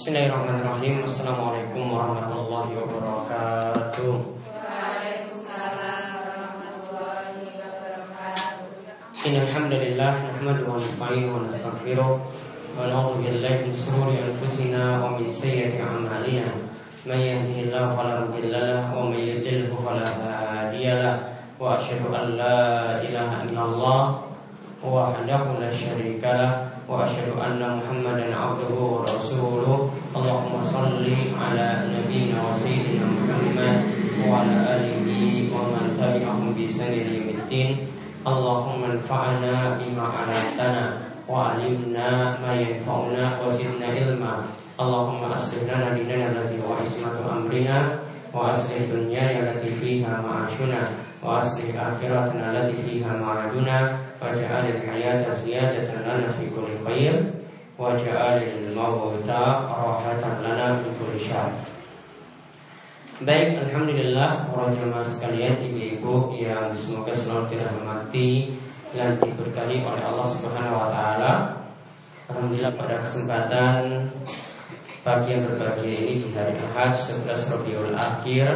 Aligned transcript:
Bismillahirrahmanirrahim. 0.00 1.04
Assalamualaikum 1.04 1.92
warahmatullahi 1.92 2.72
wabarakatuh. 2.72 4.32
Waalaikumsalam 4.48 6.24
warahmatullahi 6.24 7.52
wabarakatuh. 7.52 9.28
Innal 9.28 9.52
hamdalillah 9.52 10.12
nahmaduhu 10.24 10.72
wa 10.72 10.80
nasta'inuhu 10.80 11.36
wa 11.36 11.44
nastaghfiruh 11.44 12.16
wa 12.16 12.80
na'udzu 12.80 13.28
billahi 13.28 13.68
min 13.68 13.76
shururi 13.76 14.24
anfusina 14.24 15.04
wa 15.04 15.20
min 15.20 15.28
sayyiati 15.28 15.84
a'malina. 15.84 16.48
May 17.04 17.36
yahdihillahu 17.36 17.92
fala 17.92 18.24
mudilla 18.24 18.80
lahu 18.80 19.04
wa 19.04 19.12
may 19.12 19.36
yudlil 19.36 19.68
fala 19.84 20.08
hadiya 20.08 20.96
lahu. 20.96 21.28
Wa 21.60 21.76
asyhadu 21.76 22.08
an 22.08 22.40
la 22.40 23.04
ilaha 23.04 23.44
illallah 23.44 24.16
wahdahu 24.80 25.60
la 25.60 25.68
syarika 25.68 26.32
lahu 26.40 26.69
وأشهد 26.89 27.29
أن 27.47 27.59
محمدا 27.77 28.27
عبده 28.35 28.79
ورسوله 28.79 29.89
اللهم 30.15 30.53
صل 30.73 31.05
على 31.41 31.67
نبينا 31.95 32.37
وسيدنا 32.47 33.05
محمد 33.17 33.77
وعلى 34.29 34.55
آله 34.75 35.09
ومن 35.55 35.83
تبعهم 36.01 36.47
بإحسان 36.57 36.91
إلى 36.93 37.11
يوم 37.17 37.29
الدين 37.43 37.69
اللهم 38.27 38.81
انفعنا 38.91 39.53
بما 39.79 40.05
علمتنا 40.17 40.83
وعلمنا 41.29 42.09
ما 42.41 42.51
ينفعنا 42.61 43.23
وزدنا 43.41 43.87
علما 43.95 44.33
اللهم 44.79 45.21
أصلح 45.35 45.61
لنا 45.71 45.87
ديننا 45.93 46.25
الذي 46.31 46.57
هو 46.63 46.73
عصمة 46.81 47.15
أمرنا 47.37 47.77
وأصلح 48.33 48.77
دنيانا 48.93 49.51
التي 49.51 49.71
فيها 49.81 50.21
معاشنا 50.27 50.81
وأصلح 51.23 51.75
آخرتنا 51.75 52.51
التي 52.51 52.83
فيها 52.83 53.13
معادنا 53.17 53.97
واجعل 54.21 54.65
الحياة 54.69 55.33
زيادة 55.33 55.93
لنا 56.01 56.27
في 56.29 56.49
كل 56.49 56.85
خير 56.87 57.13
واجعل 57.79 58.37
الموت 58.43 59.29
راحة 59.29 60.41
لنا 60.41 60.73
من 60.73 60.89
كل 60.99 61.19
شر 61.19 61.51
Baik, 63.15 63.63
Alhamdulillah 63.63 64.51
para 64.51 64.75
jemaah 64.75 65.07
sekalian, 65.07 65.55
ibu-ibu 65.63 66.35
yang 66.35 66.75
semoga 66.75 67.15
selalu 67.15 67.55
dirahmati 67.55 68.51
dan 68.91 69.15
diberkahi 69.23 69.87
oleh 69.87 70.03
Allah 70.03 70.27
Subhanahu 70.35 70.83
Wa 70.83 70.89
Taala. 70.91 71.33
Alhamdulillah 72.27 72.75
pada 72.75 72.99
kesempatan 73.07 74.11
pagi 74.99 75.31
yang 75.31 75.47
berbahagia 75.47 75.95
ini 75.95 76.27
di 76.27 76.29
hari 76.35 76.59
Ahad 76.59 76.91
11 76.91 77.55
Rabiul 77.55 77.95
Akhir 77.95 78.51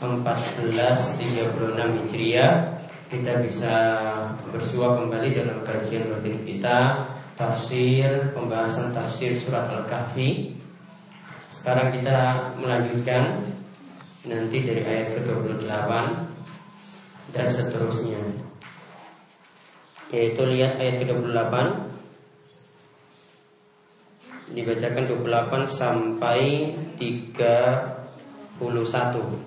1436 0.00 2.04
Hijriah 2.04 2.76
kita 3.06 3.38
bisa 3.38 3.74
bersua 4.50 4.98
kembali 4.98 5.30
dalam 5.30 5.62
kajian 5.62 6.10
rutin 6.10 6.42
kita 6.42 7.06
tafsir 7.38 8.34
pembahasan 8.34 8.90
tafsir 8.96 9.36
surat 9.36 9.68
Al-Kahfi. 9.70 10.58
Sekarang 11.52 11.92
kita 11.94 12.50
melanjutkan 12.58 13.44
nanti 14.26 14.58
dari 14.64 14.82
ayat 14.82 15.22
ke-28 15.22 15.90
dan 17.30 17.46
seterusnya. 17.46 18.18
Yaitu 20.10 20.42
lihat 20.42 20.82
ayat 20.82 21.06
ke-28 21.06 21.54
dibacakan 24.56 25.04
28 25.10 25.68
sampai 25.70 26.74
31 26.98 29.45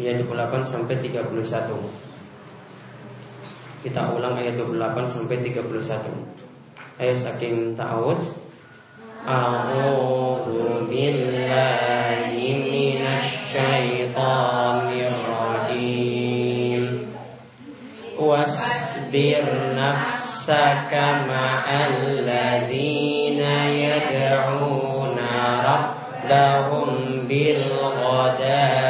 ayat 0.00 0.24
28 0.24 0.64
sampai 0.64 0.96
31. 1.04 1.36
Kita 3.82 4.14
ulang 4.14 4.38
ayat 4.38 4.56
28 4.56 5.04
sampai 5.10 5.36
31. 5.44 7.02
Ayat 7.02 7.18
saking 7.18 7.76
ta'awuz. 7.76 8.22
A'udzu 9.22 10.86
billahi 10.88 12.46
minasy 12.62 14.08
rajim. 15.28 16.84
Wasbir 18.16 19.46
nafsaka 19.74 21.26
ma'al 21.26 22.22
ladzina 22.22 23.66
yad'una 23.66 25.34
rabbahum 25.66 27.26
bil 27.26 27.66
ghadati 27.98 28.81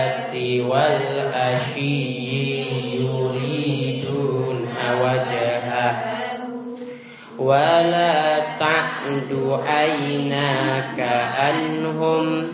تعد 9.13 9.61
عيناك 9.67 11.01
عنهم 11.39 12.49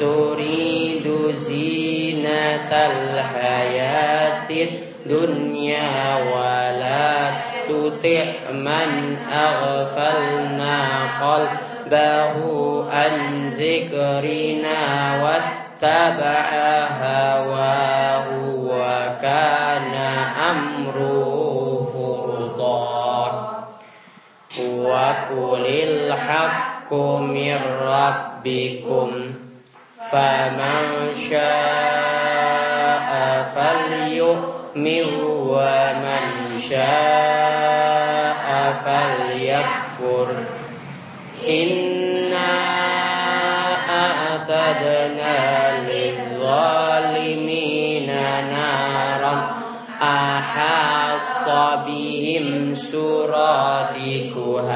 تريد 0.00 1.12
زينة 1.38 2.70
الحياة 2.72 4.50
الدنيا 4.50 6.16
ولا 6.34 7.30
تطع 7.68 8.24
من 8.52 9.16
أغفلنا 9.32 10.80
قلبه 11.22 12.36
عن 12.90 13.50
ذكرنا 13.58 14.80
واتبع 15.22 16.48
هواه 17.02 18.28
وكان 18.54 19.94
qulil 25.28 26.08
haqqu 26.12 27.20
mir 27.28 27.60
rabbikum 27.84 29.36
faman 30.10 31.12
syaa'a 31.12 31.92
falyu'min 33.52 35.08
wa 35.52 35.92
man 36.00 36.56
syaa'a 36.56 38.60
falyakfur 38.84 40.28
inna 41.44 42.52
a'tadna 43.88 45.40
lidh-dhalimina 45.88 48.24
naran 48.52 49.40
ahatta 49.98 51.88
bihim 51.88 52.76
suratiquha 52.76 54.68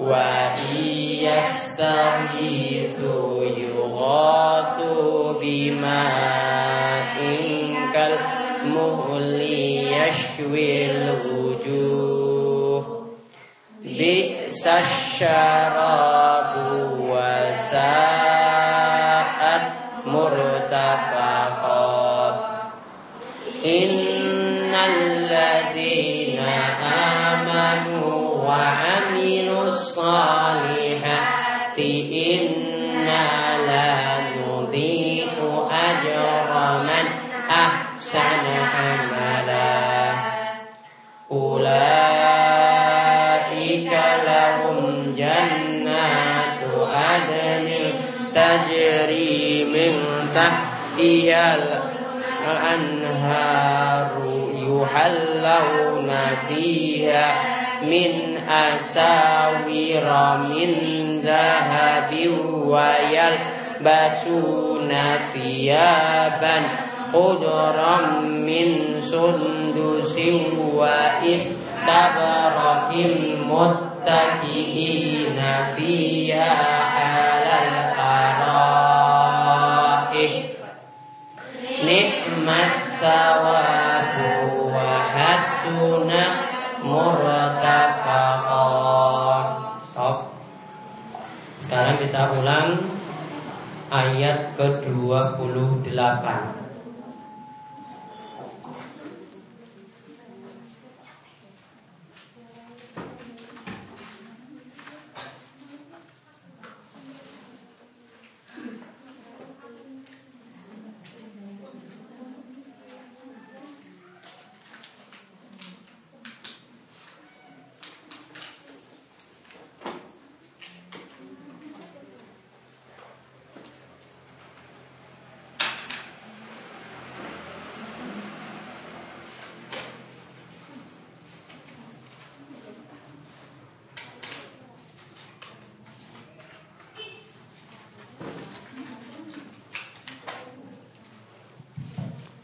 وإن 0.00 0.76
يستغيثوا 1.60 3.44
يغاثوا 3.44 5.32
بماء 5.42 7.16
كالمهل 7.94 9.40
يشوي 9.92 10.90
الوجوه. 10.90 12.30
بئس 13.84 14.66
الشراب 14.66 16.52
وساءت 17.00 18.20
مرتفقا 20.06 21.39
الصالحات 30.09 31.77
إنا 31.77 33.27
لا 33.67 33.93
نضيع 34.41 35.33
أجر 35.89 36.49
من 36.83 37.05
أحسن 37.49 38.45
عملا 38.75 39.85
أولئك 41.31 42.33
لهم 44.27 44.79
جنات 45.17 46.61
عدن 46.93 47.67
تجري 48.35 49.65
من 49.73 49.93
تحتها 50.35 51.45
الأنهار 52.45 54.11
يحلون 54.55 56.09
فيها 56.47 57.27
من 57.81 58.37
أساور 58.49 60.07
من 60.49 60.69
ذهب 61.23 62.11
ويلبسون 63.81 64.91
ثيابا 65.33 66.57
خضرا 67.13 67.97
من 68.21 68.67
سندس 69.01 70.15
واستبرق 70.73 72.11
متكئين 74.05 75.39
فيها 75.77 76.53
على 76.95 77.55
الأرائك 77.67 78.85
نعم 81.83 82.49
الثواب 82.49 84.15
وحسن 84.73 86.09
مرتفقا 86.83 87.28
kita 92.10 92.42
ulang 92.42 92.90
ayat 93.86 94.58
ke-28 94.58 96.26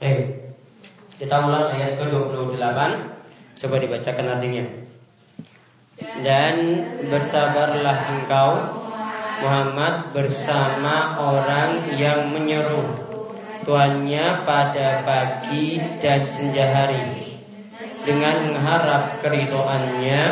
Baik. 0.06 0.46
Kita 1.26 1.42
mulai 1.42 1.74
ayat 1.74 1.98
ke-28. 2.06 2.78
Coba 3.58 3.82
dibacakan 3.82 4.38
artinya. 4.38 4.62
Dan 6.22 6.54
bersabarlah 7.10 7.98
engkau 8.14 8.50
Muhammad 9.42 10.14
bersama 10.14 11.18
orang 11.18 11.98
yang 11.98 12.30
menyeru 12.30 12.94
tuannya 13.66 14.46
pada 14.46 15.02
pagi 15.02 15.82
dan 15.98 16.30
senja 16.30 16.62
hari 16.62 17.42
dengan 18.06 18.46
mengharap 18.46 19.18
keridoannya 19.18 20.22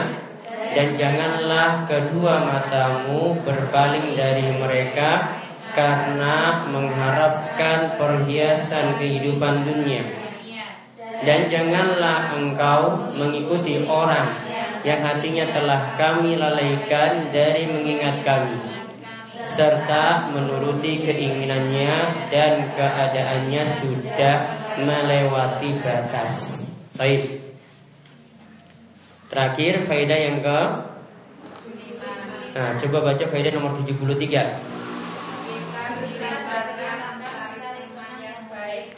dan 0.79 0.88
janganlah 0.94 1.91
kedua 1.91 2.38
matamu 2.38 3.35
berpaling 3.43 4.14
dari 4.14 4.46
mereka 4.62 5.43
karena 5.75 6.70
mengharapkan 6.70 7.99
perhiasan 7.99 8.94
kehidupan 9.02 9.67
dunia. 9.67 10.23
Dan 11.24 11.48
janganlah 11.48 12.36
engkau 12.36 13.12
mengikuti 13.16 13.82
orang 13.88 14.36
yang 14.84 15.00
hatinya 15.00 15.48
telah 15.48 15.96
kami 15.96 16.36
lalaikan 16.36 17.32
dari 17.32 17.64
mengingat 17.64 18.20
kami 18.20 18.60
serta 19.40 20.28
menuruti 20.32 21.04
keinginannya 21.04 22.28
dan 22.28 22.68
keadaannya 22.76 23.62
sudah 23.80 24.36
melewati 24.80 25.70
batas. 25.80 26.64
Baik. 26.96 27.40
Terakhir 29.32 29.88
faedah 29.88 30.18
yang 30.20 30.38
ke 30.44 30.60
Nah, 32.54 32.78
coba 32.78 33.10
baca 33.10 33.24
faedah 33.26 33.50
nomor 33.50 33.74
73. 33.82 34.73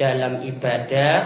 dalam 0.00 0.40
ibadah 0.40 1.16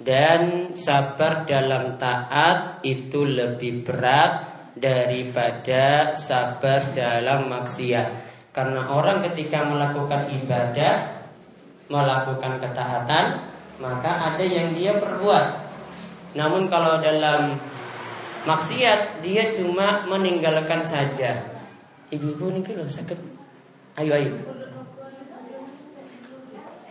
dan 0.00 0.72
sabar 0.72 1.44
dalam 1.44 2.00
taat 2.00 2.80
itu 2.80 3.28
lebih 3.28 3.84
berat 3.84 4.32
daripada 4.72 6.16
sabar 6.16 6.96
dalam 6.96 7.52
maksiat. 7.52 8.24
Karena 8.56 8.88
orang 8.88 9.20
ketika 9.28 9.68
melakukan 9.68 10.32
ibadah, 10.32 11.28
melakukan 11.92 12.56
ketaatan, 12.56 13.24
maka 13.84 14.32
ada 14.32 14.44
yang 14.44 14.72
dia 14.72 14.96
perbuat. 14.96 15.46
Namun 16.40 16.72
kalau 16.72 17.04
dalam 17.04 17.60
maksiat 18.48 19.20
dia 19.20 19.52
cuma 19.52 20.08
meninggalkan 20.08 20.80
saja. 20.80 21.52
Ibu-ibu 22.08 22.44
ini 22.48 22.60
kalau 22.64 22.88
sakit, 22.88 23.20
ayo 24.00 24.12
ayo. 24.16 24.32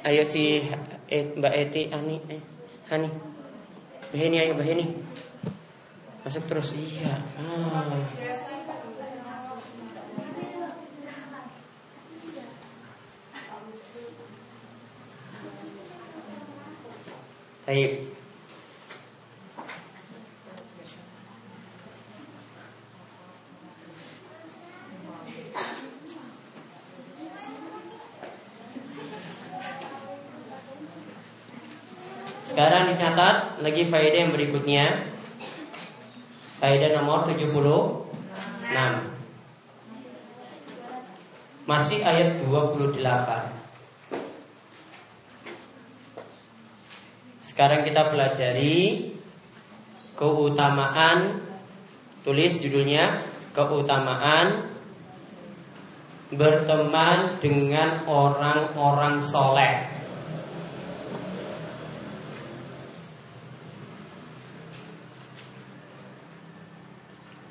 Ayo 0.06 0.22
si 0.22 0.62
eh, 1.10 1.24
Mbak 1.38 1.54
Eti, 1.54 1.82
Ani, 1.94 2.18
eh, 2.30 2.42
Hani. 2.90 3.10
Bahini 4.14 4.38
ayo 4.40 4.54
Bahini. 4.56 4.86
Masuk 6.24 6.46
terus. 6.50 6.74
Iya. 6.74 7.20
Ah. 7.42 7.94
Baik. 17.66 18.15
Sekarang 32.56 32.88
dicatat 32.88 33.60
lagi 33.60 33.84
faedah 33.84 34.16
yang 34.16 34.32
berikutnya. 34.32 35.12
Faedah 36.64 36.96
nomor 36.96 37.28
76. 37.28 38.08
Masih 41.68 42.00
ayat 42.00 42.40
28. 42.48 42.96
Sekarang 47.44 47.84
kita 47.84 48.08
pelajari 48.08 49.12
keutamaan 50.16 51.44
tulis 52.24 52.56
judulnya 52.64 53.20
keutamaan 53.52 54.72
berteman 56.32 57.36
dengan 57.44 58.08
orang-orang 58.08 59.20
soleh. 59.20 59.95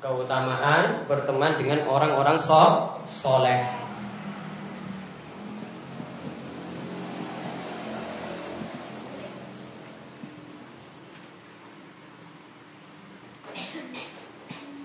Keutamaan 0.05 1.09
berteman 1.09 1.57
dengan 1.57 1.89
orang-orang 1.89 2.37
so 2.37 2.93
soleh. 3.09 3.65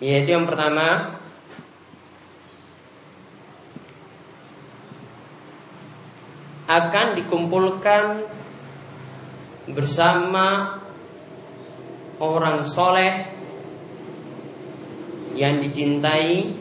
Yaitu 0.01 0.33
yang 0.33 0.49
pertama 0.49 1.21
akan 6.65 7.07
dikumpulkan 7.21 8.25
bersama 9.77 10.81
orang 12.17 12.65
soleh 12.65 13.40
yang 15.41 15.65
dicintai 15.65 16.53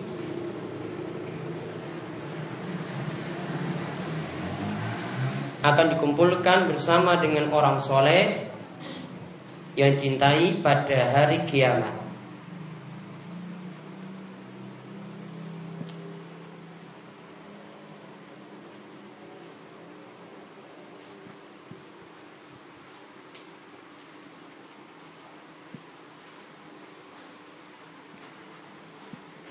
akan 5.59 5.86
dikumpulkan 6.00 6.71
bersama 6.71 7.19
dengan 7.19 7.51
orang 7.51 7.83
soleh 7.83 8.48
yang 9.75 10.00
cintai 10.00 10.63
pada 10.63 11.12
hari 11.12 11.43
kiamat. 11.43 11.98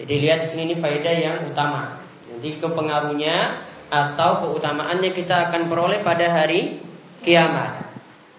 Jadi 0.09 0.25
lihat 0.25 0.41
di 0.41 0.47
sini 0.49 0.63
ini 0.73 0.77
faedah 0.81 1.15
yang 1.21 1.37
utama. 1.53 2.01
Nanti 2.33 2.57
kepengaruhnya 2.57 3.61
atau 3.93 4.41
keutamaannya 4.41 5.13
kita 5.13 5.53
akan 5.53 5.69
peroleh 5.69 6.01
pada 6.01 6.33
hari 6.33 6.81
kiamat. 7.21 7.85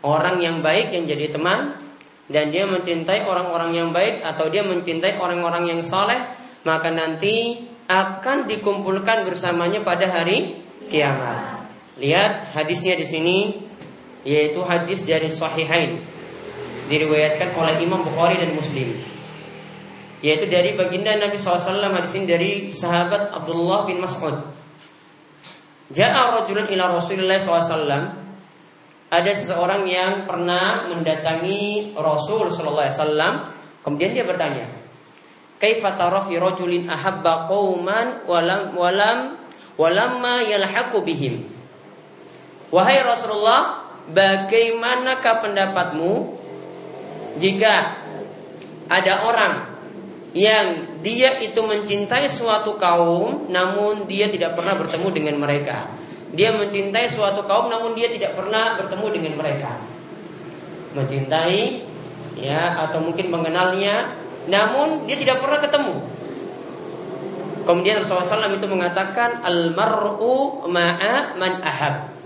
Orang 0.02 0.42
yang 0.42 0.66
baik 0.66 0.90
yang 0.90 1.06
jadi 1.06 1.30
teman 1.30 1.78
dan 2.26 2.50
dia 2.50 2.66
mencintai 2.66 3.22
orang-orang 3.22 3.78
yang 3.78 3.94
baik 3.94 4.26
atau 4.26 4.50
dia 4.50 4.66
mencintai 4.66 5.22
orang-orang 5.22 5.70
yang 5.70 5.82
soleh, 5.86 6.18
maka 6.66 6.90
nanti 6.90 7.62
akan 7.86 8.50
dikumpulkan 8.50 9.30
bersamanya 9.30 9.86
pada 9.86 10.10
hari 10.10 10.66
kiamat. 10.90 11.70
Lihat 12.02 12.58
hadisnya 12.58 12.98
di 12.98 13.06
sini 13.06 13.38
yaitu 14.26 14.66
hadis 14.66 15.06
dari 15.06 15.30
Sahihain 15.30 16.02
diriwayatkan 16.90 17.54
oleh 17.54 17.78
Imam 17.78 18.02
Bukhari 18.02 18.42
dan 18.42 18.58
Muslim 18.58 19.19
yaitu 20.20 20.52
dari 20.52 20.76
baginda 20.76 21.16
Nabi 21.16 21.40
SAW 21.40 21.80
hadis 21.80 22.12
ini 22.16 22.26
dari 22.28 22.52
sahabat 22.76 23.32
Abdullah 23.32 23.88
bin 23.88 24.04
Mas'ud. 24.04 24.60
Ja'a 25.90 26.38
rajulun 26.38 26.70
ila 26.70 27.02
Rasulullah 27.02 27.42
SAW 27.42 28.14
Ada 29.10 29.32
seseorang 29.34 29.90
yang 29.90 30.30
pernah 30.30 30.86
mendatangi 30.86 31.98
Rasul 31.98 32.54
SAW 32.54 33.34
Kemudian 33.82 34.14
dia 34.14 34.22
bertanya 34.22 34.70
Kaifa 35.58 35.98
tara 35.98 36.22
fi 36.30 36.38
rajulin 36.38 36.86
ahabba 36.86 37.50
qauman 37.50 38.22
walam 38.30 38.78
walam 38.78 39.20
walamma 39.82 40.46
yalhaqu 40.46 41.02
bihim? 41.02 41.50
Wahai 42.70 43.02
Rasulullah 43.02 43.90
Bagaimanakah 44.14 45.42
pendapatmu 45.42 46.38
Jika 47.42 48.06
ada 48.90 49.14
orang 49.26 49.54
yang 50.34 51.02
dia 51.02 51.42
itu 51.42 51.58
mencintai 51.58 52.30
suatu 52.30 52.78
kaum 52.78 53.50
namun 53.50 54.06
dia 54.06 54.30
tidak 54.30 54.54
pernah 54.54 54.78
bertemu 54.78 55.08
dengan 55.10 55.36
mereka. 55.42 55.90
Dia 56.30 56.54
mencintai 56.54 57.10
suatu 57.10 57.50
kaum 57.50 57.74
namun 57.74 57.98
dia 57.98 58.14
tidak 58.14 58.38
pernah 58.38 58.78
bertemu 58.78 59.08
dengan 59.10 59.34
mereka. 59.42 59.82
Mencintai 60.94 61.82
ya 62.38 62.86
atau 62.86 63.02
mungkin 63.02 63.34
mengenalnya 63.34 64.14
namun 64.46 65.10
dia 65.10 65.18
tidak 65.18 65.42
pernah 65.42 65.58
ketemu. 65.58 65.96
Kemudian 67.66 68.02
Rasulullah 68.02 68.50
SAW 68.50 68.58
itu 68.58 68.66
mengatakan 68.70 69.46
almaru 69.46 70.66
ma'a 70.70 71.38
man 71.38 71.62
ahab. 71.62 72.18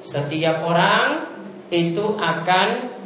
Setiap 0.00 0.64
orang 0.64 1.28
itu 1.68 2.16
akan 2.16 2.99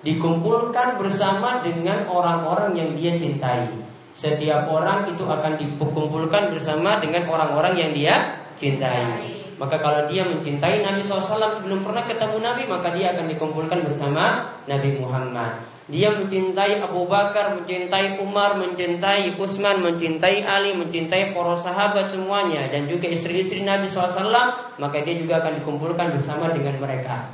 dikumpulkan 0.00 0.96
bersama 0.96 1.60
dengan 1.60 2.08
orang-orang 2.08 2.72
yang 2.76 2.90
dia 2.96 3.12
cintai. 3.16 3.68
Setiap 4.16 4.68
orang 4.68 5.12
itu 5.12 5.24
akan 5.24 5.56
dikumpulkan 5.56 6.52
bersama 6.52 7.00
dengan 7.00 7.24
orang-orang 7.28 7.74
yang 7.76 7.90
dia 7.92 8.14
cintai. 8.56 9.40
Maka 9.60 9.76
kalau 9.76 10.08
dia 10.08 10.24
mencintai 10.24 10.80
Nabi 10.80 11.04
SAW 11.04 11.60
belum 11.60 11.84
pernah 11.84 12.00
ketemu 12.08 12.36
Nabi 12.40 12.64
maka 12.64 12.96
dia 12.96 13.12
akan 13.12 13.28
dikumpulkan 13.28 13.84
bersama 13.84 14.56
Nabi 14.64 14.96
Muhammad. 14.96 15.68
Dia 15.90 16.14
mencintai 16.16 16.80
Abu 16.80 17.04
Bakar, 17.10 17.60
mencintai 17.60 18.22
Umar, 18.22 18.56
mencintai 18.56 19.36
Utsman, 19.36 19.82
mencintai 19.82 20.46
Ali, 20.46 20.72
mencintai 20.78 21.34
para 21.34 21.58
sahabat 21.58 22.08
semuanya 22.08 22.70
dan 22.72 22.88
juga 22.88 23.10
istri-istri 23.10 23.66
Nabi 23.66 23.84
SAW 23.84 24.32
maka 24.80 24.96
dia 25.04 25.18
juga 25.18 25.44
akan 25.44 25.60
dikumpulkan 25.60 26.16
bersama 26.16 26.48
dengan 26.56 26.80
mereka. 26.80 27.28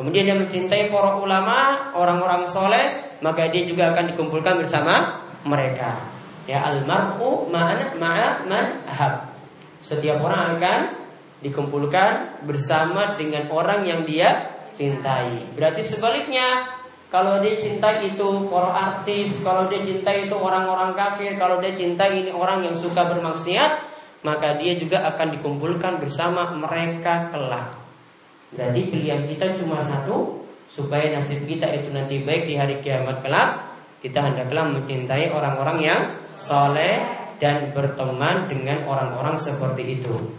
Kemudian 0.00 0.24
dia 0.24 0.32
mencintai 0.32 0.88
para 0.88 1.20
ulama, 1.20 1.92
orang-orang 1.92 2.48
soleh, 2.48 3.20
maka 3.20 3.52
dia 3.52 3.68
juga 3.68 3.92
akan 3.92 4.16
dikumpulkan 4.16 4.56
bersama 4.56 5.20
mereka. 5.44 6.00
Ya 6.48 6.64
almarhu 6.64 7.52
ma'ana 7.52 7.92
ma'a 8.00 8.48
man 8.48 8.80
ahab. 8.88 9.28
Setiap 9.84 10.24
orang 10.24 10.56
akan 10.56 10.78
dikumpulkan 11.44 12.40
bersama 12.48 13.20
dengan 13.20 13.52
orang 13.52 13.84
yang 13.84 14.08
dia 14.08 14.56
cintai. 14.72 15.52
Berarti 15.52 15.84
sebaliknya, 15.84 16.64
kalau 17.12 17.44
dia 17.44 17.60
cinta 17.60 18.00
itu 18.00 18.48
para 18.48 18.72
artis, 18.72 19.44
kalau 19.44 19.68
dia 19.68 19.84
cinta 19.84 20.16
itu 20.16 20.32
orang-orang 20.32 20.96
kafir, 20.96 21.36
kalau 21.36 21.60
dia 21.60 21.76
cinta 21.76 22.08
ini 22.08 22.32
orang 22.32 22.64
yang 22.64 22.72
suka 22.72 23.04
bermaksiat, 23.04 23.84
maka 24.24 24.56
dia 24.56 24.80
juga 24.80 25.04
akan 25.12 25.36
dikumpulkan 25.36 26.00
bersama 26.00 26.56
mereka 26.56 27.28
kelak. 27.28 27.79
Jadi 28.50 28.80
pilihan 28.90 29.30
kita 29.30 29.54
cuma 29.62 29.78
satu 29.82 30.42
supaya 30.66 31.14
nasib 31.14 31.46
kita 31.46 31.70
itu 31.70 31.94
nanti 31.94 32.22
baik 32.26 32.50
di 32.50 32.54
hari 32.58 32.82
kiamat 32.82 33.22
kelak. 33.22 33.78
Kita 34.00 34.32
hendaklah 34.32 34.64
mencintai 34.74 35.30
orang-orang 35.30 35.78
yang 35.78 36.00
soleh 36.40 36.98
dan 37.38 37.70
berteman 37.70 38.48
dengan 38.48 38.88
orang-orang 38.88 39.36
seperti 39.36 40.00
itu. 40.00 40.34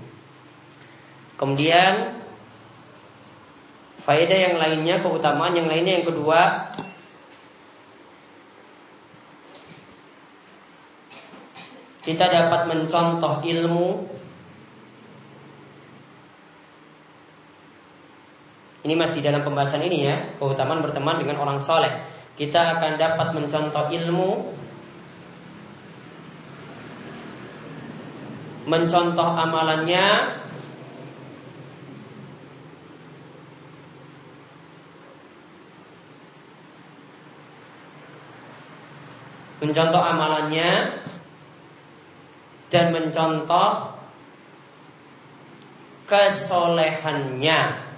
Kemudian 1.37 2.21
faedah 4.01 4.39
yang 4.49 4.55
lainnya, 4.57 5.01
keutamaan 5.01 5.53
yang 5.53 5.69
lainnya 5.69 6.01
yang 6.01 6.07
kedua, 6.09 6.69
kita 12.01 12.25
dapat 12.27 12.61
mencontoh 12.65 13.45
ilmu 13.45 14.10
Ini 18.81 18.97
masih 18.97 19.21
dalam 19.21 19.45
pembahasan 19.45 19.85
ini 19.85 20.09
ya, 20.09 20.17
keutamaan 20.41 20.81
berteman 20.81 21.21
dengan 21.21 21.37
orang 21.37 21.61
soleh. 21.61 22.01
Kita 22.33 22.81
akan 22.81 22.97
dapat 22.97 23.27
mencontoh 23.37 23.93
ilmu, 23.93 24.31
mencontoh 28.65 29.29
amalannya, 29.37 30.05
mencontoh 39.61 40.01
amalannya 40.01 40.71
dan 42.73 42.89
mencontoh 42.89 43.93
kesolehannya 46.09 47.90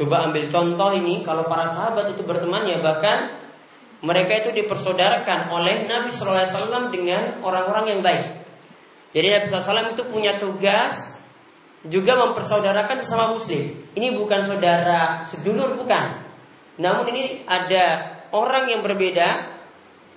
Coba 0.00 0.32
ambil 0.32 0.48
contoh 0.48 0.96
ini 0.96 1.20
kalau 1.20 1.44
para 1.44 1.68
sahabat 1.68 2.16
itu 2.16 2.24
berteman 2.24 2.64
ya 2.64 2.80
bahkan 2.80 3.36
mereka 4.00 4.40
itu 4.40 4.64
dipersaudarakan 4.64 5.52
oleh 5.52 5.84
Nabi 5.84 6.08
Sallallahu 6.08 6.40
Alaihi 6.40 6.56
Wasallam 6.56 6.84
dengan 6.88 7.22
orang-orang 7.44 7.84
yang 7.92 8.00
baik. 8.00 8.40
Jadi 9.12 9.26
Nabi 9.28 9.44
SAW 9.44 9.92
itu 9.92 10.04
punya 10.08 10.40
tugas 10.40 11.20
juga 11.84 12.16
mempersaudarakan 12.16 12.96
sesama 12.96 13.36
muslim. 13.36 13.76
Ini 13.92 14.16
bukan 14.16 14.40
saudara 14.46 15.20
sedulur 15.28 15.76
bukan. 15.76 16.16
Namun 16.80 17.04
ini 17.12 17.44
ada 17.44 18.16
orang 18.32 18.72
yang 18.72 18.80
berbeda. 18.80 19.52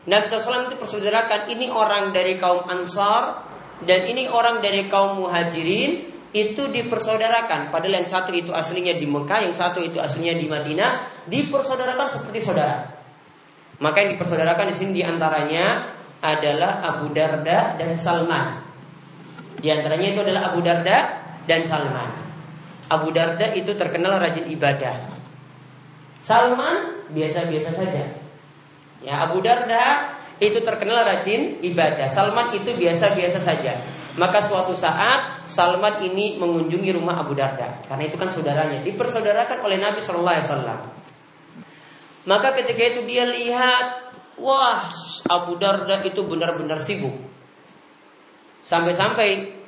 Nabi 0.07 0.23
SAW 0.31 0.71
itu 0.71 0.79
persaudarakan 0.79 1.51
ini 1.51 1.67
orang 1.67 2.15
dari 2.15 2.39
kaum 2.39 2.63
Ansar 2.71 3.51
dan 3.83 4.07
ini 4.07 4.31
orang 4.31 4.63
dari 4.63 4.87
kaum 4.87 5.19
Muhajirin 5.19 6.12
itu 6.33 6.65
dipersaudarakan. 6.65 7.69
Padahal 7.69 8.01
yang 8.01 8.09
satu 8.09 8.33
itu 8.33 8.49
aslinya 8.49 8.97
di 8.97 9.05
Mekah, 9.05 9.45
yang 9.45 9.53
satu 9.53 9.79
itu 9.79 10.01
aslinya 10.01 10.33
di 10.33 10.49
Madinah, 10.49 11.23
dipersaudarakan 11.29 12.07
seperti 12.09 12.41
saudara. 12.41 12.89
Maka 13.77 14.01
yang 14.01 14.17
dipersaudarakan 14.17 14.73
di 14.73 14.75
sini 14.75 14.91
di 14.99 15.03
antaranya 15.05 15.93
adalah 16.25 16.81
Abu 16.81 17.13
Darda 17.13 17.77
dan 17.77 17.93
Salman. 17.95 18.65
Di 19.61 19.69
antaranya 19.69 20.07
itu 20.09 20.19
adalah 20.25 20.51
Abu 20.51 20.59
Darda 20.65 20.97
dan 21.45 21.61
Salman. 21.63 22.09
Abu 22.89 23.13
Darda 23.13 23.53
itu 23.53 23.71
terkenal 23.77 24.17
rajin 24.17 24.49
ibadah. 24.49 25.13
Salman 26.19 27.07
biasa-biasa 27.13 27.69
saja. 27.71 28.03
Ya, 29.03 29.27
Abu 29.27 29.43
Darda 29.43 30.15
itu 30.39 30.59
terkenal 30.63 31.03
rajin 31.05 31.61
ibadah. 31.61 32.09
Salman 32.09 32.55
itu 32.55 32.73
biasa-biasa 32.73 33.37
saja. 33.37 33.77
Maka 34.13 34.45
suatu 34.45 34.77
saat 34.77 35.49
Salman 35.49 36.05
ini 36.05 36.37
mengunjungi 36.37 36.93
rumah 36.93 37.17
Abu 37.25 37.33
Darda 37.33 37.81
karena 37.89 38.05
itu 38.05 38.13
kan 38.13 38.29
saudaranya 38.29 38.85
dipersaudarakan 38.85 39.65
oleh 39.65 39.81
Nabi 39.81 39.99
Shallallahu 40.05 40.37
Wasallam. 40.37 40.79
Maka 42.29 42.53
ketika 42.61 42.83
itu 42.93 43.01
dia 43.09 43.25
lihat, 43.25 44.13
wah 44.37 44.87
Abu 45.27 45.57
Darda 45.57 46.05
itu 46.05 46.21
benar-benar 46.23 46.77
sibuk. 46.79 47.17
Sampai-sampai 48.63 49.59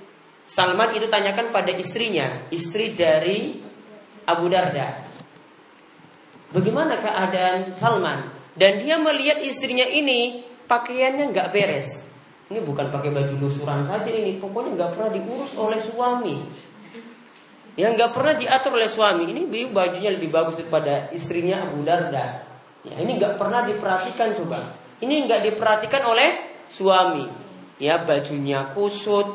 Salman 0.45 0.93
itu 0.93 1.09
tanyakan 1.09 1.49
pada 1.49 1.73
istrinya, 1.73 2.45
istri 2.53 2.93
dari 2.93 3.65
Abu 4.29 4.45
Darda. 4.45 5.09
Bagaimana 6.53 7.01
keadaan 7.01 7.73
Salman? 7.81 8.29
Dan 8.53 8.79
dia 8.79 9.01
melihat 9.01 9.41
istrinya 9.41 9.83
ini 9.83 10.45
pakaiannya 10.69 11.33
nggak 11.33 11.49
beres. 11.49 12.04
Ini 12.45 12.61
bukan 12.61 12.93
pakai 12.93 13.09
baju 13.09 13.33
lusuran 13.41 13.81
saja 13.89 14.05
ini, 14.05 14.37
pokoknya 14.37 14.77
nggak 14.77 14.89
pernah 14.93 15.09
diurus 15.09 15.51
oleh 15.57 15.81
suami. 15.81 16.37
yang 17.75 17.91
nggak 17.99 18.15
pernah 18.15 18.33
diatur 18.39 18.71
oleh 18.79 18.87
suami. 18.87 19.27
Ini 19.27 19.51
bajunya 19.67 20.15
lebih 20.15 20.31
bagus 20.31 20.63
daripada 20.63 21.11
istrinya 21.11 21.67
Abu 21.67 21.83
Darda. 21.83 22.47
Ya, 22.87 22.95
ini 23.03 23.19
nggak 23.19 23.35
pernah 23.35 23.67
diperhatikan 23.67 24.31
coba. 24.39 24.71
Ini 25.03 25.27
nggak 25.27 25.41
diperhatikan 25.51 26.03
oleh 26.07 26.61
suami. 26.71 27.27
Ya 27.75 27.99
bajunya 27.99 28.71
kusut, 28.71 29.27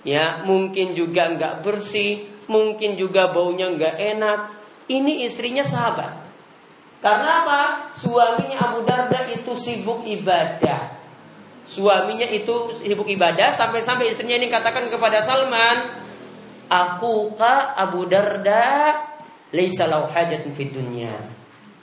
ya 0.00 0.40
mungkin 0.48 0.96
juga 0.96 1.28
nggak 1.36 1.60
bersih, 1.60 2.24
mungkin 2.48 2.96
juga 2.96 3.28
baunya 3.28 3.68
nggak 3.68 3.96
enak. 4.16 4.40
Ini 4.88 5.28
istrinya 5.28 5.60
sahabat. 5.60 6.24
Karena 7.04 7.44
apa? 7.44 7.60
Suaminya 8.00 8.72
Abu 8.72 8.88
Darda 8.88 9.28
itu 9.28 9.52
sibuk 9.52 10.08
ibadah. 10.08 10.96
Suaminya 11.66 12.26
itu 12.30 12.78
sibuk 12.78 13.10
ibadah 13.10 13.50
sampai-sampai 13.50 14.14
istrinya 14.14 14.38
ini 14.38 14.46
katakan 14.46 14.86
kepada 14.86 15.18
Salman, 15.18 15.98
"Aku 16.70 17.34
ka 17.34 17.74
Abu 17.74 18.06
Darda 18.06 18.94
laisa 19.50 19.90
lau 19.90 20.06
hajatun 20.06 20.54
fid 20.54 20.70
dunya." 20.70 21.10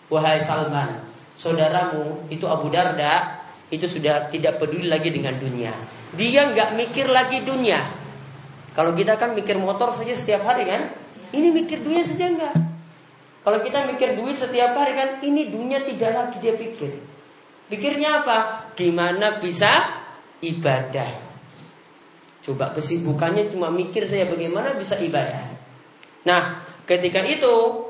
Wahai 0.07 0.39
Salman, 0.47 1.03
saudaramu 1.35 2.31
itu 2.31 2.47
Abu 2.47 2.71
Darda 2.71 3.43
itu 3.67 3.83
sudah 3.83 4.31
tidak 4.31 4.63
peduli 4.63 4.87
lagi 4.87 5.11
dengan 5.11 5.35
dunia. 5.35 5.75
Dia 6.15 6.47
nggak 6.47 6.79
mikir 6.79 7.11
lagi 7.11 7.43
dunia. 7.43 7.83
Kalau 8.71 8.95
kita 8.95 9.19
kan 9.19 9.35
mikir 9.35 9.59
motor 9.59 9.91
saja 9.91 10.15
setiap 10.15 10.47
hari 10.47 10.63
kan, 10.65 10.95
ini 11.35 11.51
mikir 11.51 11.83
dunia 11.83 12.07
saja 12.07 12.25
enggak. 12.29 12.55
Kalau 13.43 13.59
kita 13.59 13.83
mikir 13.91 14.15
duit 14.15 14.39
setiap 14.39 14.71
hari 14.79 14.95
kan, 14.95 15.09
ini 15.19 15.51
dunia 15.51 15.83
tidak 15.83 16.11
lagi 16.15 16.37
dia 16.39 16.55
pikir. 16.55 17.12
Pikirnya 17.73 18.21
apa? 18.21 18.69
Gimana 18.77 19.41
bisa 19.41 19.97
ibadah? 20.45 21.09
Coba 22.45 22.69
kesibukannya 22.77 23.49
cuma 23.49 23.73
mikir 23.73 24.05
saya 24.05 24.29
bagaimana 24.29 24.77
bisa 24.77 24.93
ibadah. 25.01 25.57
Nah, 26.21 26.61
ketika 26.85 27.25
itu 27.25 27.89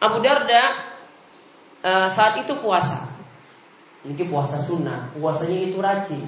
Abu 0.00 0.24
Darda 0.24 0.96
uh, 1.84 2.08
saat 2.08 2.40
itu 2.40 2.56
puasa. 2.56 3.04
Ini 4.00 4.24
puasa 4.32 4.64
sunnah, 4.64 5.12
puasanya 5.12 5.68
itu 5.68 5.76
rajin. 5.76 6.24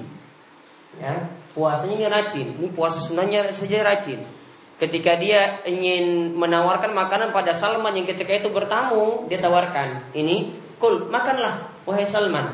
Ya, 1.01 1.25
puasanya 1.57 1.95
ini 1.97 2.05
rajin. 2.05 2.47
Ini 2.61 2.69
puasa 2.69 3.01
sunnahnya 3.01 3.49
saja 3.49 3.81
rajin. 3.81 4.29
Ketika 4.77 5.17
dia 5.17 5.65
ingin 5.65 6.37
menawarkan 6.37 6.93
makanan 6.93 7.33
pada 7.33 7.57
Salman 7.57 7.97
yang 7.97 8.05
ketika 8.05 8.29
itu 8.37 8.53
bertamu, 8.53 9.25
dia 9.25 9.41
tawarkan, 9.41 10.13
ini 10.13 10.53
kul 10.77 11.09
makanlah 11.11 11.78
wahai 11.89 12.05
Salman. 12.05 12.53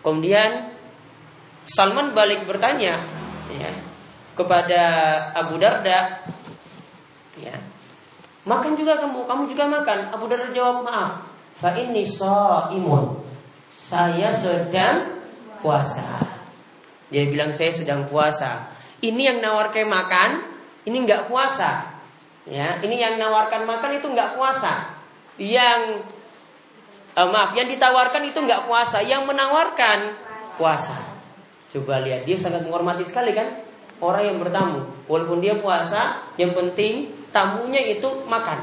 Kemudian 0.00 0.72
Salman 1.68 2.16
balik 2.16 2.48
bertanya 2.48 2.96
ya, 3.52 3.70
kepada 4.32 4.82
Abu 5.36 5.60
Darda, 5.60 6.24
ya, 7.36 7.56
makan 8.48 8.76
juga 8.76 9.00
kamu, 9.00 9.28
kamu 9.28 9.42
juga 9.52 9.64
makan. 9.68 9.98
Abu 10.12 10.24
Darda 10.28 10.48
jawab 10.52 10.84
maaf, 10.88 11.24
fa 11.60 11.76
ini 11.76 12.04
imun, 12.72 13.20
saya 13.76 14.32
sedang 14.36 15.20
puasa. 15.60 16.20
Dia 17.12 17.28
bilang 17.28 17.52
saya 17.52 17.72
sedang 17.72 18.08
puasa. 18.08 18.72
Ini 19.04 19.20
yang 19.36 19.38
nawarkan 19.44 19.88
makan, 19.88 20.30
ini 20.88 21.04
nggak 21.04 21.28
puasa. 21.28 21.92
Ya, 22.44 22.76
ini 22.84 23.00
yang 23.00 23.16
nawarkan 23.16 23.64
makan 23.64 24.00
itu 24.00 24.08
nggak 24.12 24.36
puasa. 24.36 25.00
Yang 25.40 26.04
uh, 27.14 27.28
maaf, 27.30 27.54
yang 27.54 27.70
ditawarkan 27.70 28.22
itu 28.28 28.38
nggak 28.38 28.66
puasa, 28.66 29.02
yang 29.02 29.24
menawarkan 29.24 30.14
puasa. 30.58 30.94
Coba 31.70 31.98
lihat, 32.02 32.22
dia 32.22 32.38
sangat 32.38 32.62
menghormati 32.62 33.02
sekali 33.02 33.34
kan 33.34 33.50
orang 33.98 34.34
yang 34.34 34.38
bertamu. 34.38 34.86
Walaupun 35.10 35.42
dia 35.42 35.58
puasa, 35.58 36.30
yang 36.38 36.54
penting 36.54 37.10
tamunya 37.34 37.82
itu 37.82 38.06
makan. 38.30 38.62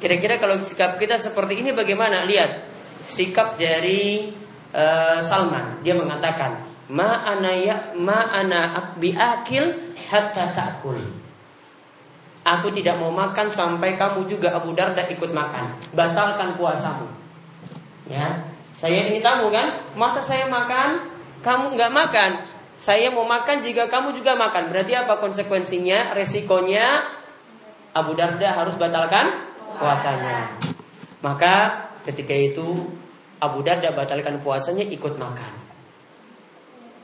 Kira-kira 0.00 0.40
kalau 0.40 0.60
sikap 0.64 0.96
kita 0.96 1.20
seperti 1.20 1.60
ini 1.60 1.76
bagaimana? 1.76 2.24
Lihat 2.24 2.50
sikap 3.04 3.60
dari 3.60 4.32
uh, 4.72 5.20
Salman. 5.20 5.84
Dia 5.84 5.92
mengatakan, 5.92 6.64
"Ma 6.88 7.24
ana 7.24 7.52
ya 7.52 7.92
ma 7.96 8.32
ana 8.32 8.92
akil 8.96 9.96
hatta 10.08 10.56
ta'kul." 10.56 11.29
Aku 12.40 12.72
tidak 12.72 12.96
mau 12.96 13.12
makan 13.12 13.52
sampai 13.52 14.00
kamu 14.00 14.24
juga 14.24 14.56
Abu 14.56 14.72
Darda 14.72 15.04
ikut 15.12 15.28
makan. 15.28 15.76
Batalkan 15.92 16.56
puasamu. 16.56 17.04
Ya, 18.08 18.48
saya 18.80 19.12
ini 19.12 19.20
tamu 19.20 19.52
kan? 19.52 19.92
Masa 19.92 20.24
saya 20.24 20.48
makan, 20.48 21.04
kamu 21.44 21.76
nggak 21.76 21.92
makan? 21.92 22.30
Saya 22.80 23.12
mau 23.12 23.28
makan 23.28 23.60
jika 23.60 23.92
kamu 23.92 24.16
juga 24.16 24.32
makan. 24.40 24.72
Berarti 24.72 24.96
apa 24.96 25.20
konsekuensinya? 25.20 26.16
Resikonya 26.16 27.04
Abu 27.92 28.16
Darda 28.16 28.56
harus 28.56 28.80
batalkan 28.80 29.52
puasanya. 29.76 30.56
Maka 31.20 31.86
ketika 32.08 32.32
itu 32.32 32.88
Abu 33.36 33.60
Darda 33.60 33.92
batalkan 33.92 34.40
puasanya 34.40 34.88
ikut 34.88 35.20
makan. 35.20 35.52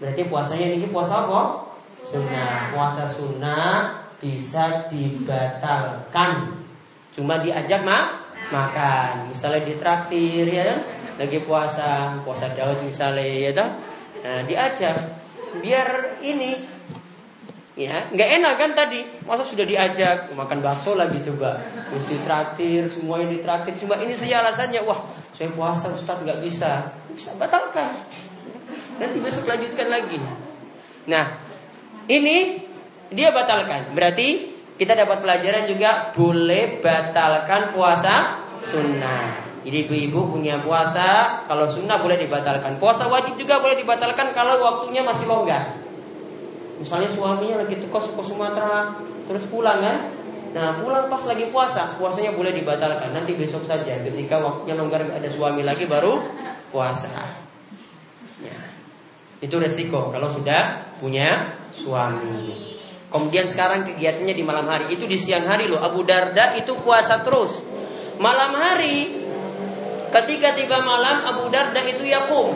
Berarti 0.00 0.24
puasanya 0.32 0.80
ini 0.80 0.88
puasa 0.88 1.28
apa? 1.28 1.60
Sunnah. 2.08 2.72
Puasa 2.72 3.12
sunnah 3.12 4.05
bisa 4.26 4.90
dibatalkan. 4.90 6.58
Cuma 7.14 7.38
diajak 7.38 7.86
mak 7.86 8.26
makan. 8.50 9.30
Misalnya 9.30 9.62
ditraktir 9.62 10.50
ya 10.50 10.74
kan? 10.74 10.80
Lagi 11.16 11.38
puasa, 11.46 12.18
puasa 12.26 12.50
Daud 12.52 12.82
misalnya 12.82 13.22
ya 13.22 13.52
kan? 13.54 13.70
Nah, 14.26 14.42
diajak. 14.42 14.98
Biar 15.62 16.18
ini 16.20 16.58
ya 17.78 18.10
nggak 18.10 18.30
enak 18.42 18.54
kan 18.58 18.70
tadi? 18.74 19.06
Masa 19.22 19.46
sudah 19.46 19.62
diajak? 19.62 20.34
Makan 20.34 20.58
bakso 20.60 20.98
lagi 20.98 21.22
coba. 21.22 21.62
Terus 21.94 22.04
ditraktir 22.10 22.90
semuanya 22.90 23.30
ditraktir 23.30 23.78
cuma 23.78 23.96
ini 24.02 24.12
saja 24.12 24.42
alasannya. 24.42 24.82
Wah 24.82 25.00
saya 25.30 25.48
puasa 25.54 25.94
Ustaz 25.94 26.18
nggak 26.20 26.42
bisa. 26.42 26.90
Bisa 27.14 27.32
batalkan. 27.38 28.02
Nanti 28.98 29.16
besok 29.22 29.48
lanjutkan 29.48 29.88
lagi. 29.88 30.18
Nah 31.08 31.38
ini 32.10 32.65
dia 33.10 33.30
batalkan. 33.30 33.94
Berarti 33.94 34.56
kita 34.76 34.92
dapat 34.92 35.24
pelajaran 35.24 35.64
juga 35.70 36.12
boleh 36.12 36.84
batalkan 36.84 37.72
puasa 37.72 38.36
sunnah. 38.60 39.46
Jadi 39.66 39.82
ibu-ibu 39.82 40.30
punya 40.30 40.62
puasa, 40.62 41.42
kalau 41.50 41.66
sunnah 41.66 41.98
boleh 41.98 42.22
dibatalkan. 42.22 42.78
Puasa 42.78 43.10
wajib 43.10 43.34
juga 43.34 43.58
boleh 43.58 43.74
dibatalkan 43.82 44.30
kalau 44.30 44.62
waktunya 44.62 45.02
masih 45.02 45.26
longgar. 45.26 45.74
Misalnya 46.78 47.10
suaminya 47.10 47.66
lagi 47.66 47.74
tekos 47.74 48.14
ke 48.14 48.22
Sumatera, 48.22 48.94
terus 49.26 49.48
pulang 49.50 49.82
kan? 49.82 50.12
Nah 50.54 50.78
pulang 50.78 51.10
pas 51.10 51.18
lagi 51.26 51.50
puasa, 51.50 51.98
puasanya 51.98 52.38
boleh 52.38 52.54
dibatalkan. 52.54 53.10
Nanti 53.10 53.34
besok 53.34 53.66
saja, 53.66 53.98
ketika 54.06 54.38
waktunya 54.38 54.78
longgar 54.78 55.02
ada 55.02 55.26
suami 55.26 55.66
lagi 55.66 55.88
baru 55.88 56.20
puasa. 56.70 57.34
Ya. 58.44 58.58
Itu 59.42 59.58
resiko 59.58 60.14
kalau 60.14 60.30
sudah 60.30 60.94
punya 61.02 61.58
suami. 61.74 62.75
Kemudian 63.06 63.46
sekarang 63.46 63.86
kegiatannya 63.86 64.34
di 64.34 64.42
malam 64.42 64.66
hari 64.66 64.90
itu 64.90 65.06
di 65.06 65.14
siang 65.14 65.46
hari 65.46 65.70
loh. 65.70 65.78
Abu 65.78 66.02
Darda 66.02 66.58
itu 66.58 66.74
puasa 66.82 67.22
terus. 67.22 67.62
Malam 68.18 68.56
hari 68.58 69.14
ketika 70.10 70.56
tiba 70.58 70.82
malam 70.82 71.22
Abu 71.22 71.46
Darda 71.46 71.80
itu 71.86 72.02
yakum. 72.02 72.50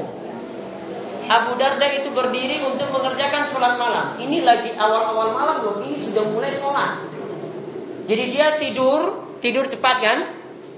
Abu 1.30 1.54
Darda 1.54 1.86
itu 1.94 2.10
berdiri 2.10 2.58
untuk 2.66 2.90
mengerjakan 2.90 3.46
sholat 3.46 3.78
malam. 3.78 4.18
Ini 4.18 4.42
lagi 4.42 4.74
awal-awal 4.74 5.30
malam 5.30 5.56
loh. 5.62 5.76
Ini 5.86 5.96
sudah 6.02 6.26
mulai 6.26 6.50
sholat. 6.50 7.06
Jadi 8.10 8.24
dia 8.34 8.58
tidur, 8.58 9.30
tidur 9.38 9.70
cepat 9.70 9.96
kan? 10.02 10.18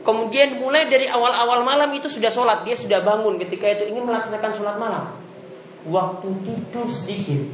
Kemudian 0.05 0.61
mulai 0.61 0.91
dari 0.93 1.09
awal-awal 1.09 1.65
malam 1.65 1.89
itu 1.97 2.13
sudah 2.13 2.29
sholat. 2.29 2.69
Dia 2.69 2.77
sudah 2.77 3.01
bangun 3.01 3.41
ketika 3.41 3.65
itu 3.73 3.89
ingin 3.89 4.05
melaksanakan 4.05 4.53
sholat 4.53 4.77
malam. 4.77 5.17
Waktu 5.89 6.29
tidur 6.45 6.87
sedikit. 6.93 7.49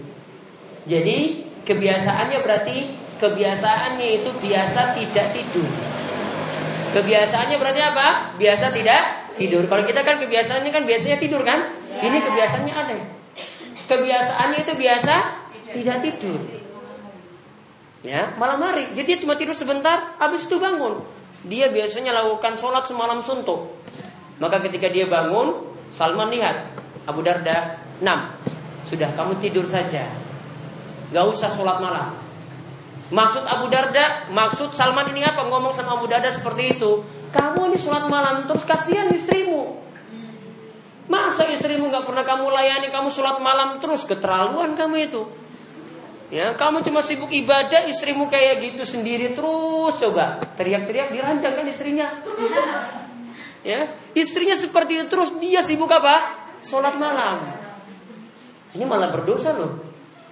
Jadi 0.89 1.48
Kebiasaannya 1.69 2.39
berarti 2.41 2.97
kebiasaannya 3.21 4.09
itu 4.25 4.31
biasa 4.41 4.97
tidak 4.97 5.27
tidur. 5.37 5.69
Kebiasaannya 6.97 7.57
berarti 7.61 7.81
apa? 7.85 8.07
Biasa 8.41 8.73
tidak 8.73 9.37
tidur. 9.37 9.69
Kalau 9.69 9.85
kita 9.85 10.01
kan 10.01 10.17
kebiasaannya 10.17 10.73
kan 10.73 10.89
biasanya 10.89 11.21
tidur 11.21 11.45
kan? 11.45 11.69
Ini 12.01 12.19
kebiasaannya 12.25 12.73
aneh. 12.73 13.01
Kebiasaannya 13.85 14.59
itu 14.65 14.73
biasa 14.81 15.15
tidak 15.77 15.97
tidur. 16.01 16.41
Ya, 18.01 18.33
malam 18.41 18.65
hari. 18.65 18.89
Jadi 18.97 19.21
cuma 19.27 19.37
tidur 19.37 19.53
sebentar, 19.53 20.17
habis 20.17 20.49
itu 20.49 20.57
bangun. 20.57 21.05
Dia 21.45 21.69
biasanya 21.69 22.17
lakukan 22.17 22.57
sholat 22.57 22.89
semalam 22.89 23.21
suntuk. 23.21 23.77
Maka 24.41 24.65
ketika 24.65 24.89
dia 24.89 25.05
bangun, 25.05 25.69
Salman 25.93 26.33
lihat 26.33 26.73
Abu 27.05 27.21
Darda, 27.21 27.77
enam. 28.01 28.33
Sudah 28.89 29.13
kamu 29.13 29.37
tidur 29.43 29.69
saja. 29.69 30.28
Gak 31.09 31.25
usah 31.25 31.49
sholat 31.57 31.81
malam. 31.81 32.17
Maksud 33.09 33.41
Abu 33.49 33.73
Darda, 33.73 34.29
maksud 34.29 34.77
Salman 34.77 35.09
ini 35.17 35.25
apa? 35.25 35.49
Ngomong 35.49 35.73
sama 35.73 35.97
Abu 35.97 36.05
Darda 36.05 36.29
seperti 36.29 36.77
itu. 36.77 37.01
Kamu 37.33 37.73
ini 37.73 37.81
sholat 37.81 38.05
malam 38.09 38.45
terus 38.45 38.65
kasihan 38.69 39.09
istrimu. 39.09 39.81
Masa 41.09 41.49
istrimu 41.49 41.89
gak 41.89 42.05
pernah 42.05 42.21
kamu 42.21 42.53
layani, 42.53 42.93
kamu 42.93 43.09
sholat 43.09 43.41
malam 43.41 43.81
terus 43.81 44.05
keterlaluan 44.05 44.77
kamu 44.77 44.97
itu. 45.09 45.23
Ya, 46.29 46.53
kamu 46.53 46.85
cuma 46.85 47.01
sibuk 47.01 47.33
ibadah, 47.33 47.89
istrimu 47.89 48.29
kayak 48.29 48.61
gitu 48.61 48.85
sendiri 48.85 49.33
terus 49.33 49.97
coba 49.97 50.37
teriak-teriak 50.61 51.09
diranjang 51.09 51.57
kan 51.57 51.65
istrinya. 51.65 52.13
Ya, 53.65 53.89
istrinya 54.13 54.53
seperti 54.53 55.01
itu 55.01 55.07
terus 55.09 55.33
dia 55.41 55.65
sibuk 55.65 55.89
apa? 55.89 56.37
Sholat 56.61 57.01
malam. 57.01 57.57
Ini 58.77 58.85
malah 58.85 59.09
berdosa 59.09 59.57
loh. 59.57 59.81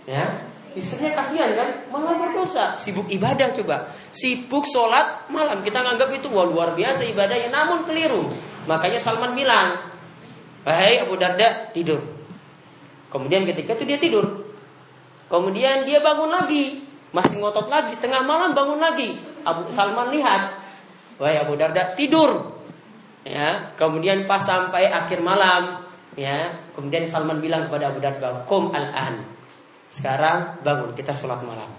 Ya, 0.04 0.45
istrinya 0.76 1.24
kasihan 1.24 1.56
kan? 1.56 1.68
Malah 1.88 2.14
berdosa. 2.20 2.76
Sibuk 2.76 3.08
ibadah 3.08 3.50
coba. 3.56 3.90
Sibuk 4.12 4.68
sholat 4.68 5.26
malam. 5.32 5.64
Kita 5.64 5.80
nganggap 5.82 6.12
itu 6.12 6.28
wah 6.28 6.44
luar 6.44 6.76
biasa 6.76 7.02
ibadahnya, 7.08 7.48
namun 7.48 7.88
keliru. 7.88 8.28
Makanya 8.68 9.00
Salman 9.00 9.32
bilang, 9.32 9.80
Hai 10.68 11.02
Abu 11.02 11.16
Darda 11.16 11.72
tidur. 11.72 11.98
Kemudian 13.10 13.48
ketika 13.48 13.72
itu 13.78 13.84
dia 13.88 13.98
tidur, 13.98 14.46
Kemudian 15.26 15.82
dia 15.82 15.98
bangun 15.98 16.30
lagi, 16.30 16.86
masih 17.10 17.42
ngotot 17.42 17.66
lagi, 17.66 17.98
tengah 17.98 18.22
malam 18.22 18.54
bangun 18.54 18.78
lagi. 18.78 19.18
Abu 19.42 19.66
Salman 19.74 20.14
lihat, 20.14 20.62
wahai 21.18 21.42
Abu 21.42 21.58
Darda 21.58 21.98
tidur. 21.98 22.54
Ya, 23.26 23.74
kemudian 23.74 24.30
pas 24.30 24.38
sampai 24.38 24.86
akhir 24.86 25.18
malam, 25.18 25.82
ya, 26.14 26.62
kemudian 26.78 27.02
Salman 27.10 27.42
bilang 27.42 27.66
kepada 27.66 27.90
Abu 27.90 27.98
Darda, 27.98 28.46
"Kum 28.46 28.70
al-an." 28.70 29.35
Sekarang 29.96 30.60
bangun, 30.60 30.92
kita 30.92 31.16
sholat 31.16 31.40
malam. 31.40 31.72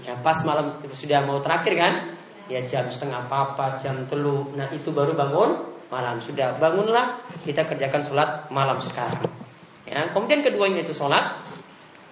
Ya, 0.00 0.16
pas 0.24 0.40
malam 0.48 0.80
sudah 0.96 1.20
mau 1.28 1.44
terakhir 1.44 1.76
kan? 1.76 1.94
Ya 2.48 2.64
jam 2.64 2.88
setengah 2.88 3.28
apa, 3.28 3.76
jam 3.84 4.08
telu. 4.08 4.48
Nah 4.56 4.72
itu 4.72 4.88
baru 4.88 5.12
bangun 5.12 5.76
malam. 5.92 6.16
Sudah 6.24 6.56
bangunlah, 6.56 7.20
kita 7.44 7.68
kerjakan 7.68 8.00
sholat 8.00 8.30
malam 8.48 8.80
sekarang. 8.80 9.28
Ya, 9.84 10.08
kemudian 10.08 10.40
keduanya 10.40 10.80
itu 10.80 10.96
sholat, 10.96 11.36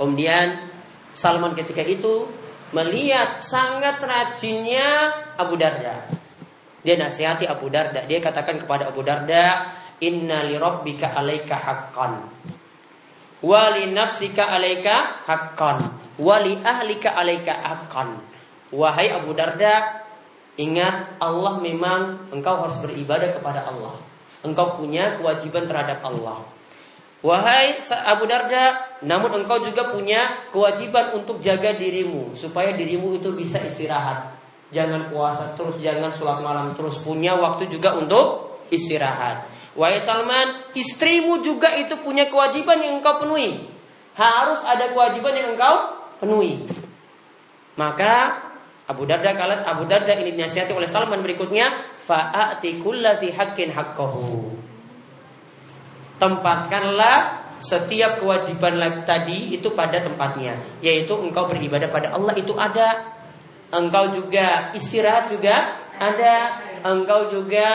Kemudian 0.01 0.65
Salman 1.13 1.53
ketika 1.53 1.85
itu 1.85 2.25
melihat 2.73 3.45
sangat 3.45 4.01
rajinnya 4.01 5.13
Abu 5.37 5.61
Darda. 5.61 6.09
Dia 6.81 6.97
nasihati 6.97 7.45
Abu 7.45 7.69
Darda. 7.69 8.09
Dia 8.09 8.17
katakan 8.25 8.57
kepada 8.65 8.89
Abu 8.89 9.05
Darda, 9.05 9.77
Inna 10.01 10.41
li 10.49 10.57
rabbika 10.57 11.13
alaika 11.13 11.53
haqqan. 11.53 12.33
Wa 13.41 13.73
li 13.73 13.89
nafsika 13.93 14.53
alaika 14.53 15.25
haqqan. 15.25 15.79
Wa 16.21 16.37
li 16.45 16.61
ahlika 16.61 17.17
alaika 17.17 17.57
haqqan. 17.57 18.21
Wahai 18.71 19.11
Abu 19.11 19.35
Darda, 19.35 20.07
ingat 20.55 21.19
Allah 21.19 21.59
memang 21.59 22.31
engkau 22.31 22.69
harus 22.69 22.79
beribadah 22.85 23.35
kepada 23.35 23.67
Allah. 23.67 23.99
Engkau 24.47 24.79
punya 24.79 25.19
kewajiban 25.19 25.67
terhadap 25.67 26.05
Allah. 26.07 26.47
Wahai 27.21 27.77
Abu 28.09 28.25
Darda, 28.25 28.97
namun 29.05 29.45
engkau 29.45 29.61
juga 29.61 29.93
punya 29.93 30.49
kewajiban 30.49 31.13
untuk 31.21 31.37
jaga 31.45 31.77
dirimu 31.77 32.33
supaya 32.33 32.73
dirimu 32.73 33.21
itu 33.21 33.29
bisa 33.37 33.61
istirahat. 33.61 34.33
Jangan 34.71 35.11
puasa 35.11 35.53
terus, 35.59 35.77
jangan 35.83 36.15
sholat 36.15 36.41
malam 36.41 36.73
terus. 36.79 36.97
Punya 37.03 37.37
waktu 37.37 37.67
juga 37.69 37.99
untuk 37.99 38.57
istirahat. 38.71 39.45
Wahai 39.79 40.03
Salman, 40.03 40.75
istrimu 40.75 41.47
juga 41.47 41.71
itu 41.79 41.95
punya 42.03 42.27
kewajiban 42.27 42.83
yang 42.83 42.99
engkau 42.99 43.23
penuhi. 43.23 43.71
Harus 44.19 44.61
ada 44.67 44.91
kewajiban 44.91 45.35
yang 45.37 45.55
engkau 45.55 46.01
penuhi. 46.19 46.67
Maka 47.79 48.43
Abu 48.91 49.07
Darda 49.07 49.31
kalian 49.31 49.63
Abu 49.63 49.87
Darda 49.87 50.19
ini 50.19 50.35
dinasihati 50.35 50.75
oleh 50.75 50.91
Salman 50.91 51.23
berikutnya, 51.23 51.71
fa'ati 52.03 52.83
kullati 52.83 53.31
haqqin 53.31 53.71
haqqahu 53.71 54.61
tempatkanlah 56.21 57.49
setiap 57.61 58.21
kewajiban 58.21 58.77
tadi 59.09 59.57
itu 59.57 59.73
pada 59.73 60.05
tempatnya, 60.05 60.61
yaitu 60.85 61.17
engkau 61.17 61.49
beribadah 61.49 61.89
pada 61.89 62.13
Allah 62.13 62.37
itu 62.37 62.53
ada, 62.57 63.17
engkau 63.73 64.13
juga 64.17 64.73
istirahat 64.77 65.33
juga 65.33 65.81
ada, 65.97 66.61
engkau 66.85 67.33
juga 67.33 67.69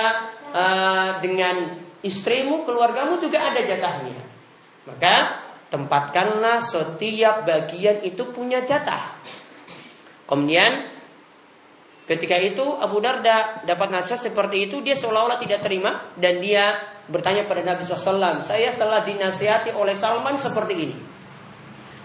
uh, 0.53 1.21
dengan 1.21 1.84
istrimu, 2.05 2.63
keluargamu 2.69 3.17
juga 3.17 3.49
ada 3.49 3.65
jatahnya. 3.65 4.21
Maka 4.85 5.15
tempatkanlah 5.73 6.61
setiap 6.61 7.43
bagian 7.43 8.05
itu 8.05 8.29
punya 8.29 8.61
jatah. 8.61 9.17
Kemudian 10.29 10.93
ketika 12.05 12.37
itu 12.37 12.61
Abu 12.61 13.01
Darda 13.01 13.65
dapat 13.65 13.89
nasihat 13.89 14.21
seperti 14.21 14.69
itu, 14.69 14.85
dia 14.85 14.93
seolah-olah 14.93 15.41
tidak 15.41 15.65
terima 15.65 16.13
dan 16.13 16.37
dia 16.37 16.77
bertanya 17.09 17.45
pada 17.49 17.61
Nabi 17.65 17.85
SAW, 17.85 18.41
saya 18.41 18.73
telah 18.77 19.05
dinasihati 19.05 19.73
oleh 19.73 19.93
Salman 19.97 20.37
seperti 20.37 20.73
ini. 20.73 20.97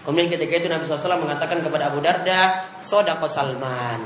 Kemudian 0.01 0.33
ketika 0.33 0.57
itu 0.57 0.67
Nabi 0.69 0.89
SAW 0.89 1.21
mengatakan 1.21 1.61
kepada 1.61 1.93
Abu 1.93 2.01
Darda, 2.01 2.65
Sodako 2.81 3.29
Salman. 3.29 4.01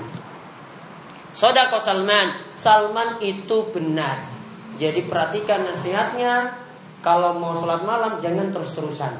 Sodako 1.31 1.79
Salman, 1.79 2.55
Salman 2.55 3.23
itu 3.23 3.71
benar. 3.71 4.34
Jadi 4.75 5.07
perhatikan 5.07 5.63
nasihatnya, 5.63 6.65
kalau 6.99 7.37
mau 7.39 7.55
sholat 7.55 7.85
malam 7.87 8.19
jangan 8.19 8.51
terus-terusan. 8.51 9.13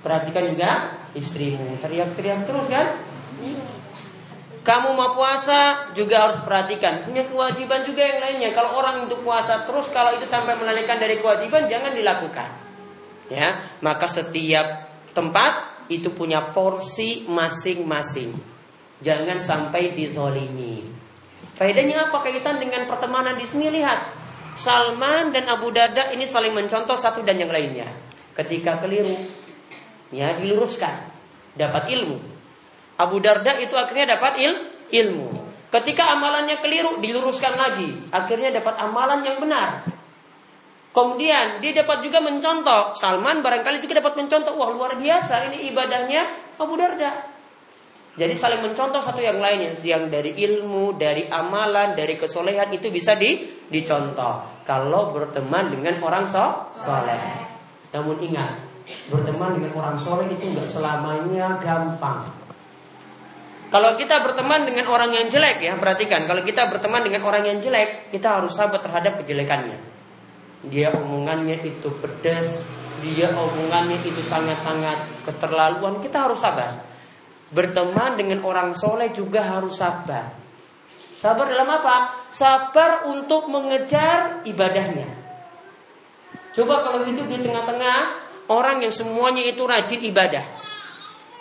Perhatikan 0.00 0.50
juga 0.50 1.00
istrimu, 1.12 1.78
teriak-teriak 1.80 2.48
terus 2.48 2.66
kan? 2.68 2.86
Kamu 4.60 4.92
mau 4.92 5.16
puasa 5.16 5.88
juga 5.96 6.28
harus 6.28 6.36
perhatikan. 6.44 7.00
Punya 7.00 7.24
kewajiban 7.24 7.80
juga 7.88 8.04
yang 8.04 8.20
lainnya. 8.20 8.52
Kalau 8.52 8.76
orang 8.76 9.08
untuk 9.08 9.24
puasa 9.24 9.64
terus 9.64 9.88
Kalau 9.88 10.12
itu 10.12 10.28
sampai 10.28 10.52
menalihkan 10.60 11.00
dari 11.00 11.16
kewajiban 11.16 11.64
Jangan 11.64 11.96
dilakukan. 11.96 12.48
Ya, 13.32 13.56
Maka 13.80 14.04
setiap 14.04 14.92
tempat 15.16 15.88
Itu 15.88 16.12
punya 16.12 16.52
porsi 16.52 17.24
masing-masing. 17.24 18.36
Jangan 19.00 19.40
sampai 19.40 19.96
dizolimi. 19.96 20.84
Faedahnya 21.56 22.12
apa 22.12 22.20
kaitan 22.20 22.60
dengan 22.60 22.84
pertemanan 22.84 23.40
di 23.40 23.48
sini? 23.48 23.72
Lihat 23.72 24.19
Salman 24.60 25.32
dan 25.32 25.48
Abu 25.48 25.72
Darda 25.72 26.12
ini 26.12 26.28
saling 26.28 26.52
mencontoh 26.52 27.00
satu 27.00 27.24
dan 27.24 27.40
yang 27.40 27.48
lainnya 27.48 27.88
Ketika 28.36 28.76
keliru 28.84 29.16
Ya 30.12 30.36
diluruskan 30.36 31.08
Dapat 31.56 31.88
ilmu 31.88 32.40
Abu 33.00 33.16
Darda 33.24 33.56
itu 33.56 33.72
akhirnya 33.72 34.20
dapat 34.20 34.36
il, 34.44 34.52
ilmu. 34.92 35.32
Ketika 35.72 36.12
amalannya 36.12 36.60
keliru, 36.60 37.00
diluruskan 37.00 37.56
lagi. 37.56 37.88
Akhirnya 38.12 38.52
dapat 38.52 38.76
amalan 38.76 39.24
yang 39.24 39.40
benar. 39.40 39.88
Kemudian 40.92 41.64
dia 41.64 41.72
dapat 41.80 42.04
juga 42.04 42.20
mencontoh. 42.20 42.92
Salman 42.92 43.40
barangkali 43.40 43.80
juga 43.80 44.04
dapat 44.04 44.20
mencontoh. 44.20 44.52
Wah 44.58 44.68
luar 44.74 44.98
biasa 45.00 45.48
ini 45.48 45.72
ibadahnya 45.72 46.26
Abu 46.60 46.76
Darda. 46.76 47.29
Jadi 48.18 48.34
saling 48.34 48.60
mencontoh 48.66 48.98
satu 48.98 49.22
yang 49.22 49.38
lainnya. 49.38 49.70
Yang 49.86 50.02
dari 50.10 50.32
ilmu, 50.34 50.98
dari 50.98 51.30
amalan, 51.30 51.94
dari 51.94 52.18
kesolehan 52.18 52.70
itu 52.74 52.90
bisa 52.90 53.14
di, 53.14 53.62
dicontoh. 53.70 54.66
Kalau 54.66 55.14
berteman 55.14 55.70
dengan 55.70 56.02
orang 56.02 56.26
so, 56.26 56.70
soleh. 56.74 57.18
Namun 57.94 58.18
ingat, 58.22 58.66
berteman 59.10 59.58
dengan 59.58 59.72
orang 59.78 59.96
soleh 60.02 60.26
itu 60.30 60.42
nggak 60.50 60.74
selamanya 60.74 61.58
gampang. 61.62 62.26
Kalau 63.70 63.94
kita 63.94 64.18
berteman 64.26 64.66
dengan 64.66 64.90
orang 64.90 65.14
yang 65.14 65.30
jelek 65.30 65.62
ya, 65.62 65.78
perhatikan. 65.78 66.26
Kalau 66.26 66.42
kita 66.42 66.66
berteman 66.66 67.06
dengan 67.06 67.22
orang 67.22 67.46
yang 67.46 67.62
jelek, 67.62 68.10
kita 68.10 68.42
harus 68.42 68.50
sabar 68.58 68.82
terhadap 68.82 69.22
kejelekannya. 69.22 69.78
Dia 70.66 70.90
omongannya 70.90 71.62
itu 71.62 71.86
pedas, 72.02 72.66
dia 72.98 73.30
omongannya 73.30 74.02
itu 74.02 74.18
sangat-sangat 74.26 75.22
keterlaluan, 75.22 76.02
kita 76.02 76.26
harus 76.26 76.42
sabar. 76.42 76.89
Berteman 77.50 78.14
dengan 78.14 78.46
orang 78.46 78.70
soleh 78.78 79.10
juga 79.10 79.42
harus 79.42 79.74
sabar. 79.74 80.30
Sabar 81.18 81.50
dalam 81.50 81.66
apa? 81.66 82.26
Sabar 82.30 83.10
untuk 83.10 83.50
mengejar 83.50 84.46
ibadahnya. 84.46 85.10
Coba 86.54 86.82
kalau 86.86 87.04
hidup 87.04 87.26
di 87.26 87.42
tengah-tengah 87.42 87.98
orang 88.48 88.80
yang 88.80 88.94
semuanya 88.94 89.42
itu 89.44 89.62
rajin 89.66 90.00
ibadah. 90.00 90.46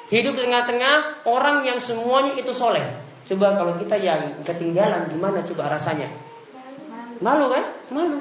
Hidup 0.09 0.35
di 0.35 0.41
tengah-tengah 0.49 1.25
orang 1.29 1.61
yang 1.61 1.77
semuanya 1.77 2.33
itu 2.33 2.49
soleh. 2.51 2.83
Coba 3.29 3.53
kalau 3.53 3.77
kita 3.77 3.95
yang 4.01 4.41
ketinggalan 4.41 5.05
gimana 5.07 5.45
coba 5.45 5.77
rasanya? 5.77 6.09
Malu 7.21 7.53
kan? 7.53 7.65
Malu. 7.93 8.17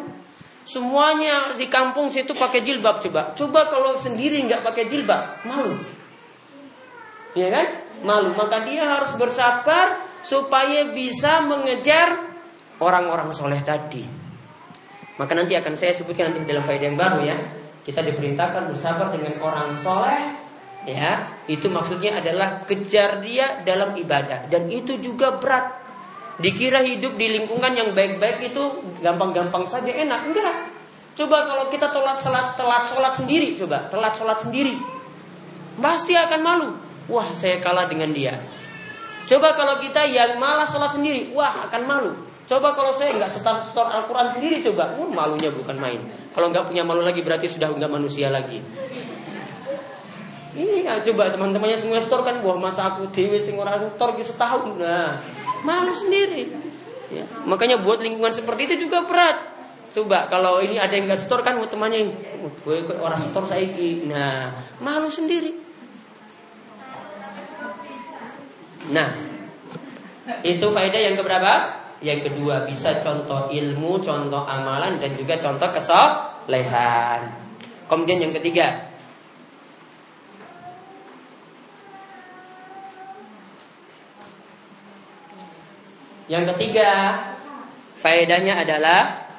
Semuanya 0.68 1.56
di 1.56 1.64
kampung 1.72 2.12
situ 2.12 2.36
pakai 2.36 2.60
jilbab 2.60 3.00
coba. 3.00 3.32
Coba 3.32 3.72
kalau 3.72 3.96
sendiri 3.96 4.44
nggak 4.44 4.60
pakai 4.60 4.84
jilbab, 4.84 5.40
malu. 5.48 5.80
Iya 7.38 7.48
kan? 7.54 7.66
Malu. 8.02 8.34
Maka 8.34 8.66
dia 8.66 8.82
harus 8.82 9.14
bersabar 9.14 10.02
supaya 10.26 10.90
bisa 10.90 11.46
mengejar 11.46 12.34
orang-orang 12.82 13.30
soleh 13.30 13.62
tadi. 13.62 14.02
Maka 15.18 15.32
nanti 15.38 15.54
akan 15.54 15.74
saya 15.78 15.94
sebutkan 15.94 16.34
nanti 16.34 16.42
dalam 16.46 16.66
faedah 16.66 16.86
yang 16.90 16.98
baru 16.98 17.18
ya. 17.22 17.36
Kita 17.86 18.02
diperintahkan 18.02 18.74
bersabar 18.74 19.14
dengan 19.14 19.38
orang 19.38 19.78
soleh 19.78 20.48
ya 20.88 21.26
itu 21.50 21.68
maksudnya 21.68 22.16
adalah 22.22 22.64
kejar 22.64 23.20
dia 23.20 23.60
dalam 23.66 23.92
ibadah 23.92 24.48
dan 24.48 24.72
itu 24.72 24.96
juga 24.96 25.36
berat 25.36 25.74
dikira 26.40 26.80
hidup 26.80 27.18
di 27.18 27.28
lingkungan 27.28 27.72
yang 27.76 27.90
baik-baik 27.92 28.54
itu 28.54 28.62
gampang-gampang 29.04 29.68
saja 29.68 29.90
enak 29.92 30.32
enggak 30.32 30.54
coba 31.18 31.50
kalau 31.50 31.64
kita 31.68 31.92
telat 31.92 32.18
salat 32.22 32.54
telat 32.54 32.88
sholat 32.88 33.12
sendiri 33.18 33.58
coba 33.58 33.90
telat 33.90 34.14
sholat 34.16 34.38
sendiri 34.40 34.78
pasti 35.82 36.14
akan 36.14 36.40
malu 36.40 36.68
wah 37.08 37.28
saya 37.32 37.58
kalah 37.58 37.88
dengan 37.88 38.12
dia. 38.12 38.38
Coba 39.28 39.52
kalau 39.52 39.76
kita 39.76 40.08
yang 40.08 40.40
malas 40.40 40.72
sholat 40.72 40.92
sendiri, 40.96 41.32
wah 41.36 41.68
akan 41.68 41.82
malu. 41.84 42.12
Coba 42.48 42.72
kalau 42.72 42.96
saya 42.96 43.12
nggak 43.12 43.28
setor, 43.28 43.60
setor 43.60 43.84
Al-Quran 43.92 44.32
sendiri 44.32 44.64
coba, 44.64 44.96
uh, 44.96 45.04
malunya 45.04 45.52
bukan 45.52 45.76
main. 45.76 46.00
Kalau 46.32 46.48
nggak 46.48 46.64
punya 46.64 46.80
malu 46.80 47.04
lagi 47.04 47.20
berarti 47.20 47.44
sudah 47.44 47.68
nggak 47.68 47.92
manusia 47.92 48.32
lagi. 48.32 48.64
Iya, 50.56 51.04
coba 51.12 51.28
teman-temannya 51.28 51.76
semua 51.76 52.00
setor 52.00 52.24
kan, 52.24 52.40
wah 52.40 52.56
masa 52.56 52.88
aku 52.88 53.12
dewi 53.12 53.36
sing 53.36 53.60
ora 53.60 53.76
setor 53.76 54.16
setahun, 54.16 54.80
nah 54.80 55.20
malu 55.60 55.92
sendiri. 55.92 56.48
Ya. 57.12 57.28
Makanya 57.44 57.84
buat 57.84 58.00
lingkungan 58.00 58.32
seperti 58.32 58.64
itu 58.64 58.88
juga 58.88 59.04
berat. 59.04 59.36
Coba 59.92 60.24
kalau 60.32 60.64
ini 60.64 60.80
ada 60.80 60.96
yang 60.96 61.04
nggak 61.04 61.20
setor 61.20 61.44
kan 61.44 61.60
temannya, 61.68 62.16
gue 62.64 62.76
orang 62.96 63.20
setor 63.28 63.44
saya 63.44 63.68
nah 64.08 64.56
malu 64.80 65.12
sendiri. 65.12 65.67
Nah, 68.94 69.08
itu 70.46 70.66
faedah 70.70 71.00
yang 71.00 71.16
keberapa? 71.18 71.82
Yang 71.98 72.30
kedua 72.30 72.62
bisa 72.62 73.02
contoh 73.02 73.50
ilmu, 73.50 73.98
contoh 73.98 74.46
amalan 74.46 75.02
dan 75.02 75.10
juga 75.10 75.34
contoh 75.42 75.66
kesolehan. 75.74 77.20
Kemudian 77.90 78.22
yang 78.22 78.34
ketiga 78.38 78.88
Yang 86.28 86.52
ketiga 86.52 87.16
faedahnya 87.96 88.60
adalah 88.60 89.32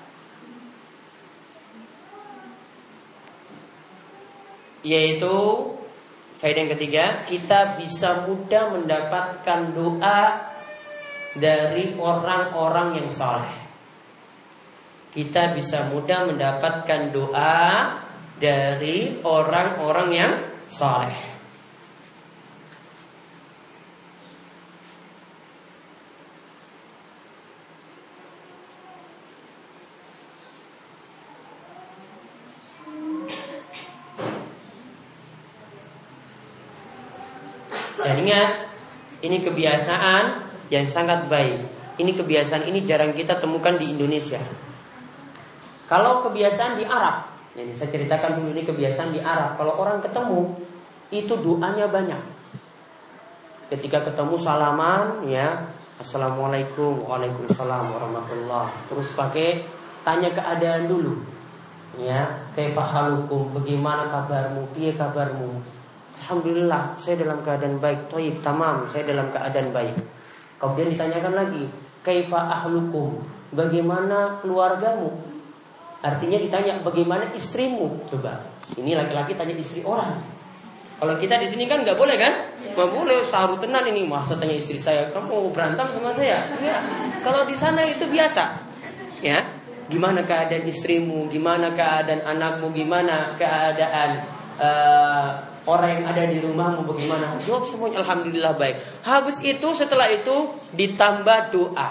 yaitu 4.82 5.69
faedah 6.40 6.60
yang 6.64 6.72
ketiga 6.72 7.06
kita 7.28 7.76
bisa 7.76 8.24
mudah 8.24 8.72
mendapatkan 8.72 9.76
doa 9.76 10.22
dari 11.36 11.94
orang-orang 12.00 13.04
yang 13.04 13.10
soleh. 13.12 13.60
Kita 15.10 15.52
bisa 15.52 15.92
mudah 15.92 16.32
mendapatkan 16.32 17.12
doa 17.12 17.66
dari 18.40 19.20
orang-orang 19.20 20.10
yang 20.16 20.34
soleh. 20.70 21.30
Dan 38.00 38.19
ingat, 38.30 38.70
ini 39.26 39.42
kebiasaan 39.42 40.46
yang 40.70 40.86
sangat 40.86 41.26
baik. 41.26 41.66
Ini 41.98 42.14
kebiasaan 42.14 42.70
ini 42.70 42.86
jarang 42.86 43.12
kita 43.12 43.42
temukan 43.42 43.76
di 43.76 43.90
Indonesia. 43.90 44.40
Kalau 45.90 46.22
kebiasaan 46.22 46.78
di 46.78 46.86
Arab, 46.86 47.26
ini 47.58 47.74
saya 47.74 47.90
ceritakan 47.90 48.38
dulu 48.40 48.54
ini 48.54 48.64
kebiasaan 48.64 49.10
di 49.10 49.20
Arab. 49.20 49.58
Kalau 49.58 49.82
orang 49.82 50.00
ketemu, 50.06 50.54
itu 51.10 51.34
doanya 51.34 51.90
banyak. 51.90 52.22
Ketika 53.74 54.06
ketemu 54.06 54.38
salaman, 54.38 55.26
ya 55.26 55.66
Assalamualaikum, 56.00 57.04
Waalaikumsalam 57.04 57.92
warahmatullah. 57.92 58.72
Terus 58.88 59.12
pakai 59.20 59.68
tanya 60.08 60.32
keadaan 60.32 60.88
dulu. 60.88 61.20
Ya, 62.00 62.48
kaifahalukum, 62.56 63.52
bagaimana 63.60 64.08
kabarmu? 64.08 64.72
Iya 64.80 64.96
kabarmu? 64.96 65.79
Alhamdulillah, 66.20 67.00
saya 67.00 67.16
dalam 67.20 67.40
keadaan 67.42 67.80
baik. 67.80 68.12
Toib, 68.12 68.44
tamam, 68.44 68.86
saya 68.92 69.08
dalam 69.08 69.32
keadaan 69.32 69.72
baik. 69.72 69.96
Kemudian 70.60 70.92
ditanyakan 70.94 71.34
lagi, 71.34 71.64
kaifa 72.04 72.38
ahlukum? 72.60 73.24
Bagaimana 73.56 74.44
keluargamu? 74.44 75.10
Artinya 76.00 76.38
ditanya 76.40 76.80
bagaimana 76.84 77.32
istrimu? 77.36 78.08
Coba. 78.08 78.46
Ini 78.76 78.96
laki-laki 78.96 79.36
tanya 79.36 79.56
istri 79.58 79.84
orang. 79.84 80.16
Kalau 81.00 81.16
kita 81.16 81.40
di 81.40 81.48
sini 81.48 81.64
kan 81.64 81.82
nggak 81.84 81.96
boleh 81.96 82.20
kan? 82.20 82.34
Nggak 82.76 82.90
boleh 82.92 83.24
saru 83.24 83.56
tenan 83.56 83.88
ini 83.88 84.04
masa 84.04 84.36
tanya 84.36 84.56
istri 84.56 84.76
saya, 84.76 85.08
kamu 85.16 85.56
berantem 85.56 85.88
sama 85.96 86.12
saya? 86.12 86.44
Ya. 86.60 86.78
Kalau 87.24 87.48
di 87.48 87.56
sana 87.56 87.88
itu 87.88 88.04
biasa, 88.04 88.52
ya. 89.24 89.40
Gimana 89.90 90.22
keadaan 90.22 90.70
istrimu? 90.70 91.26
Gimana 91.32 91.74
keadaan 91.74 92.22
anakmu? 92.22 92.70
Gimana 92.76 93.34
keadaan 93.40 94.22
uh, 94.62 95.49
orang 95.70 96.02
yang 96.02 96.06
ada 96.10 96.24
di 96.26 96.38
rumahmu 96.42 96.82
bagaimana? 96.90 97.38
Jawab 97.46 97.70
semuanya 97.70 98.02
Alhamdulillah 98.02 98.54
baik. 98.58 99.06
Habis 99.06 99.38
itu 99.46 99.68
setelah 99.78 100.10
itu 100.10 100.50
ditambah 100.74 101.54
doa. 101.54 101.90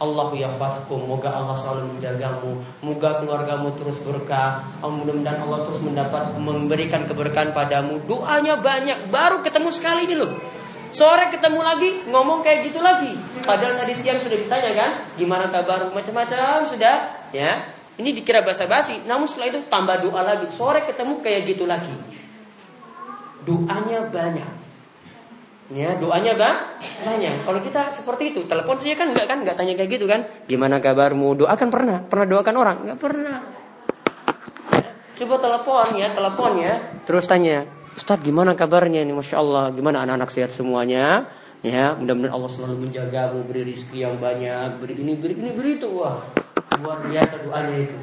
Allah 0.00 0.32
ya 0.32 0.48
fatkum, 0.56 1.04
moga 1.04 1.28
Allah 1.28 1.52
selalu 1.60 1.92
menjagamu, 1.92 2.56
moga 2.80 3.20
keluargamu 3.20 3.68
terus 3.76 4.00
berkah, 4.00 4.64
mudah-mudahan 4.80 5.44
Allah 5.44 5.68
terus 5.68 5.80
mendapat 5.84 6.40
memberikan 6.40 7.04
keberkahan 7.04 7.52
padamu. 7.52 8.00
Doanya 8.08 8.56
banyak, 8.56 9.12
baru 9.12 9.44
ketemu 9.44 9.68
sekali 9.68 10.08
ini 10.08 10.16
loh. 10.16 10.32
Sore 10.96 11.28
ketemu 11.28 11.60
lagi, 11.60 11.90
ngomong 12.08 12.40
kayak 12.40 12.72
gitu 12.72 12.80
lagi. 12.80 13.12
Padahal 13.44 13.76
tadi 13.76 13.92
siang 13.92 14.16
sudah 14.24 14.40
ditanya 14.40 14.72
kan, 14.72 14.90
gimana 15.20 15.52
kabar, 15.52 15.92
macam-macam 15.92 16.64
sudah, 16.64 17.28
ya. 17.36 17.60
Ini 18.00 18.16
dikira 18.16 18.40
basa-basi, 18.40 19.04
namun 19.04 19.28
setelah 19.28 19.52
itu 19.52 19.60
tambah 19.68 20.00
doa 20.00 20.24
lagi. 20.24 20.48
Sore 20.56 20.80
ketemu 20.88 21.20
kayak 21.20 21.44
gitu 21.44 21.68
lagi 21.68 21.92
doanya 23.44 24.08
banyak. 24.08 24.50
Ya, 25.70 25.94
doanya 25.94 26.34
bang 26.34 26.56
banyak. 27.06 27.46
Kalau 27.46 27.60
kita 27.62 27.94
seperti 27.94 28.34
itu, 28.34 28.42
telepon 28.50 28.74
saja 28.74 28.98
kan 28.98 29.14
enggak 29.14 29.30
kan 29.30 29.38
enggak 29.46 29.54
tanya 29.54 29.78
kayak 29.78 29.90
gitu 29.94 30.10
kan? 30.10 30.26
Gimana 30.50 30.82
kabarmu? 30.82 31.38
Doakan 31.38 31.68
pernah? 31.70 32.02
Pernah 32.02 32.26
doakan 32.26 32.54
orang? 32.58 32.76
Enggak 32.82 32.98
pernah. 32.98 33.38
Coba 35.14 35.36
telepon 35.38 35.86
ya, 35.94 36.08
telepon 36.10 36.52
ya. 36.58 36.74
Terus 37.06 37.28
tanya, 37.30 37.70
Ustadz 37.94 38.26
gimana 38.26 38.58
kabarnya 38.58 39.06
ini? 39.06 39.14
Masya 39.14 39.36
Allah, 39.38 39.70
gimana 39.70 40.02
anak-anak 40.02 40.34
sehat 40.34 40.50
semuanya? 40.50 41.30
Ya, 41.60 41.92
mudah-mudahan 41.92 42.34
Allah 42.34 42.50
selalu 42.56 42.88
menjaga, 42.88 43.30
beri 43.44 43.70
rezeki 43.70 43.98
yang 44.00 44.16
banyak, 44.16 44.80
beri 44.80 44.96
ini, 44.96 45.12
beri 45.20 45.34
ini, 45.38 45.50
beri 45.52 45.70
itu. 45.76 45.92
Wah, 45.92 46.24
luar 46.80 47.04
biasa 47.04 47.46
doanya 47.46 47.76
itu. 47.78 47.96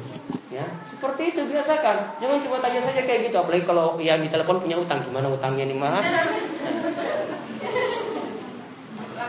Ya, 0.48 0.64
seperti 0.88 1.36
itu 1.36 1.44
biasakan. 1.44 2.16
Jangan 2.24 2.38
coba 2.48 2.56
tanya 2.64 2.80
saja 2.80 3.04
kayak 3.04 3.28
gitu. 3.28 3.36
Apalagi 3.36 3.68
kalau 3.68 4.00
yang 4.00 4.24
di 4.24 4.32
telepon 4.32 4.64
punya 4.64 4.80
utang, 4.80 5.04
gimana 5.04 5.28
utangnya 5.28 5.68
nih 5.68 5.76
mas? 5.76 6.08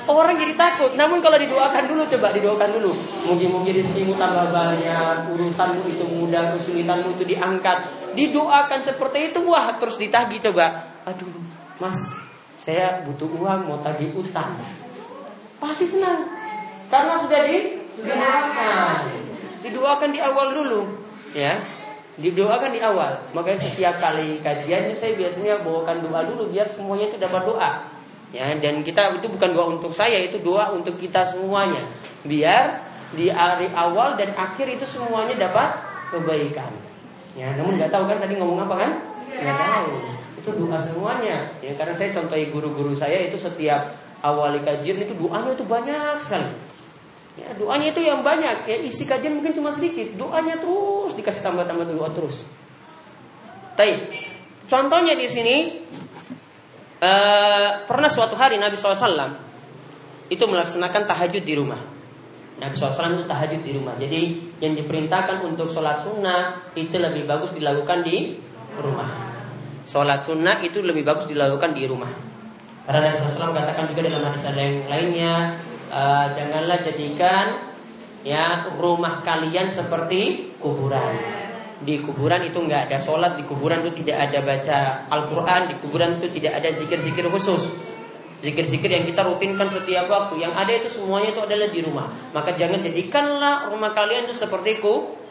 Orang 0.07 0.39
jadi 0.39 0.55
takut. 0.55 0.95
Namun 0.95 1.19
kalau 1.19 1.35
didoakan 1.35 1.91
dulu, 1.91 2.07
coba 2.07 2.31
didoakan 2.31 2.69
dulu. 2.79 2.91
Mungkin-mungkin 3.27 3.83
rezekimu 3.83 4.15
tambah 4.15 4.47
banyak, 4.47 5.35
urusanmu 5.35 5.83
itu 5.91 6.07
mudah, 6.07 6.55
kesulitanmu 6.55 7.11
itu 7.19 7.23
diangkat. 7.35 7.77
Didoakan 8.15 8.79
seperti 8.79 9.35
itu, 9.35 9.43
wah 9.43 9.75
terus 9.75 9.99
ditagi 9.99 10.39
coba. 10.39 10.87
Aduh, 11.03 11.27
mas, 11.83 12.15
saya 12.55 13.03
butuh 13.03 13.27
uang 13.27 13.67
mau 13.67 13.77
tagih 13.83 14.15
utang. 14.15 14.55
Pasti 15.59 15.83
senang, 15.83 16.31
karena 16.87 17.19
sudah 17.19 17.43
didoakan. 17.43 19.01
Didoakan 19.67 20.09
di 20.15 20.19
awal 20.23 20.55
dulu 20.55 21.08
ya 21.33 21.59
didoakan 22.19 22.71
di 22.75 22.79
awal. 22.83 23.31
Makanya 23.31 23.59
setiap 23.63 23.95
kali 24.03 24.43
kajian 24.43 24.91
saya 24.99 25.15
biasanya 25.15 25.63
bawakan 25.63 26.03
doa 26.03 26.27
dulu 26.27 26.51
biar 26.51 26.67
semuanya 26.67 27.15
itu 27.15 27.17
dapat 27.17 27.41
doa. 27.47 27.71
Ya, 28.29 28.45
dan 28.61 28.85
kita 28.85 29.17
itu 29.17 29.25
bukan 29.25 29.49
doa 29.57 29.65
untuk 29.73 29.89
saya, 29.89 30.21
itu 30.21 30.37
doa 30.45 30.69
untuk 30.69 30.93
kita 31.01 31.25
semuanya. 31.25 31.81
Biar 32.21 32.85
di 33.17 33.25
hari 33.33 33.73
awal 33.73 34.13
dan 34.21 34.37
akhir 34.37 34.69
itu 34.69 34.85
semuanya 34.85 35.33
dapat 35.33 35.81
kebaikan. 36.13 36.69
Ya, 37.33 37.57
namun 37.57 37.81
nggak 37.81 37.89
tahu 37.89 38.05
kan 38.05 38.21
tadi 38.21 38.37
ngomong 38.37 38.69
apa 38.69 38.75
kan? 38.85 38.91
Nggak 39.25 39.57
tahu. 39.57 39.89
Itu 40.37 40.49
doa 40.61 40.77
semuanya. 40.77 41.49
Ya, 41.65 41.73
karena 41.73 41.95
saya 41.97 42.13
contohi 42.13 42.53
guru-guru 42.53 42.93
saya 42.93 43.17
itu 43.25 43.37
setiap 43.39 43.97
awal 44.21 44.53
kajian 44.61 45.01
itu 45.01 45.13
doanya 45.17 45.49
itu 45.49 45.65
banyak 45.65 46.21
sekali. 46.21 46.68
Ya, 47.39 47.55
doanya 47.55 47.87
itu 47.95 48.01
yang 48.03 48.19
banyak. 48.19 48.67
Ya, 48.67 48.77
isi 48.83 49.07
kajian 49.07 49.39
mungkin 49.39 49.55
cuma 49.55 49.71
sedikit. 49.71 50.19
Doanya 50.19 50.59
terus 50.59 51.15
dikasih 51.15 51.39
tambah-tambah 51.39 51.87
doa 51.87 52.11
terus. 52.11 52.43
Tapi 53.79 54.11
contohnya 54.67 55.15
di 55.15 55.27
sini 55.31 55.55
uh, 56.99 57.87
pernah 57.87 58.11
suatu 58.11 58.35
hari 58.35 58.59
Nabi 58.59 58.75
SAW 58.75 59.39
itu 60.27 60.43
melaksanakan 60.43 61.07
tahajud 61.07 61.43
di 61.47 61.55
rumah. 61.55 61.79
Nabi 62.59 62.75
SAW 62.75 63.15
itu 63.15 63.23
tahajud 63.23 63.61
di 63.63 63.71
rumah. 63.71 63.95
Jadi 63.95 64.21
yang 64.59 64.75
diperintahkan 64.75 65.47
untuk 65.47 65.71
sholat 65.71 66.03
sunnah 66.03 66.75
itu 66.75 66.99
lebih 66.99 67.23
bagus 67.23 67.55
dilakukan 67.55 68.03
di 68.03 68.35
rumah. 68.83 69.09
Sholat 69.87 70.19
sunnah 70.27 70.59
itu 70.59 70.83
lebih 70.83 71.07
bagus 71.07 71.23
dilakukan 71.31 71.71
di 71.71 71.87
rumah. 71.87 72.11
Karena 72.83 73.15
Nabi 73.15 73.31
SAW 73.31 73.55
katakan 73.55 73.87
juga 73.95 74.11
dalam 74.11 74.27
hadis 74.27 74.43
ada 74.43 74.59
yang 74.59 74.77
lainnya 74.91 75.33
uh, 75.89 76.31
janganlah 76.31 76.79
jadikan 76.85 77.69
ya 78.21 78.69
rumah 78.77 79.25
kalian 79.25 79.73
seperti 79.73 80.53
kuburan. 80.61 81.17
di 81.79 81.95
kuburan 82.03 82.43
itu 82.43 82.59
nggak 82.59 82.91
ada 82.91 82.99
sholat, 82.99 83.39
di 83.39 83.47
kuburan 83.47 83.79
itu 83.87 84.03
tidak 84.03 84.27
ada 84.27 84.43
baca 84.43 84.77
Al-Quran, 85.07 85.61
di 85.71 85.75
kuburan 85.79 86.19
itu 86.19 86.27
tidak 86.35 86.59
ada 86.59 86.69
zikir-zikir 86.75 87.23
khusus. 87.31 87.63
Zikir-zikir 88.39 88.87
yang 88.87 89.03
kita 89.03 89.27
rutinkan 89.27 89.67
setiap 89.67 90.07
waktu 90.07 90.39
Yang 90.39 90.53
ada 90.55 90.71
itu 90.71 90.87
semuanya 90.95 91.35
itu 91.35 91.43
adalah 91.43 91.67
di 91.67 91.83
rumah 91.83 92.07
Maka 92.31 92.55
jangan 92.55 92.79
jadikanlah 92.79 93.67
rumah 93.67 93.91
kalian 93.91 94.31
itu 94.31 94.35
seperti 94.39 94.79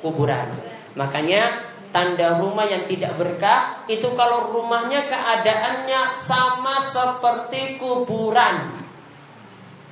kuburan 0.05 0.53
Makanya 0.93 1.73
tanda 1.89 2.37
rumah 2.37 2.69
yang 2.69 2.85
tidak 2.85 3.17
berkah 3.17 3.81
Itu 3.89 4.13
kalau 4.13 4.53
rumahnya 4.53 5.09
keadaannya 5.09 6.21
sama 6.21 6.85
seperti 6.85 7.81
kuburan 7.81 8.88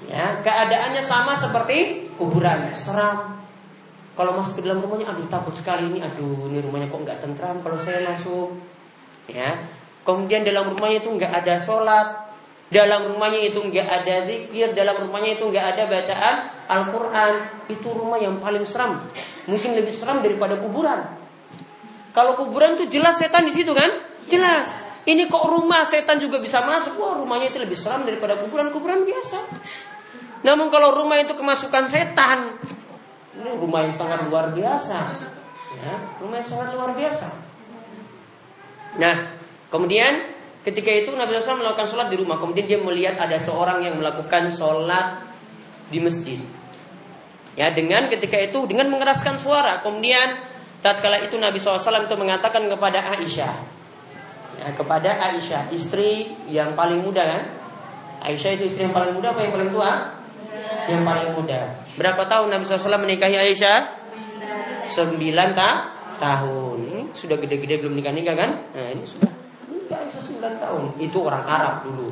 Ya, 0.05 0.45
keadaannya 0.45 1.01
sama 1.01 1.33
seperti 1.33 2.13
kuburan, 2.21 2.69
seram. 2.77 3.41
Kalau 4.13 4.33
masuk 4.37 4.61
ke 4.61 4.63
dalam 4.65 4.85
rumahnya, 4.85 5.13
aduh 5.13 5.29
takut 5.29 5.57
sekali 5.57 5.89
ini, 5.89 6.05
aduh 6.05 6.49
ini 6.53 6.61
rumahnya 6.61 6.93
kok 6.93 7.01
nggak 7.01 7.19
tentram 7.25 7.61
kalau 7.65 7.81
saya 7.81 8.05
masuk. 8.05 8.53
Ya, 9.29 9.57
kemudian 10.05 10.45
dalam 10.45 10.77
rumahnya 10.77 11.01
itu 11.01 11.11
nggak 11.17 11.33
ada 11.43 11.55
sholat, 11.61 12.29
dalam 12.69 13.13
rumahnya 13.13 13.51
itu 13.51 13.59
nggak 13.59 13.89
ada 13.89 14.29
zikir, 14.29 14.77
dalam 14.77 15.05
rumahnya 15.09 15.41
itu 15.41 15.45
nggak 15.49 15.67
ada 15.75 15.83
bacaan 15.89 16.37
Al-Quran. 16.69 17.33
Itu 17.73 17.89
rumah 17.93 18.21
yang 18.21 18.39
paling 18.39 18.65
seram, 18.69 19.01
mungkin 19.49 19.75
lebih 19.75 19.97
seram 19.97 20.21
daripada 20.21 20.61
kuburan. 20.61 21.09
Kalau 22.17 22.33
kuburan 22.41 22.81
itu 22.81 23.01
jelas 23.01 23.21
setan 23.21 23.45
di 23.45 23.53
situ 23.53 23.77
kan, 23.77 23.91
jelas. 24.33 24.86
Ini 25.07 25.31
kok 25.31 25.47
rumah 25.47 25.87
setan 25.87 26.19
juga 26.19 26.43
bisa 26.43 26.67
masuk, 26.67 26.99
wah 26.99 27.15
rumahnya 27.15 27.55
itu 27.55 27.63
lebih 27.63 27.79
seram 27.79 28.03
daripada 28.03 28.35
kuburan-kuburan 28.43 29.07
biasa. 29.07 29.39
Namun 30.43 30.67
kalau 30.67 30.99
rumah 30.99 31.23
itu 31.23 31.31
kemasukan 31.39 31.87
setan, 31.87 32.59
ini 33.39 33.55
rumah 33.55 33.87
yang 33.87 33.95
sangat 33.95 34.27
luar 34.27 34.51
biasa. 34.51 34.99
Ya, 35.79 35.95
rumah 36.19 36.43
yang 36.43 36.49
sangat 36.49 36.69
luar 36.75 36.91
biasa. 36.99 37.29
Nah, 38.97 39.17
kemudian 39.69 40.35
ketika 40.67 40.91
itu 40.91 41.15
Nabi 41.15 41.39
SAW 41.39 41.63
melakukan 41.63 41.87
sholat 41.87 42.09
di 42.11 42.17
rumah. 42.19 42.43
Kemudian 42.43 42.67
dia 42.67 42.81
melihat 42.83 43.23
ada 43.23 43.39
seorang 43.39 43.87
yang 43.87 43.95
melakukan 44.01 44.51
sholat 44.51 45.23
di 45.93 46.03
masjid. 46.03 46.43
Ya, 47.55 47.71
dengan 47.71 48.11
ketika 48.11 48.35
itu 48.41 48.67
dengan 48.67 48.91
mengeraskan 48.91 49.39
suara. 49.39 49.85
Kemudian 49.85 50.43
tatkala 50.83 51.23
itu 51.23 51.39
Nabi 51.39 51.63
SAW 51.63 52.09
itu 52.09 52.17
mengatakan 52.19 52.67
kepada 52.67 53.15
Aisyah, 53.15 53.55
ya, 54.61 54.73
kepada 54.73 55.11
Aisyah, 55.33 55.73
istri 55.73 56.37
yang 56.49 56.73
paling 56.77 57.03
muda 57.05 57.23
kan? 57.25 57.43
Aisyah 58.27 58.59
itu 58.59 58.73
istri 58.73 58.89
yang 58.89 58.95
paling 58.97 59.15
muda 59.17 59.33
apa 59.37 59.41
yang 59.45 59.53
paling 59.55 59.71
tua? 59.71 59.93
yang 60.87 61.03
paling 61.03 61.35
muda. 61.35 61.61
Berapa 61.99 62.23
tahun 62.27 62.55
Nabi 62.55 62.63
SAW 62.67 63.03
menikahi 63.03 63.37
Aisyah? 63.37 63.79
Sembilan 64.87 65.49
ta 65.59 65.71
tahun. 66.23 66.79
Ini 66.87 67.03
sudah 67.11 67.37
gede-gede 67.37 67.83
belum 67.83 67.99
nikah-nikah 67.99 68.35
kan? 68.39 68.51
Nah 68.71 68.89
ini 68.95 69.03
sudah 69.03 69.31
sembilan 69.91 70.55
tahun. 70.63 70.83
Itu 71.03 71.19
orang 71.27 71.45
Arab 71.45 71.75
dulu. 71.91 72.09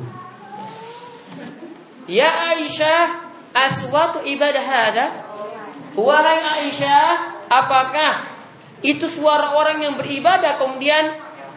Ya 2.05 2.53
Aisyah, 2.53 3.31
aswatu 3.55 4.21
ibadah 4.27 4.65
ada. 4.65 5.05
Wahai 5.95 6.67
Aisyah, 6.67 7.07
apakah 7.47 8.35
itu 8.83 9.07
suara 9.07 9.55
orang 9.55 9.79
yang 9.79 9.95
beribadah 9.95 10.59
kemudian 10.59 11.15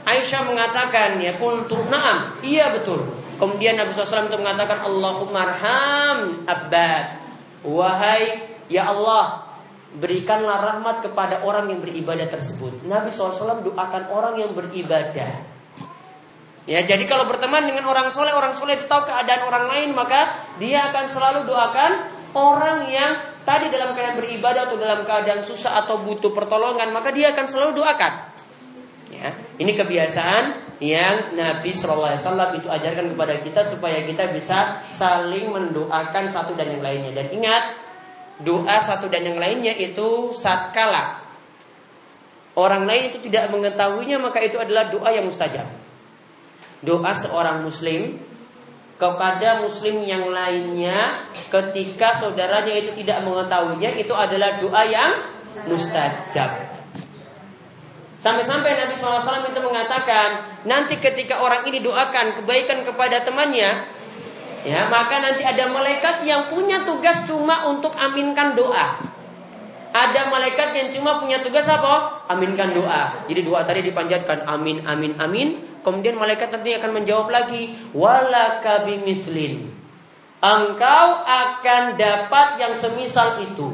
Aisyah 0.09 0.41
mengatakan 0.49 1.21
ya 1.21 1.37
kultu 1.37 1.77
na'am. 1.85 2.41
Iya 2.41 2.73
betul. 2.73 3.05
Kemudian 3.37 3.77
Nabi 3.77 3.93
SAW 3.95 4.33
itu 4.33 4.41
mengatakan 4.41 4.83
Allahumma 4.83 5.47
arham 5.47 6.43
abad 6.43 7.23
Wahai 7.63 8.51
ya 8.67 8.91
Allah 8.91 9.47
Berikanlah 9.89 10.61
rahmat 10.61 11.01
kepada 11.01 11.41
orang 11.49 11.73
yang 11.73 11.81
beribadah 11.81 12.29
tersebut. 12.29 12.85
Nabi 12.85 13.09
SAW 13.09 13.65
doakan 13.65 14.13
orang 14.13 14.37
yang 14.37 14.53
beribadah. 14.53 15.33
Ya, 16.69 16.85
jadi 16.85 17.01
kalau 17.09 17.25
berteman 17.25 17.65
dengan 17.65 17.89
orang 17.89 18.13
soleh, 18.13 18.37
orang 18.37 18.53
soleh 18.53 18.77
itu 18.77 18.85
tahu 18.85 19.09
keadaan 19.09 19.49
orang 19.49 19.65
lain, 19.73 19.97
maka 19.97 20.37
dia 20.61 20.93
akan 20.93 21.09
selalu 21.09 21.49
doakan 21.49 22.05
orang 22.37 22.93
yang 22.93 23.13
tadi 23.49 23.73
dalam 23.73 23.97
keadaan 23.97 24.21
beribadah 24.21 24.69
atau 24.69 24.77
dalam 24.77 25.09
keadaan 25.09 25.49
susah 25.49 25.81
atau 25.81 26.05
butuh 26.05 26.37
pertolongan, 26.37 26.93
maka 26.93 27.09
dia 27.09 27.33
akan 27.33 27.49
selalu 27.49 27.81
doakan. 27.81 28.28
Ya, 29.19 29.35
ini 29.59 29.75
kebiasaan 29.75 30.79
yang 30.79 31.35
Nabi 31.35 31.75
Shallallahu 31.75 32.07
Alaihi 32.07 32.23
Wasallam 32.23 32.51
itu 32.55 32.69
ajarkan 32.71 33.07
kepada 33.11 33.35
kita 33.43 33.61
supaya 33.67 33.99
kita 34.07 34.31
bisa 34.31 34.87
saling 34.95 35.51
mendoakan 35.51 36.31
satu 36.31 36.55
dan 36.55 36.79
yang 36.79 36.83
lainnya. 36.87 37.11
Dan 37.19 37.35
ingat, 37.35 37.75
doa 38.39 38.79
satu 38.79 39.11
dan 39.11 39.27
yang 39.27 39.39
lainnya 39.43 39.75
itu 39.75 40.31
saat 40.39 40.71
kala 40.71 41.27
orang 42.59 42.91
lain 42.91 43.15
itu 43.15 43.19
tidak 43.31 43.55
mengetahuinya 43.55 44.19
maka 44.19 44.43
itu 44.43 44.59
adalah 44.59 44.91
doa 44.91 45.11
yang 45.15 45.27
mustajab. 45.27 45.67
Doa 46.83 47.11
seorang 47.15 47.63
muslim 47.63 48.19
kepada 48.99 49.63
muslim 49.63 50.03
yang 50.03 50.27
lainnya 50.31 51.27
ketika 51.51 52.19
saudaranya 52.19 52.75
itu 52.75 52.99
tidak 52.99 53.23
mengetahuinya 53.23 53.95
itu 53.95 54.11
adalah 54.11 54.59
doa 54.59 54.83
yang 54.87 55.11
mustajab. 55.71 56.68
Sampai-sampai 58.29 58.77
Nabi 58.77 58.93
SAW 58.93 59.49
itu 59.49 59.61
mengatakan 59.65 60.61
nanti 60.69 61.01
ketika 61.01 61.41
orang 61.41 61.65
ini 61.65 61.81
doakan 61.81 62.37
kebaikan 62.37 62.85
kepada 62.85 63.25
temannya, 63.25 63.89
ya 64.69 64.85
maka 64.93 65.17
nanti 65.17 65.41
ada 65.41 65.73
malaikat 65.73 66.29
yang 66.29 66.53
punya 66.53 66.85
tugas 66.85 67.25
cuma 67.25 67.65
untuk 67.65 67.97
aminkan 67.97 68.53
doa. 68.53 69.01
Ada 69.97 70.29
malaikat 70.29 70.77
yang 70.77 70.93
cuma 70.93 71.17
punya 71.17 71.41
tugas 71.41 71.65
apa? 71.73 72.21
Aminkan 72.29 72.77
doa. 72.77 73.25
Jadi 73.25 73.41
doa 73.49 73.65
tadi 73.65 73.81
dipanjatkan 73.89 74.45
amin 74.45 74.85
amin 74.85 75.17
amin. 75.17 75.49
Kemudian 75.81 76.21
malaikat 76.21 76.53
nanti 76.53 76.77
akan 76.77 77.01
menjawab 77.01 77.33
lagi 77.33 77.81
walaka 77.97 78.85
mislin. 78.85 79.73
Engkau 80.45 81.25
akan 81.25 81.97
dapat 81.97 82.61
yang 82.61 82.77
semisal 82.77 83.41
itu. 83.41 83.73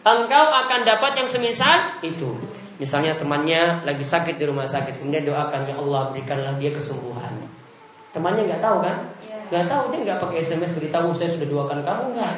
Engkau 0.00 0.44
akan 0.48 0.80
dapat 0.80 1.12
yang 1.20 1.28
semisal 1.28 2.00
itu. 2.00 2.61
Misalnya 2.80 3.16
temannya 3.16 3.84
lagi 3.84 4.04
sakit 4.04 4.40
di 4.40 4.44
rumah 4.48 4.64
sakit, 4.64 5.00
kemudian 5.00 5.28
doakan 5.28 5.68
ya 5.68 5.76
Allah 5.76 6.12
berikanlah 6.12 6.56
dia 6.56 6.72
kesembuhan. 6.72 7.36
Temannya 8.12 8.48
nggak 8.48 8.62
tahu 8.62 8.76
kan? 8.84 8.96
Iya. 9.24 9.38
Nggak 9.52 9.66
tahu 9.68 9.82
dia 9.92 10.00
nggak 10.04 10.18
pakai 10.24 10.38
SMS 10.40 10.72
beritahu 10.76 11.08
saya 11.16 11.28
sudah 11.32 11.48
doakan 11.48 11.80
kamu 11.84 12.04
nggak? 12.16 12.34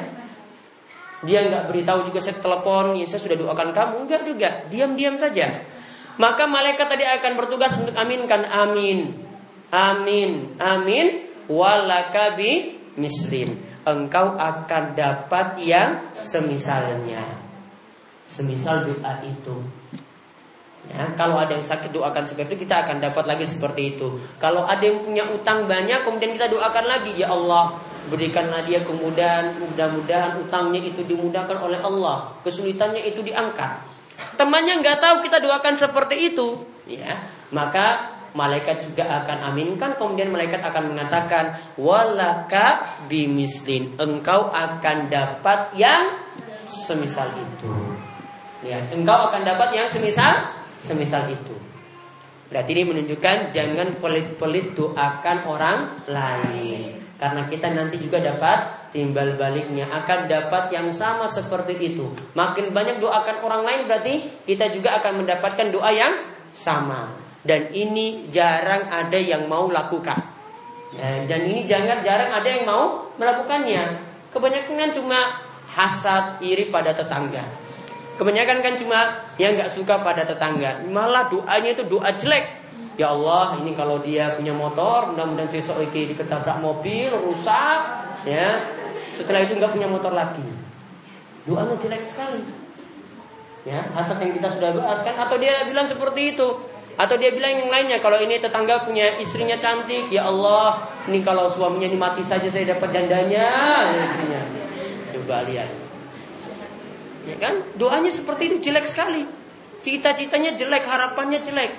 Dia 1.23 1.39
nggak 1.47 1.63
beritahu 1.71 1.99
juga 2.11 2.19
saya 2.19 2.37
telepon, 2.37 2.85
ya 2.99 3.05
saya 3.07 3.21
sudah 3.23 3.37
doakan 3.39 3.69
kamu 3.71 3.95
enggak 4.05 4.21
juga, 4.27 4.49
diam-diam 4.67 5.15
saja. 5.15 5.63
Maka 6.15 6.47
malaikat 6.47 6.87
tadi 6.87 7.03
akan 7.03 7.31
bertugas 7.35 7.71
untuk 7.75 7.95
aminkan 7.95 8.43
amin, 8.47 9.15
amin, 9.71 10.55
amin, 10.59 11.07
walakabi 11.47 12.79
mislim. 12.99 13.75
Engkau 13.85 14.33
akan 14.33 14.97
dapat 14.97 15.61
yang 15.61 16.09
semisalnya, 16.25 17.21
semisal 18.25 18.89
doa 18.89 19.21
itu. 19.21 19.61
Ya, 20.85 21.11
kalau 21.17 21.41
ada 21.41 21.57
yang 21.57 21.65
sakit 21.65 21.89
doakan 21.91 22.23
seperti 22.23 22.55
itu 22.55 22.69
kita 22.69 22.85
akan 22.85 23.01
dapat 23.01 23.25
lagi 23.25 23.45
seperti 23.49 23.97
itu. 23.97 24.21
Kalau 24.37 24.63
ada 24.69 24.79
yang 24.85 25.01
punya 25.01 25.25
utang 25.27 25.65
banyak 25.65 26.05
kemudian 26.05 26.37
kita 26.37 26.47
doakan 26.47 26.85
lagi 26.85 27.11
ya 27.17 27.33
Allah 27.33 27.73
berikanlah 28.05 28.61
dia 28.69 28.85
kemudahan 28.85 29.57
mudah-mudahan 29.57 30.37
utangnya 30.37 30.77
itu 30.85 31.01
dimudahkan 31.01 31.57
oleh 31.57 31.81
Allah 31.81 32.37
kesulitannya 32.45 33.01
itu 33.01 33.25
diangkat. 33.25 33.81
Temannya 34.37 34.79
nggak 34.79 35.01
tahu 35.01 35.15
kita 35.25 35.43
doakan 35.43 35.75
seperti 35.75 36.31
itu, 36.31 36.63
ya 36.87 37.17
maka 37.51 38.15
malaikat 38.35 38.83
juga 38.83 39.07
akan 39.23 39.51
aminkan 39.51 39.95
kemudian 39.95 40.27
malaikat 40.31 40.59
akan 40.59 40.91
mengatakan 40.91 41.55
walaka 41.79 42.83
bimislin 43.07 43.95
engkau 43.95 44.51
akan 44.51 45.07
dapat 45.07 45.75
yang 45.75 46.19
semisal 46.67 47.27
itu. 47.35 47.71
Ya, 48.65 48.81
engkau 48.91 49.29
akan 49.29 49.45
dapat 49.45 49.77
yang 49.77 49.87
semisal 49.87 50.64
semisal 50.85 51.25
itu. 51.33 51.57
Berarti 52.45 52.77
ini 52.77 52.83
menunjukkan 52.85 53.49
jangan 53.49 53.97
pelit-pelit 53.97 54.77
doakan 54.77 55.37
orang 55.49 55.77
lain. 56.05 57.01
Karena 57.17 57.47
kita 57.49 57.73
nanti 57.73 57.97
juga 57.97 58.21
dapat 58.21 58.91
timbal 58.93 59.33
baliknya 59.39 59.89
akan 59.89 60.29
dapat 60.29 60.69
yang 60.69 60.93
sama 60.93 61.25
seperti 61.25 61.73
itu. 61.95 62.05
Makin 62.37 62.69
banyak 62.69 63.01
doakan 63.01 63.37
orang 63.41 63.61
lain 63.65 63.81
berarti 63.89 64.45
kita 64.45 64.69
juga 64.71 65.01
akan 65.01 65.25
mendapatkan 65.25 65.67
doa 65.73 65.89
yang 65.89 66.13
sama. 66.53 67.17
Dan 67.41 67.73
ini 67.73 68.29
jarang 68.29 68.89
ada 68.93 69.17
yang 69.17 69.49
mau 69.49 69.65
lakukan. 69.67 70.17
Dan 71.01 71.41
ini 71.49 71.65
jangan 71.67 71.99
jarang 72.05 72.29
ada 72.29 72.47
yang 72.47 72.63
mau 72.63 73.09
melakukannya. 73.17 73.83
Kebanyakan 74.31 74.75
kan 74.79 74.91
cuma 74.95 75.19
hasad 75.71 76.39
iri 76.39 76.71
pada 76.71 76.95
tetangga. 76.95 77.64
Kebanyakan 78.15 78.63
kan 78.63 78.73
cuma 78.79 78.99
yang 79.35 79.59
nggak 79.59 79.75
suka 79.75 79.99
pada 79.99 80.23
tetangga. 80.23 80.87
Malah 80.87 81.27
doanya 81.27 81.75
itu 81.75 81.83
doa 81.83 82.15
jelek. 82.15 82.63
Ya 82.95 83.11
Allah, 83.11 83.59
ini 83.59 83.75
kalau 83.75 83.99
dia 83.99 84.39
punya 84.39 84.55
motor, 84.55 85.11
mudah-mudahan 85.11 85.51
sesok 85.51 85.83
ini 85.91 86.15
diketabrak 86.15 86.63
mobil, 86.63 87.11
rusak, 87.11 87.79
ya. 88.23 88.55
Setelah 89.19 89.43
itu 89.43 89.59
nggak 89.59 89.75
punya 89.75 89.87
motor 89.91 90.15
lagi. 90.15 90.47
Doanya 91.43 91.75
jelek 91.75 92.07
sekali. 92.07 92.39
Ya, 93.67 93.83
hasad 93.91 94.23
yang 94.23 94.39
kita 94.39 94.47
sudah 94.47 94.79
bahas 94.79 95.03
kan 95.03 95.17
atau 95.19 95.35
dia 95.35 95.67
bilang 95.67 95.83
seperti 95.83 96.39
itu. 96.39 96.47
Atau 96.95 97.19
dia 97.19 97.35
bilang 97.35 97.51
yang 97.51 97.67
lainnya 97.67 97.99
kalau 97.99 98.15
ini 98.15 98.39
tetangga 98.39 98.87
punya 98.87 99.19
istrinya 99.19 99.59
cantik, 99.59 100.07
ya 100.07 100.31
Allah, 100.31 100.87
ini 101.11 101.19
kalau 101.19 101.51
suaminya 101.51 101.91
ini 101.91 101.99
mati 101.99 102.23
saja 102.23 102.47
saya 102.47 102.71
dapat 102.71 102.95
jandanya 102.95 103.51
ya 103.91 104.01
istrinya. 104.07 104.41
Coba 105.11 105.43
lihat. 105.43 105.84
Ya 107.25 107.37
kan? 107.41 107.65
Doanya 107.75 108.13
seperti 108.13 108.53
itu 108.53 108.69
jelek 108.69 108.85
sekali. 108.85 109.25
Cita-citanya 109.81 110.53
jelek, 110.53 110.85
harapannya 110.85 111.41
jelek. 111.41 111.73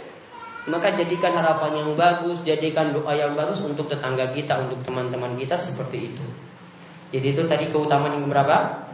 Maka 0.67 0.99
jadikan 0.99 1.31
harapan 1.31 1.79
yang 1.79 1.91
bagus, 1.95 2.43
jadikan 2.43 2.91
doa 2.91 3.15
yang 3.15 3.39
bagus 3.39 3.63
untuk 3.63 3.87
tetangga 3.87 4.35
kita, 4.35 4.67
untuk 4.67 4.83
teman-teman 4.83 5.39
kita 5.39 5.55
seperti 5.55 6.11
itu. 6.11 6.27
Jadi 7.15 7.39
itu 7.39 7.43
tadi 7.47 7.71
keutamaan 7.71 8.19
yang 8.19 8.27
berapa? 8.27 8.91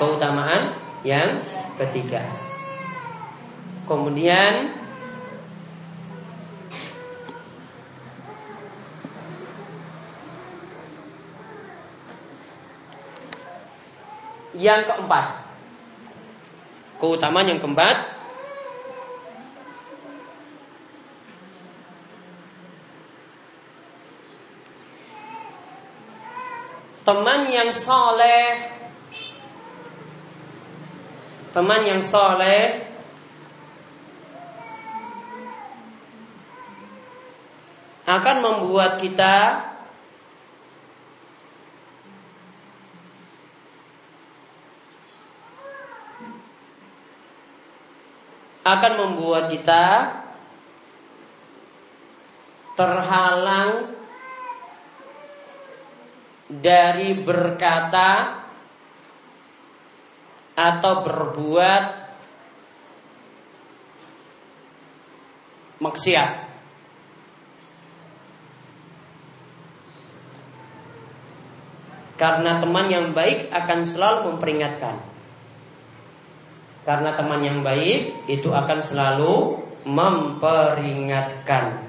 Keutamaan 0.00 0.72
yang 1.04 1.44
ketiga. 1.76 2.24
Kemudian 3.84 4.83
Yang 14.54 14.86
keempat. 14.86 15.26
Keutamaan 17.02 17.50
yang 17.50 17.58
keempat. 17.58 18.14
Teman 27.04 27.40
yang 27.50 27.68
soleh. 27.74 28.72
Teman 31.52 31.82
yang 31.84 32.00
soleh. 32.00 32.86
Akan 38.06 38.38
membuat 38.38 39.02
kita 39.02 39.73
akan 48.64 48.92
membuat 48.96 49.52
kita 49.52 49.86
terhalang 52.74 53.92
dari 56.48 57.12
berkata 57.20 58.40
atau 60.56 60.94
berbuat 61.04 61.84
maksiat. 65.84 66.30
Karena 72.14 72.62
teman 72.62 72.86
yang 72.88 73.10
baik 73.10 73.50
akan 73.50 73.80
selalu 73.82 74.18
memperingatkan. 74.32 75.13
Karena 76.84 77.16
teman 77.16 77.40
yang 77.40 77.64
baik 77.64 78.28
itu 78.28 78.52
akan 78.52 78.78
selalu 78.84 79.64
memperingatkan. 79.88 81.83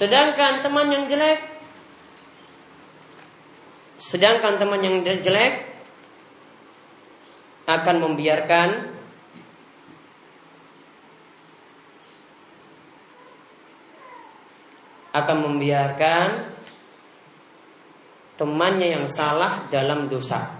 Sedangkan 0.00 0.64
teman 0.64 0.88
yang 0.88 1.04
jelek 1.12 1.50
Sedangkan 4.00 4.56
teman 4.56 4.80
yang 4.80 5.04
jelek 5.04 5.68
akan 7.68 7.96
membiarkan 8.00 8.96
akan 15.12 15.38
membiarkan 15.44 16.28
temannya 18.40 18.88
yang 18.96 19.06
salah 19.06 19.68
dalam 19.68 20.08
dosa. 20.08 20.58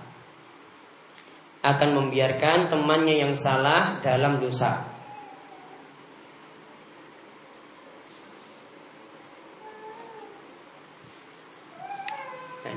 Akan 1.65 1.97
membiarkan 1.97 2.69
temannya 2.69 3.25
yang 3.25 3.33
salah 3.33 3.99
dalam 4.05 4.37
dosa. 4.37 4.90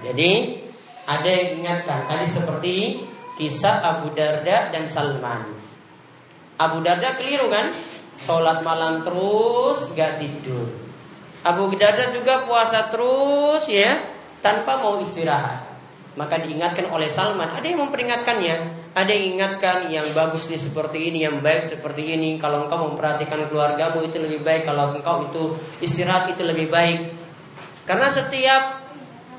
Jadi 0.04 0.60
ada 1.08 1.30
yang 1.32 1.64
ingatkan 1.64 2.12
tadi 2.12 2.28
seperti 2.28 2.76
kisah 3.40 3.80
Abu 3.80 4.12
Darda 4.12 4.68
dan 4.76 4.84
Salman. 4.92 5.56
Abu 6.60 6.84
Darda 6.84 7.16
keliru 7.16 7.48
kan? 7.48 7.72
Sholat 8.20 8.62
malam 8.62 9.02
terus 9.02 9.96
gak 9.96 10.20
tidur. 10.20 10.70
Abu 11.44 11.72
Darda 11.80 12.12
juga 12.12 12.44
puasa 12.44 12.92
terus 12.92 13.68
ya 13.72 14.00
tanpa 14.44 14.80
mau 14.84 15.00
istirahat. 15.00 15.72
Maka 16.14 16.46
diingatkan 16.46 16.94
oleh 16.94 17.10
Salman. 17.10 17.50
Ada 17.58 17.74
yang 17.74 17.90
memperingatkannya. 17.90 18.56
Ada 18.94 19.10
yang 19.10 19.26
ingatkan 19.34 19.90
yang 19.90 20.06
bagus 20.14 20.46
ini 20.46 20.62
seperti 20.62 21.10
ini, 21.10 21.26
yang 21.26 21.42
baik 21.42 21.66
seperti 21.66 22.14
ini. 22.14 22.38
Kalau 22.38 22.70
engkau 22.70 22.86
memperhatikan 22.94 23.50
keluargamu 23.50 24.06
itu 24.06 24.22
lebih 24.22 24.46
baik. 24.46 24.70
Kalau 24.70 24.94
engkau 24.94 25.26
itu 25.34 25.44
istirahat 25.82 26.30
itu 26.30 26.46
lebih 26.46 26.70
baik. 26.70 27.10
Karena 27.90 28.14
setiap 28.14 28.83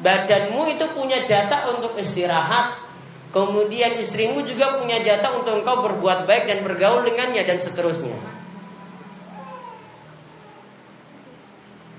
badanmu 0.05 0.69
itu 0.69 0.85
punya 0.93 1.25
jatah 1.25 1.73
untuk 1.73 1.97
istirahat. 1.97 2.85
Kemudian 3.33 3.99
istrimu 3.99 4.47
juga 4.47 4.79
punya 4.79 5.03
jatah 5.03 5.35
untuk 5.35 5.59
engkau 5.59 5.83
berbuat 5.83 6.29
baik 6.29 6.45
dan 6.47 6.59
bergaul 6.63 7.03
dengannya 7.03 7.43
dan 7.43 7.59
seterusnya. 7.59 8.15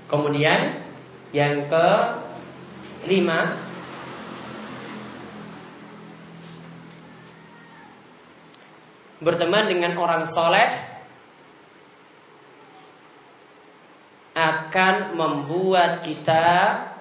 Kemudian 0.06 0.86
yang 1.34 1.66
ke 1.66 1.88
lima 3.10 3.58
berteman 9.20 9.66
dengan 9.66 9.98
orang 9.98 10.24
soleh 10.24 10.96
akan 14.32 15.16
membuat 15.18 16.06
kita 16.06 16.95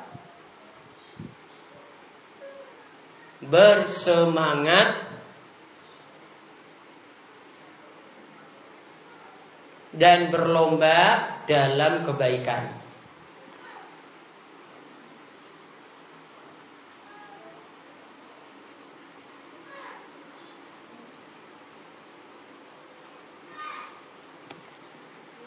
bersemangat 3.43 5.05
dan 9.95 10.27
berlomba 10.31 11.39
dalam 11.47 12.03
kebaikan. 12.03 12.67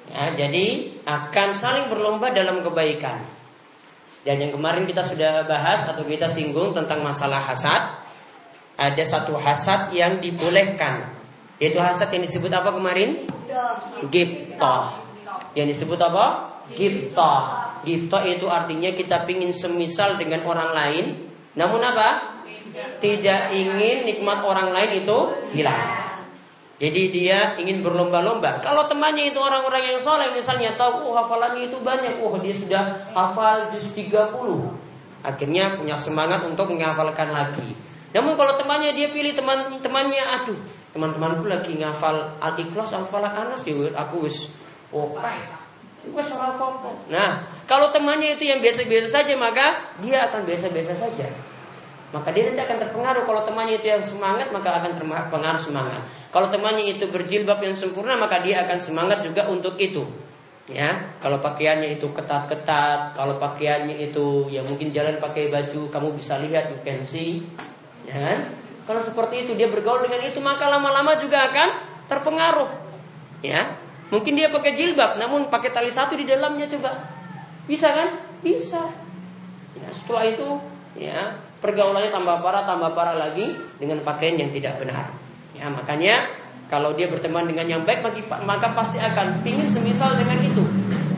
Ya, 0.08 0.34
jadi 0.34 0.98
akan 1.04 1.48
saling 1.54 1.86
berlomba 1.92 2.32
dalam 2.32 2.64
kebaikan. 2.64 3.37
Dan 4.26 4.42
yang 4.42 4.52
kemarin 4.54 4.84
kita 4.86 5.06
sudah 5.06 5.46
bahas 5.46 5.86
atau 5.86 6.02
kita 6.02 6.26
singgung 6.26 6.74
tentang 6.74 7.02
masalah 7.02 7.42
hasad. 7.42 8.02
Ada 8.78 9.02
satu 9.02 9.34
hasad 9.38 9.90
yang 9.94 10.22
dibolehkan. 10.22 11.14
Yaitu 11.58 11.82
hasad 11.82 12.10
yang 12.14 12.22
disebut 12.22 12.50
apa 12.54 12.70
kemarin? 12.70 13.26
Giptoh. 14.10 14.82
Yang 15.58 15.66
disebut 15.74 15.98
apa? 15.98 16.24
Giptoh. 16.70 17.42
Giptoh 17.82 18.22
itu 18.22 18.46
artinya 18.46 18.90
kita 18.94 19.26
pingin 19.26 19.50
semisal 19.50 20.14
dengan 20.18 20.46
orang 20.46 20.70
lain. 20.74 21.04
Namun 21.58 21.82
apa? 21.82 22.38
Tidak 23.02 23.50
ingin 23.50 24.06
nikmat 24.06 24.46
orang 24.46 24.70
lain 24.70 25.02
itu 25.02 25.18
hilang. 25.54 26.07
Jadi 26.78 27.10
dia 27.10 27.58
ingin 27.58 27.82
berlomba-lomba. 27.82 28.62
Kalau 28.62 28.86
temannya 28.86 29.34
itu 29.34 29.38
orang-orang 29.42 29.82
yang 29.82 29.98
soleh 29.98 30.30
misalnya 30.30 30.78
tahu 30.78 31.10
oh 31.10 31.14
hafalannya 31.18 31.66
itu 31.66 31.82
banyak, 31.82 32.22
oh 32.22 32.38
dia 32.38 32.54
sudah 32.54 33.10
hafal 33.10 33.74
juz 33.74 33.90
30. 33.98 34.14
Akhirnya 35.26 35.74
punya 35.74 35.98
semangat 35.98 36.46
untuk 36.46 36.70
menghafalkan 36.70 37.34
lagi. 37.34 37.74
Namun 38.14 38.38
kalau 38.38 38.54
temannya 38.54 38.94
dia 38.94 39.10
pilih 39.10 39.34
teman-temannya, 39.34 40.22
aduh, 40.38 40.58
teman-temanku 40.94 41.50
lagi 41.50 41.74
ngafal 41.82 42.38
Al-Ikhlas, 42.38 42.94
Al-Falaq, 42.94 43.34
Anas, 43.34 43.66
ya 43.66 43.74
aku 43.98 44.30
wis 44.30 44.46
oke. 44.94 45.18
Nah, 47.10 47.58
kalau 47.66 47.90
temannya 47.90 48.38
itu 48.38 48.46
yang 48.46 48.62
biasa-biasa 48.62 49.08
saja 49.10 49.34
maka 49.34 49.98
dia 49.98 50.30
akan 50.30 50.46
biasa-biasa 50.46 50.94
saja. 50.94 51.26
Maka 52.14 52.32
dia 52.32 52.48
nanti 52.48 52.62
akan 52.64 52.78
terpengaruh 52.86 53.26
kalau 53.26 53.42
temannya 53.44 53.82
itu 53.82 53.90
yang 53.90 54.00
semangat 54.00 54.48
maka 54.54 54.78
akan 54.78 54.96
terpengaruh 54.96 55.60
semangat. 55.60 56.00
Kalau 56.28 56.52
temannya 56.52 56.96
itu 56.96 57.08
berjilbab 57.08 57.60
yang 57.64 57.72
sempurna 57.72 58.16
maka 58.20 58.44
dia 58.44 58.64
akan 58.68 58.78
semangat 58.78 59.24
juga 59.24 59.48
untuk 59.48 59.80
itu. 59.80 60.04
Ya, 60.68 61.16
kalau 61.16 61.40
pakaiannya 61.40 61.96
itu 61.96 62.12
ketat-ketat, 62.12 63.16
kalau 63.16 63.40
pakaiannya 63.40 64.12
itu 64.12 64.52
ya 64.52 64.60
mungkin 64.68 64.92
jalan 64.92 65.16
pakai 65.16 65.48
baju, 65.48 65.88
kamu 65.88 66.08
bisa 66.12 66.36
lihat 66.44 66.68
you 66.68 66.78
can 66.84 67.00
see. 67.00 67.40
Ya? 68.04 68.44
Kalau 68.84 69.00
seperti 69.00 69.48
itu 69.48 69.56
dia 69.56 69.72
bergaul 69.72 70.04
dengan 70.04 70.20
itu 70.28 70.36
maka 70.44 70.68
lama-lama 70.68 71.16
juga 71.16 71.48
akan 71.48 71.68
terpengaruh. 72.04 72.68
Ya, 73.40 73.64
Mungkin 74.08 74.40
dia 74.40 74.48
pakai 74.48 74.72
jilbab, 74.72 75.20
namun 75.20 75.52
pakai 75.52 75.68
tali 75.68 75.92
satu 75.92 76.16
di 76.16 76.24
dalamnya 76.24 76.64
coba. 76.64 76.96
Bisa 77.68 77.92
kan? 77.92 78.08
Bisa. 78.40 78.88
Ya, 79.76 79.88
setelah 79.92 80.24
itu, 80.24 80.48
ya 80.96 81.36
pergaulannya 81.60 82.08
tambah 82.08 82.40
parah, 82.40 82.64
tambah 82.64 82.96
parah 82.96 83.16
lagi 83.20 83.52
dengan 83.76 84.00
pakaian 84.00 84.40
yang 84.40 84.48
tidak 84.48 84.80
benar. 84.80 85.12
Ya, 85.58 85.66
makanya 85.66 86.30
kalau 86.70 86.94
dia 86.94 87.10
berteman 87.10 87.50
dengan 87.50 87.66
yang 87.66 87.82
baik, 87.82 88.06
maka 88.46 88.72
pasti 88.78 89.02
akan 89.02 89.42
pingin 89.42 89.66
semisal 89.66 90.14
dengan 90.14 90.38
itu. 90.38 90.62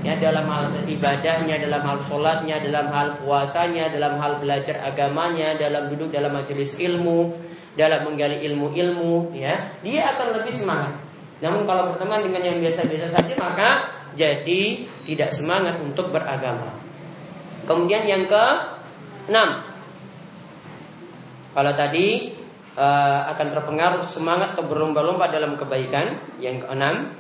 Ya, 0.01 0.16
dalam 0.16 0.49
hal 0.49 0.72
ibadahnya, 0.88 1.61
dalam 1.61 1.84
hal 1.84 2.01
sholatnya, 2.01 2.57
dalam 2.64 2.88
hal 2.88 3.20
puasanya, 3.20 3.93
dalam 3.93 4.16
hal 4.16 4.41
belajar 4.41 4.80
agamanya, 4.80 5.61
dalam 5.61 5.93
duduk 5.93 6.09
dalam 6.09 6.32
majelis 6.32 6.72
ilmu, 6.80 7.36
dalam 7.76 8.09
menggali 8.09 8.41
ilmu-ilmu, 8.49 9.36
ya, 9.36 9.76
dia 9.84 10.16
akan 10.16 10.41
lebih 10.41 10.57
semangat. 10.57 10.97
Namun 11.45 11.68
kalau 11.68 11.93
berteman 11.93 12.24
dengan 12.24 12.43
yang 12.49 12.59
biasa-biasa 12.64 13.09
saja 13.16 13.34
maka 13.36 13.68
jadi 14.16 14.84
tidak 15.05 15.30
semangat 15.32 15.76
untuk 15.80 16.12
beragama. 16.12 16.72
Kemudian 17.68 18.09
yang 18.09 18.24
ke 18.24 18.45
enam, 19.28 19.62
kalau 21.53 21.72
tadi 21.76 22.39
uh, 22.77 23.21
akan 23.35 23.47
terpengaruh 23.55 24.05
semangat 24.07 24.55
atau 24.59 24.66
berlomba-lomba 24.66 25.31
dalam 25.31 25.55
kebaikan. 25.57 26.18
Yang 26.39 26.66
keenam, 26.66 27.14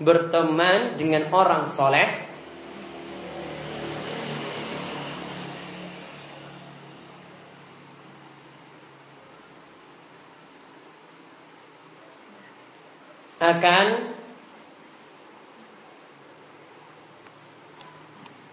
berteman 0.00 0.96
dengan 0.96 1.28
orang 1.28 1.68
soleh 1.68 2.08
akan 13.40 13.86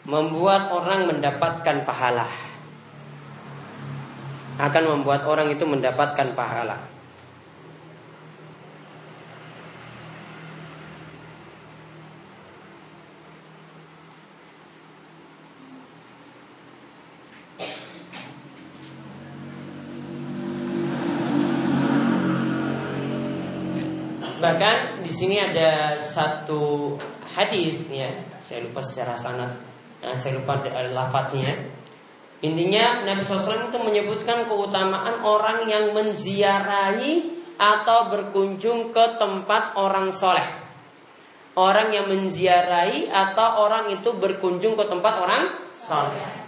membuat 0.07 0.71
orang 0.71 1.11
mendapatkan 1.11 1.83
pahala. 1.83 2.31
Akan 4.55 4.83
membuat 4.87 5.27
orang 5.27 5.51
itu 5.51 5.67
mendapatkan 5.67 6.31
pahala. 6.31 6.79
Bahkan 24.37 25.03
di 25.03 25.11
sini 25.11 25.35
ada 25.43 25.99
satu 25.99 26.95
hadis 27.35 27.83
ya, 27.91 28.07
saya 28.39 28.63
lupa 28.63 28.79
secara 28.79 29.11
sanad, 29.19 29.66
saya 30.13 30.39
lupa 30.39 30.61
lafaznya. 30.67 31.55
Intinya 32.45 33.01
Nabi 33.01 33.25
SAW 33.25 33.73
itu 33.73 33.79
menyebutkan 33.81 34.45
keutamaan 34.45 35.25
orang 35.25 35.65
yang 35.65 35.89
menziarahi 35.91 37.33
atau 37.57 38.13
berkunjung 38.13 38.93
ke 38.93 39.17
tempat 39.17 39.73
orang 39.73 40.13
soleh. 40.13 40.45
Orang 41.57 41.89
yang 41.89 42.05
menziarahi 42.05 43.09
atau 43.09 43.65
orang 43.65 43.89
itu 43.89 44.13
berkunjung 44.13 44.77
ke 44.77 44.85
tempat 44.85 45.13
orang 45.17 45.43
soleh. 45.73 46.45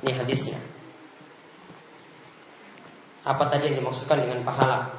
Ini 0.00 0.12
hadisnya. 0.16 0.58
Apa 3.28 3.44
tadi 3.52 3.68
yang 3.68 3.84
dimaksudkan 3.84 4.24
dengan 4.24 4.40
pahala? 4.40 4.97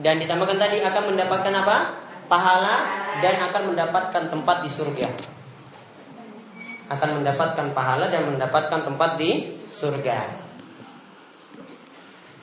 Dan 0.00 0.16
ditambahkan 0.16 0.56
tadi 0.56 0.80
akan 0.80 1.02
mendapatkan 1.12 1.52
apa? 1.60 1.76
Pahala 2.30 2.74
dan 3.20 3.34
akan 3.50 3.62
mendapatkan 3.74 4.22
tempat 4.32 4.56
di 4.64 4.70
surga. 4.70 5.08
Akan 6.90 7.20
mendapatkan 7.20 7.66
pahala 7.76 8.08
dan 8.08 8.32
mendapatkan 8.32 8.80
tempat 8.82 9.20
di 9.20 9.60
surga. 9.70 10.18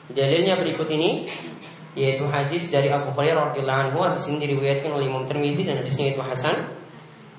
Dalilnya 0.08 0.56
berikut 0.56 0.88
ini 0.88 1.28
yaitu 1.98 2.30
hadis 2.30 2.70
dari 2.70 2.94
Abu 2.94 3.10
Hurairah 3.10 3.52
radhiyallahu 3.52 3.80
anhu 3.90 3.98
hadis 4.06 4.30
ini 4.30 4.46
diriwayatkan 4.46 4.94
oleh 4.94 5.10
Imam 5.10 5.26
Tirmidzi 5.26 5.66
dan 5.66 5.82
hadisnya 5.82 6.14
itu 6.14 6.22
hasan. 6.22 6.78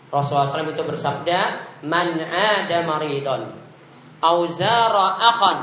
Rasulullah 0.09 0.49
SAW 0.49 0.73
itu 0.73 0.83
bersabda, 0.83 1.39
"Man 1.85 2.17
ada 2.19 2.81
maridon 2.83 3.59
auzara 4.19 5.15
akhan 5.15 5.57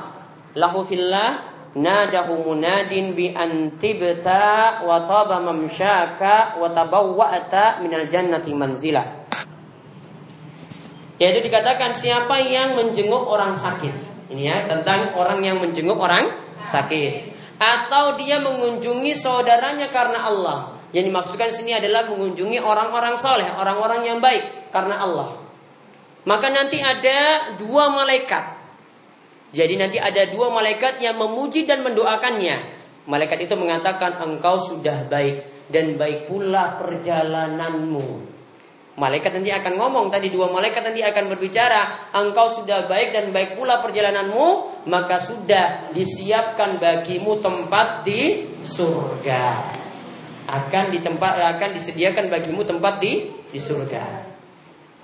lahu 0.57 0.84
fillah 0.88 1.55
nadahu 1.77 2.41
munadin 2.41 3.12
bi 3.12 3.37
antibta 3.37 4.81
wa 4.81 5.05
taba 5.05 5.45
mamsyaka 5.45 6.57
wa 6.57 6.72
tabawwa'ta 6.72 7.85
minal 7.85 8.09
jannati 8.09 8.51
manzila. 8.57 9.05
Yaitu 11.20 11.45
dikatakan 11.45 11.93
siapa 11.93 12.41
yang 12.41 12.77
menjenguk 12.77 13.24
orang 13.29 13.53
sakit. 13.57 13.93
Ini 14.33 14.43
ya 14.43 14.57
tentang 14.66 15.14
orang 15.14 15.45
yang 15.45 15.61
menjenguk 15.61 15.97
orang 15.97 16.29
sakit 16.66 17.37
atau 17.57 18.20
dia 18.20 18.41
mengunjungi 18.41 19.12
saudaranya 19.16 19.89
karena 19.93 20.29
Allah. 20.29 20.59
Yang 20.93 21.12
dimaksudkan 21.12 21.51
sini 21.53 21.77
adalah 21.77 22.09
mengunjungi 22.09 22.57
orang-orang 22.62 23.20
soleh, 23.20 23.49
orang-orang 23.53 24.07
yang 24.07 24.18
baik 24.20 24.72
karena 24.72 24.97
Allah. 25.03 25.45
Maka 26.24 26.49
nanti 26.51 26.81
ada 26.81 27.53
dua 27.61 27.93
malaikat 27.93 28.55
jadi 29.55 29.74
nanti 29.78 29.99
ada 30.03 30.26
dua 30.30 30.51
malaikat 30.51 30.99
yang 30.99 31.18
memuji 31.18 31.68
dan 31.68 31.86
mendoakannya. 31.86 32.74
Malaikat 33.07 33.47
itu 33.47 33.55
mengatakan 33.55 34.18
engkau 34.18 34.66
sudah 34.66 35.07
baik 35.07 35.70
dan 35.70 35.94
baik 35.94 36.26
pula 36.26 36.74
perjalananmu. 36.82 38.34
Malaikat 38.97 39.28
nanti 39.36 39.53
akan 39.53 39.76
ngomong 39.76 40.07
tadi 40.09 40.32
dua 40.32 40.49
malaikat 40.49 40.80
nanti 40.80 41.05
akan 41.05 41.28
berbicara, 41.28 42.11
engkau 42.16 42.49
sudah 42.49 42.88
baik 42.88 43.12
dan 43.12 43.28
baik 43.28 43.55
pula 43.61 43.84
perjalananmu, 43.84 44.49
maka 44.88 45.20
sudah 45.20 45.92
disiapkan 45.92 46.80
bagimu 46.80 47.38
tempat 47.44 48.09
di 48.09 48.51
surga. 48.64 49.76
Akan 50.49 50.94
di 50.94 51.05
tempat 51.05 51.36
akan 51.36 51.76
disediakan 51.76 52.32
bagimu 52.32 52.64
tempat 52.64 52.97
di 52.97 53.28
di 53.53 53.61
surga. 53.61 54.32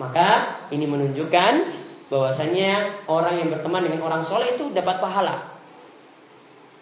Maka 0.00 0.28
ini 0.72 0.88
menunjukkan 0.88 1.81
bahwasanya 2.12 3.08
orang 3.08 3.40
yang 3.40 3.48
berteman 3.48 3.88
dengan 3.88 4.04
orang 4.04 4.20
soleh 4.20 4.52
itu 4.52 4.68
dapat 4.68 5.00
pahala. 5.00 5.56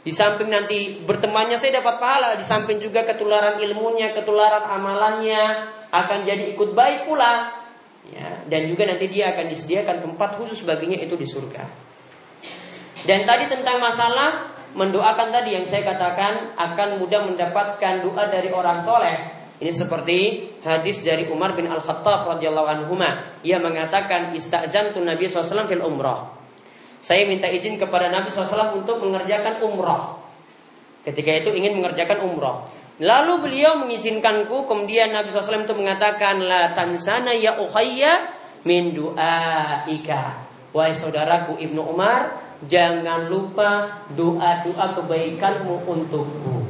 Di 0.02 0.10
samping 0.10 0.50
nanti 0.50 0.98
bertemannya 1.06 1.54
saya 1.54 1.78
dapat 1.78 2.02
pahala, 2.02 2.34
di 2.34 2.42
samping 2.42 2.82
juga 2.82 3.06
ketularan 3.06 3.62
ilmunya, 3.62 4.10
ketularan 4.10 4.66
amalannya 4.66 5.70
akan 5.94 6.26
jadi 6.26 6.50
ikut 6.58 6.74
baik 6.74 7.06
pula. 7.06 7.62
Ya, 8.10 8.42
dan 8.50 8.66
juga 8.66 8.90
nanti 8.90 9.06
dia 9.06 9.30
akan 9.30 9.46
disediakan 9.46 10.02
tempat 10.02 10.34
khusus 10.40 10.66
baginya 10.66 10.98
itu 10.98 11.14
di 11.14 11.28
surga. 11.28 11.62
Dan 13.06 13.22
tadi 13.22 13.46
tentang 13.46 13.78
masalah 13.78 14.50
mendoakan 14.74 15.30
tadi 15.30 15.54
yang 15.54 15.68
saya 15.68 15.86
katakan 15.86 16.58
akan 16.58 16.98
mudah 16.98 17.30
mendapatkan 17.30 17.94
doa 18.02 18.24
dari 18.26 18.50
orang 18.50 18.82
soleh. 18.82 19.39
Ini 19.60 19.72
seperti 19.76 20.48
hadis 20.64 21.04
dari 21.04 21.28
Umar 21.28 21.52
bin 21.52 21.68
Al-Khattab 21.68 22.32
radhiyallahu 22.36 22.64
anhu. 22.64 22.96
Ia 23.44 23.60
mengatakan 23.60 24.32
istazan 24.32 24.96
tu 24.96 25.04
Nabi 25.04 25.28
SAW 25.28 25.68
fil 25.68 25.84
umrah. 25.84 26.32
Saya 27.04 27.28
minta 27.28 27.44
izin 27.44 27.76
kepada 27.76 28.08
Nabi 28.08 28.32
SAW 28.32 28.80
untuk 28.80 29.04
mengerjakan 29.04 29.60
umrah. 29.60 30.16
Ketika 31.04 31.44
itu 31.44 31.52
ingin 31.52 31.76
mengerjakan 31.76 32.24
umrah. 32.24 32.68
Lalu 33.00 33.48
beliau 33.48 33.80
mengizinkanku, 33.80 34.68
kemudian 34.68 35.12
Nabi 35.12 35.32
SAW 35.32 35.64
itu 35.64 35.76
mengatakan, 35.76 36.40
La 36.44 36.76
tansana 36.76 37.32
ya 37.32 37.56
ukhayya 37.56 38.28
min 38.68 38.92
du'aika. 38.92 40.44
Wahai 40.76 40.92
saudaraku 40.92 41.56
Ibnu 41.60 41.80
Umar, 41.80 42.36
jangan 42.68 43.32
lupa 43.32 44.04
doa-doa 44.12 45.00
kebaikanmu 45.00 45.88
untukku. 45.88 46.68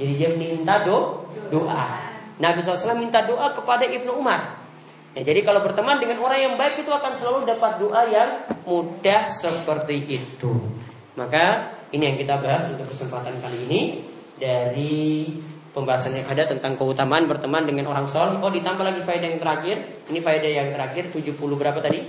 Jadi 0.00 0.12
dia 0.16 0.30
minta 0.32 0.88
do, 0.88 1.28
doa. 1.52 2.07
Nabi 2.38 2.62
SAW 2.62 2.98
minta 2.98 3.26
doa 3.26 3.54
kepada 3.54 3.86
Ibnu 3.86 4.14
Umar. 4.14 4.58
Ya, 5.18 5.26
jadi 5.26 5.42
kalau 5.42 5.66
berteman 5.66 5.98
dengan 5.98 6.22
orang 6.22 6.38
yang 6.38 6.54
baik 6.54 6.86
itu 6.86 6.90
akan 6.94 7.12
selalu 7.18 7.50
dapat 7.50 7.82
doa 7.82 8.06
yang 8.06 8.30
mudah 8.62 9.26
seperti 9.34 10.06
itu. 10.06 10.52
Maka 11.18 11.74
ini 11.90 12.06
yang 12.06 12.18
kita 12.20 12.38
bahas 12.38 12.70
untuk 12.70 12.86
kesempatan 12.94 13.34
kali 13.42 13.58
ini 13.66 13.80
dari 14.38 15.26
pembahasan 15.74 16.14
yang 16.14 16.28
ada 16.30 16.46
tentang 16.46 16.78
keutamaan 16.78 17.26
berteman 17.26 17.66
dengan 17.66 17.90
orang 17.90 18.06
soleh. 18.06 18.38
Oh 18.38 18.52
ditambah 18.52 18.86
lagi 18.86 19.02
faedah 19.02 19.28
yang 19.34 19.42
terakhir. 19.42 20.06
Ini 20.06 20.18
faedah 20.22 20.50
yang 20.50 20.68
terakhir 20.70 21.10
70 21.10 21.34
berapa 21.34 21.78
tadi? 21.82 22.00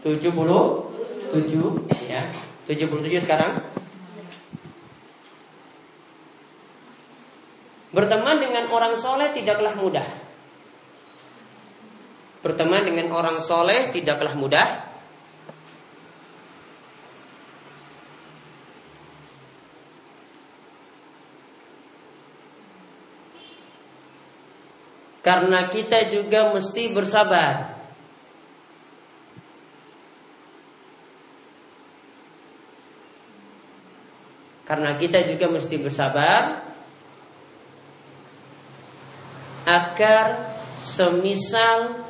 77 0.00 0.32
ya. 2.08 2.32
77 2.64 3.20
sekarang. 3.20 3.75
Berteman 7.96 8.36
dengan 8.36 8.68
orang 8.68 8.92
soleh 9.00 9.32
tidaklah 9.32 9.72
mudah. 9.72 10.04
Berteman 12.44 12.84
dengan 12.84 13.08
orang 13.16 13.40
soleh 13.40 13.88
tidaklah 13.88 14.36
mudah. 14.36 14.84
Karena 25.24 25.64
kita 25.72 26.12
juga 26.12 26.52
mesti 26.52 26.92
bersabar. 26.92 27.80
Karena 34.68 35.00
kita 35.00 35.24
juga 35.24 35.48
mesti 35.48 35.80
bersabar 35.80 36.65
agar 39.66 40.54
semisal 40.78 42.06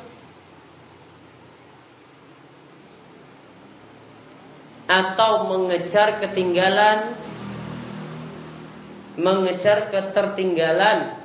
atau 4.87 5.51
mengejar 5.51 6.21
ketinggalan 6.21 7.17
mengejar 9.17 9.89
ketertinggalan 9.89 11.17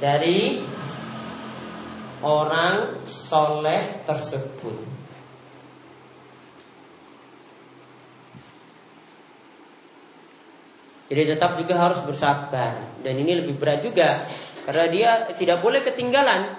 dari 0.00 0.64
orang 2.24 3.04
soleh 3.04 4.02
tersebut. 4.08 4.91
Jadi 11.12 11.36
tetap 11.36 11.60
juga 11.60 11.76
harus 11.76 12.00
bersabar 12.08 12.96
dan 13.04 13.14
ini 13.20 13.44
lebih 13.44 13.60
berat 13.60 13.84
juga 13.84 14.24
karena 14.64 14.88
dia 14.88 15.10
tidak 15.36 15.60
boleh 15.60 15.84
ketinggalan. 15.84 16.56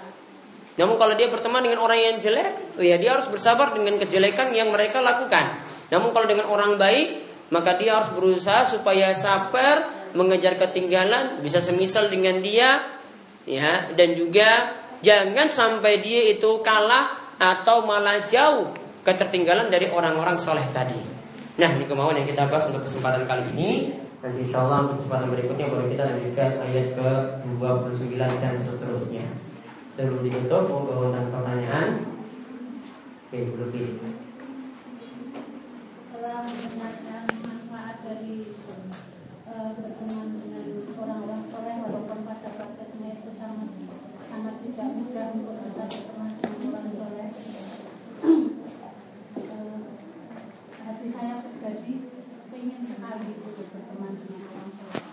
Namun 0.78 0.94
kalau 0.94 1.18
dia 1.18 1.26
berteman 1.26 1.66
dengan 1.66 1.82
orang 1.82 1.98
yang 1.98 2.16
jelek, 2.22 2.78
ya 2.78 2.94
dia 2.94 3.18
harus 3.18 3.26
bersabar 3.26 3.74
dengan 3.74 3.98
kejelekan 3.98 4.54
yang 4.54 4.70
mereka 4.70 5.02
lakukan. 5.02 5.58
Namun 5.90 6.14
kalau 6.14 6.30
dengan 6.30 6.46
orang 6.46 6.78
baik, 6.78 7.26
maka 7.50 7.74
dia 7.74 7.98
harus 7.98 8.14
berusaha 8.14 8.62
supaya 8.70 9.10
sabar 9.10 10.06
mengejar 10.14 10.54
ketinggalan, 10.54 11.42
bisa 11.42 11.58
semisal 11.58 12.06
dengan 12.06 12.38
dia 12.38 12.78
ya 13.44 13.90
dan 13.92 14.14
juga 14.14 14.78
jangan 15.02 15.50
sampai 15.50 15.98
dia 15.98 16.30
itu 16.30 16.62
kalah 16.62 17.34
atau 17.36 17.82
malah 17.82 18.24
jauh 18.30 18.70
ketertinggalan 19.02 19.66
dari 19.66 19.90
orang-orang 19.90 20.38
soleh 20.38 20.64
tadi. 20.70 20.96
Nah 21.58 21.70
ini 21.74 21.84
kemauan 21.86 22.18
yang 22.18 22.26
kita 22.30 22.46
bahas 22.46 22.70
untuk 22.70 22.86
kesempatan 22.86 23.26
kali 23.26 23.50
ini. 23.54 23.70
Nanti 24.24 24.40
insya 24.40 24.64
Allah 24.64 24.88
untuk 24.88 25.04
kesempatan 25.04 25.36
berikutnya 25.36 25.68
boleh 25.68 25.92
kita 25.92 26.08
lanjutkan 26.08 26.50
ayat 26.64 26.96
ke 26.96 27.08
29 27.60 28.16
dan 28.16 28.56
seterusnya. 28.56 29.28
Sebelum 29.92 30.24
ditutup, 30.24 30.64
dan 31.12 31.28
pertanyaan. 31.28 32.08
Oke, 33.28 33.52
belum 33.52 33.68
Setelah 36.08 36.40
mendengarkan 36.40 37.24
manfaat 37.44 38.00
dari 38.00 38.48
uh, 39.44 39.70
berteman 39.76 40.40
dengan 40.40 40.64
orang-orang 40.96 41.44
soleh 41.52 41.76
walaupun 41.84 42.18
pada 42.24 42.48
prakteknya 42.56 43.20
itu 43.20 43.30
sangat 43.36 43.76
sangat 44.24 44.56
tidak 44.64 44.88
mudah 44.88 45.36
untuk 45.36 45.68
bisa 45.68 45.84
berteman 45.84 46.32
dengan 46.40 46.72
orang 46.72 46.88
soleh. 46.96 47.28
uh, 49.36 49.78
hati 50.80 51.06
saya 51.12 51.44
pribadi 51.44 52.14
ingin 52.64 52.86
sekali 52.88 53.30
untuk 53.44 53.66
berteman 53.76 54.24
dengan 54.24 54.48
orang 54.48 54.72
soleh. 54.72 55.04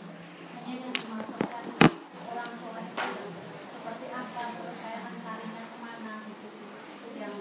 Ingin 0.63 0.93
memasukkan 1.03 1.65
orang 2.31 2.51
soleh 2.55 2.85
itu 2.95 3.11
seperti 3.67 4.07
apa, 4.15 4.43
terus 4.55 4.77
saya 4.79 4.95
akan 5.03 5.15
carinya 5.19 5.63
ke 5.67 5.77
mana 5.83 6.13
gitu. 6.31 6.47
Yang 7.19 7.35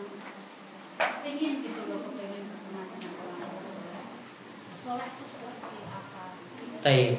ingin 1.31 1.53
gitu 1.62 1.81
loh, 1.87 2.01
kepengen 2.11 2.43
berteman 2.51 2.87
dengan 2.91 3.12
orang 3.23 3.41
soleh. 3.47 4.07
Soleh 4.83 5.09
itu 5.14 5.25
seperti 5.31 5.79
apa? 5.87 6.25
Taib. 6.83 7.14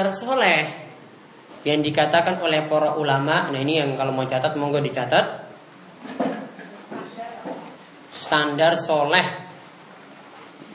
Standar 0.00 0.16
soleh 0.16 0.64
yang 1.60 1.84
dikatakan 1.84 2.40
oleh 2.40 2.64
para 2.64 2.96
ulama, 2.96 3.52
nah 3.52 3.60
ini 3.60 3.84
yang 3.84 4.00
kalau 4.00 4.16
mau 4.16 4.24
catat 4.24 4.56
monggo 4.56 4.80
dicatat. 4.80 5.44
Standar 8.08 8.80
soleh. 8.80 9.26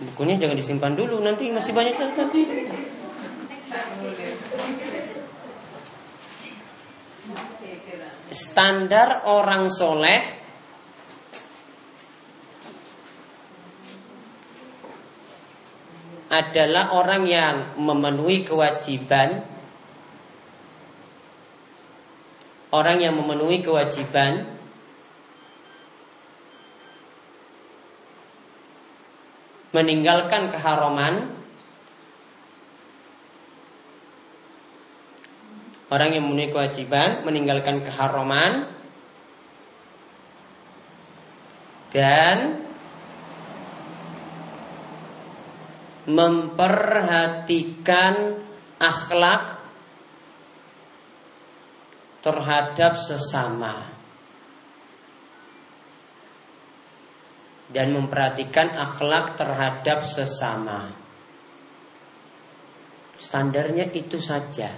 Bukunya 0.05 0.37
jangan 0.37 0.53
disimpan 0.53 0.93
dulu, 0.93 1.25
nanti 1.25 1.49
masih 1.49 1.73
banyak 1.73 1.97
catatan. 1.97 2.69
Standar 8.29 9.25
orang 9.25 9.73
soleh 9.73 10.21
adalah 16.35 16.91
orang 16.91 17.23
yang 17.23 17.55
memenuhi 17.79 18.43
kewajiban 18.43 19.47
orang 22.75 22.99
yang 22.99 23.15
memenuhi 23.15 23.63
kewajiban 23.63 24.43
meninggalkan 29.71 30.51
keharaman 30.51 31.31
orang 35.87 36.09
yang 36.11 36.27
memenuhi 36.27 36.51
kewajiban 36.51 37.23
meninggalkan 37.23 37.79
keharaman 37.79 38.67
dan 41.95 42.64
memperhatikan 46.05 48.37
akhlak 48.77 49.57
terhadap 52.21 52.97
sesama 52.97 53.93
dan 57.69 57.93
memperhatikan 57.93 58.69
akhlak 58.73 59.37
terhadap 59.37 60.05
sesama. 60.05 60.93
Standarnya 63.17 63.89
itu 63.89 64.21
saja. 64.21 64.69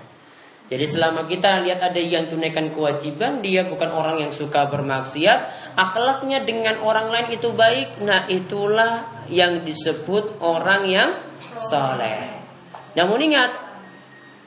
Jadi 0.67 0.83
selama 0.83 1.23
kita 1.27 1.63
lihat 1.63 1.79
ada 1.79 1.99
yang 1.99 2.27
tunaikan 2.27 2.75
kewajiban, 2.75 3.39
dia 3.39 3.63
bukan 3.67 3.87
orang 3.87 4.19
yang 4.19 4.31
suka 4.35 4.67
bermaksiat, 4.67 5.71
akhlaknya 5.79 6.43
dengan 6.43 6.83
orang 6.83 7.07
lain 7.07 7.39
itu 7.39 7.55
baik, 7.55 8.03
nah 8.03 8.27
itulah 8.27 9.16
yang 9.29 9.63
disebut 9.63 10.39
orang 10.43 10.87
yang 10.87 11.09
soleh. 11.55 12.41
Namun 12.97 13.19
ingat, 13.21 13.51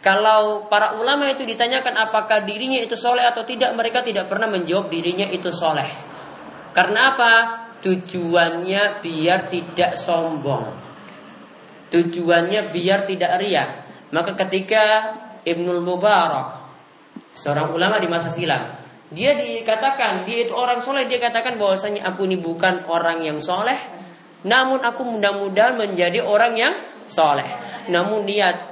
Kalau 0.00 0.64
para 0.72 0.96
ulama 0.96 1.28
itu 1.28 1.44
ditanyakan 1.44 1.92
apakah 2.08 2.40
dirinya 2.48 2.80
itu 2.80 2.96
soleh 2.96 3.20
atau 3.20 3.44
tidak, 3.44 3.76
mereka 3.76 4.00
tidak 4.00 4.32
pernah 4.32 4.48
menjawab 4.48 4.88
dirinya 4.88 5.28
itu 5.28 5.52
soleh. 5.52 5.92
Karena 6.72 7.12
apa? 7.12 7.32
Tujuannya 7.84 9.04
biar 9.04 9.52
tidak 9.52 10.00
sombong. 10.00 10.72
Tujuannya 11.92 12.60
biar 12.72 13.04
tidak 13.04 13.32
riak. 13.44 13.70
Maka 14.16 14.32
ketika 14.40 15.12
Ibnul 15.44 15.84
Mubarak, 15.84 16.64
seorang 17.36 17.76
ulama 17.76 18.00
di 18.00 18.08
masa 18.08 18.32
silam, 18.32 18.72
dia 19.12 19.36
dikatakan 19.36 20.24
dia 20.24 20.48
itu 20.48 20.56
orang 20.56 20.80
soleh, 20.80 21.04
dia 21.04 21.20
katakan 21.20 21.60
bahwasanya 21.60 22.08
aku 22.08 22.24
ini 22.24 22.40
bukan 22.40 22.88
orang 22.88 23.20
yang 23.20 23.36
soleh, 23.36 23.76
namun 24.46 24.80
aku 24.80 25.04
mudah-mudahan 25.04 25.76
menjadi 25.76 26.24
orang 26.24 26.52
yang 26.56 26.74
soleh. 27.04 27.48
Namun 27.90 28.24
niat 28.24 28.70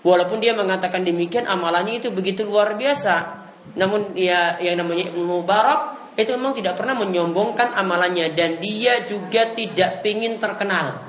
Walaupun 0.00 0.40
dia 0.40 0.56
mengatakan 0.56 1.04
demikian, 1.04 1.44
amalannya 1.44 2.00
itu 2.00 2.08
begitu 2.08 2.48
luar 2.48 2.72
biasa. 2.72 3.44
Namun 3.76 4.16
dia 4.16 4.56
yang 4.64 4.80
namanya 4.80 5.12
Ibnu 5.12 5.28
Mubarak 5.28 6.14
itu 6.16 6.32
memang 6.34 6.56
tidak 6.56 6.80
pernah 6.80 6.96
menyombongkan 6.96 7.76
amalannya 7.76 8.32
dan 8.32 8.56
dia 8.64 9.04
juga 9.04 9.52
tidak 9.52 10.00
ingin 10.08 10.40
terkenal. 10.40 11.04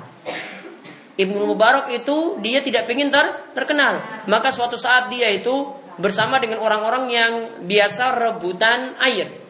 Ibnu 1.16 1.40
Mubarak 1.48 1.88
itu 1.88 2.36
dia 2.44 2.60
tidak 2.60 2.84
ingin 2.92 3.08
ter 3.08 3.52
terkenal. 3.56 4.24
Maka 4.28 4.52
suatu 4.52 4.76
saat 4.76 5.08
dia 5.08 5.32
itu 5.32 5.72
bersama 5.96 6.36
dengan 6.36 6.60
orang-orang 6.60 7.04
yang 7.08 7.32
biasa 7.64 8.16
rebutan 8.20 8.96
air. 9.00 9.41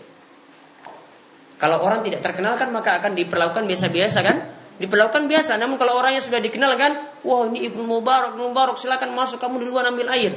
Kalau 1.62 1.78
orang 1.78 2.02
tidak 2.02 2.26
terkenal 2.26 2.58
kan 2.58 2.74
maka 2.74 2.98
akan 2.98 3.14
diperlakukan 3.14 3.70
biasa-biasa 3.70 4.18
kan? 4.26 4.36
diperlakukan 4.82 5.30
biasa. 5.30 5.54
Namun 5.62 5.78
kalau 5.78 5.94
orangnya 5.94 6.18
sudah 6.18 6.42
dikenal 6.42 6.74
kan, 6.74 7.22
wah 7.22 7.46
ini 7.46 7.70
Ibnu 7.70 7.86
Mubarak, 7.86 8.34
Ibnu 8.34 8.50
Mubarak 8.50 8.82
silakan 8.82 9.14
masuk 9.14 9.38
kamu 9.38 9.62
duluan 9.62 9.86
ambil 9.86 10.10
air. 10.10 10.34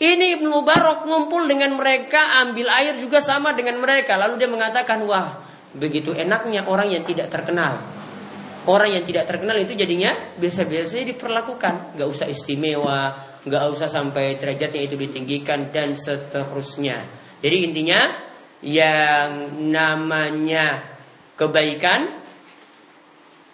Ini 0.00 0.40
Ibnu 0.40 0.48
Mubarak 0.48 1.04
ngumpul 1.06 1.44
dengan 1.44 1.76
mereka, 1.76 2.40
ambil 2.40 2.72
air 2.72 2.96
juga 2.98 3.20
sama 3.20 3.52
dengan 3.52 3.78
mereka. 3.78 4.16
Lalu 4.16 4.40
dia 4.40 4.50
mengatakan, 4.50 5.04
wah 5.04 5.44
begitu 5.76 6.16
enaknya 6.16 6.64
orang 6.66 6.88
yang 6.88 7.04
tidak 7.04 7.28
terkenal. 7.28 7.78
Orang 8.64 8.96
yang 8.96 9.04
tidak 9.04 9.28
terkenal 9.28 9.60
itu 9.60 9.76
jadinya 9.76 10.34
biasa-biasa 10.40 11.04
diperlakukan, 11.04 12.00
gak 12.00 12.08
usah 12.08 12.24
istimewa, 12.32 13.12
gak 13.44 13.64
usah 13.68 13.92
sampai 13.92 14.40
derajatnya 14.40 14.88
itu 14.88 14.96
ditinggikan 14.96 15.68
dan 15.68 15.92
seterusnya. 15.92 17.04
Jadi 17.44 17.56
intinya 17.60 18.08
yang 18.64 19.60
namanya 19.68 20.96
kebaikan 21.36 22.08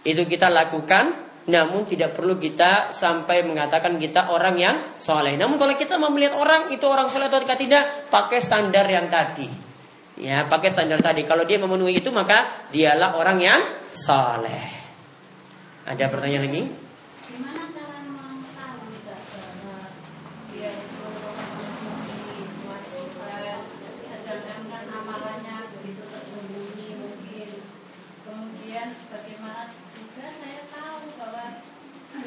itu 0.06 0.22
kita 0.24 0.48
lakukan 0.48 1.28
namun 1.50 1.82
tidak 1.82 2.14
perlu 2.14 2.38
kita 2.38 2.94
sampai 2.94 3.42
mengatakan 3.42 3.98
kita 3.98 4.30
orang 4.30 4.54
yang 4.54 4.76
soleh. 4.94 5.34
Namun 5.34 5.58
kalau 5.58 5.74
kita 5.74 5.98
mau 5.98 6.12
melihat 6.14 6.38
orang 6.38 6.70
itu 6.70 6.86
orang 6.86 7.11
soleh 7.11 7.26
atau 7.26 7.42
tidak, 7.42 8.06
pakai 8.06 8.38
standar 8.38 8.86
yang 8.86 9.11
tadi. 9.11 9.50
Ya, 10.20 10.46
pakai 10.46 10.70
standar 10.70 11.02
tadi. 11.02 11.26
Kalau 11.26 11.42
dia 11.42 11.58
memenuhi 11.58 11.98
itu 11.98 12.14
maka 12.14 12.68
dialah 12.70 13.18
orang 13.18 13.38
yang 13.42 13.61
soleh. 13.90 14.68
Ada 15.88 16.06
pertanyaan 16.06 16.44
lagi? 16.46 16.62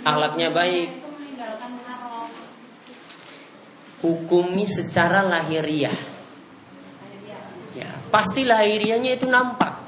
Akhlaknya 0.04 0.52
baik. 0.52 0.90
Hukumi 4.04 4.68
secara 4.68 5.24
lahiriah. 5.24 5.96
Ya, 7.72 7.90
pasti 8.12 8.44
lahiriahnya 8.44 9.16
itu 9.16 9.32
nampak. 9.32 9.80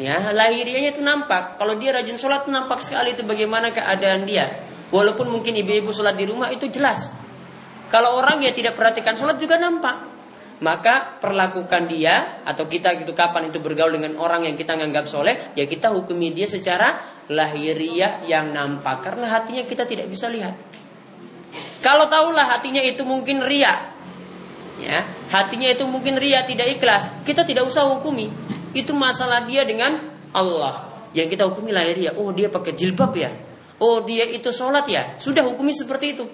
Ya, 0.00 0.32
lahiriahnya 0.32 0.96
itu 0.96 1.02
nampak. 1.04 1.60
Kalau 1.60 1.76
dia 1.76 1.92
rajin 1.92 2.16
sholat 2.16 2.48
nampak 2.48 2.80
sekali 2.80 3.12
itu 3.12 3.28
bagaimana 3.28 3.76
keadaan 3.76 4.24
dia. 4.24 4.48
Walaupun 4.88 5.28
mungkin 5.28 5.52
ibu-ibu 5.52 5.92
sholat 5.92 6.16
di 6.16 6.24
rumah 6.24 6.48
itu 6.48 6.64
jelas. 6.72 7.12
Kalau 7.92 8.16
orang 8.16 8.40
yang 8.40 8.56
tidak 8.56 8.72
perhatikan 8.72 9.20
sholat 9.20 9.36
juga 9.36 9.60
nampak. 9.60 10.16
Maka 10.58 11.20
perlakukan 11.22 11.86
dia 11.86 12.42
atau 12.42 12.66
kita 12.66 12.98
gitu 12.98 13.14
kapan 13.14 13.52
itu 13.52 13.62
bergaul 13.62 13.94
dengan 13.94 14.18
orang 14.18 14.42
yang 14.42 14.58
kita 14.58 14.74
anggap 14.74 15.06
soleh, 15.06 15.54
ya 15.54 15.70
kita 15.70 15.94
hukumi 15.94 16.34
dia 16.34 16.50
secara 16.50 17.17
lahiriah 17.28 18.24
yang 18.24 18.50
nampak 18.50 19.04
karena 19.04 19.28
hatinya 19.28 19.64
kita 19.68 19.84
tidak 19.84 20.08
bisa 20.08 20.28
lihat. 20.32 20.56
Kalau 21.80 22.08
tahulah 22.10 22.58
hatinya 22.58 22.82
itu 22.82 23.06
mungkin 23.06 23.44
ria, 23.44 23.94
ya 24.82 25.06
hatinya 25.30 25.70
itu 25.70 25.86
mungkin 25.86 26.18
ria 26.18 26.42
tidak 26.44 26.76
ikhlas, 26.76 27.22
kita 27.22 27.44
tidak 27.44 27.68
usah 27.68 27.86
hukumi. 27.86 28.28
Itu 28.74 28.92
masalah 28.92 29.48
dia 29.48 29.64
dengan 29.64 29.96
Allah. 30.32 31.08
Yang 31.16 31.38
kita 31.38 31.48
hukumi 31.48 31.72
lahiriah. 31.72 32.20
Oh 32.20 32.28
dia 32.36 32.52
pakai 32.52 32.76
jilbab 32.76 33.16
ya. 33.16 33.32
Oh 33.80 34.04
dia 34.04 34.28
itu 34.28 34.52
sholat 34.52 34.84
ya. 34.90 35.16
Sudah 35.16 35.40
hukumi 35.46 35.72
seperti 35.72 36.06
itu. 36.18 36.24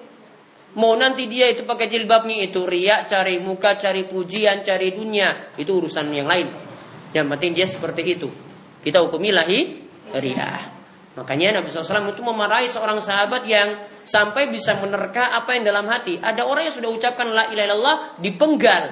Mau 0.75 0.99
nanti 0.99 1.31
dia 1.31 1.47
itu 1.55 1.63
pakai 1.63 1.87
jilbabnya 1.87 2.51
itu 2.51 2.67
ria, 2.67 3.07
cari 3.07 3.39
muka, 3.39 3.79
cari 3.79 4.11
pujian, 4.11 4.67
cari 4.67 4.91
dunia, 4.91 5.55
itu 5.55 5.71
urusan 5.71 6.11
yang 6.11 6.27
lain. 6.27 6.51
Yang 7.15 7.27
penting 7.31 7.51
dia 7.55 7.67
seperti 7.71 8.03
itu. 8.03 8.27
Kita 8.83 8.99
hukumi 9.07 9.31
lahi 9.31 9.61
ria. 10.19 10.74
Makanya 11.15 11.63
Nabi 11.63 11.71
SAW 11.71 12.11
itu 12.11 12.23
memarahi 12.27 12.67
seorang 12.67 12.99
sahabat 12.99 13.47
yang 13.47 13.87
sampai 14.03 14.51
bisa 14.51 14.75
menerka 14.83 15.31
apa 15.31 15.55
yang 15.55 15.63
dalam 15.63 15.87
hati. 15.87 16.19
Ada 16.19 16.43
orang 16.43 16.67
yang 16.67 16.75
sudah 16.75 16.91
ucapkan 16.91 17.31
la 17.31 17.47
ilaha 17.55 17.67
illallah 17.71 17.97
dipenggal, 18.19 18.85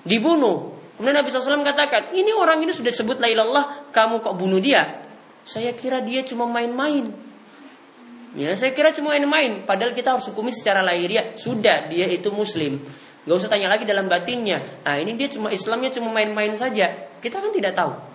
dibunuh. 0.00 0.80
Kemudian 0.96 1.16
Nabi 1.20 1.28
SAW 1.28 1.60
katakan, 1.60 2.16
ini 2.16 2.32
orang 2.32 2.64
ini 2.64 2.72
sudah 2.72 2.92
sebut 2.92 3.20
la 3.20 3.28
ilaha 3.28 3.92
kamu 3.92 4.24
kok 4.24 4.34
bunuh 4.36 4.60
dia? 4.60 5.04
Saya 5.44 5.76
kira 5.76 6.00
dia 6.00 6.24
cuma 6.24 6.48
main-main. 6.48 7.12
Ya, 8.32 8.56
saya 8.56 8.72
kira 8.72 8.94
cuma 8.96 9.12
main-main. 9.12 9.68
Padahal 9.68 9.92
kita 9.92 10.16
harus 10.16 10.24
hukumi 10.30 10.54
secara 10.54 10.80
lahiriah. 10.80 11.36
Sudah, 11.36 11.88
dia 11.90 12.08
itu 12.08 12.32
muslim. 12.32 12.80
Gak 13.28 13.36
usah 13.36 13.50
tanya 13.52 13.68
lagi 13.68 13.84
dalam 13.84 14.08
batinnya. 14.08 14.80
Nah, 14.86 14.96
ini 14.96 15.18
dia 15.20 15.28
cuma 15.28 15.52
Islamnya 15.52 15.92
cuma 15.92 16.08
main-main 16.14 16.56
saja. 16.56 17.12
Kita 17.20 17.42
kan 17.42 17.52
tidak 17.52 17.76
tahu. 17.76 18.09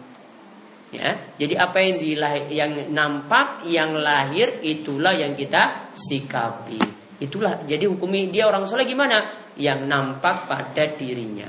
Ya, 0.96 1.12
jadi 1.36 1.60
apa 1.60 1.78
yang 1.84 2.00
dilahir, 2.00 2.48
yang 2.48 2.72
nampak, 2.96 3.68
yang 3.68 4.00
lahir 4.00 4.64
itulah 4.64 5.12
yang 5.12 5.36
kita 5.36 5.92
sikapi. 5.92 6.80
Itulah 7.20 7.68
jadi 7.68 7.88
hukumi 7.92 8.32
dia 8.32 8.48
orang 8.48 8.64
soleh 8.64 8.88
gimana? 8.88 9.24
Yang 9.60 9.88
nampak 9.88 10.48
pada 10.48 10.84
dirinya. 10.96 11.48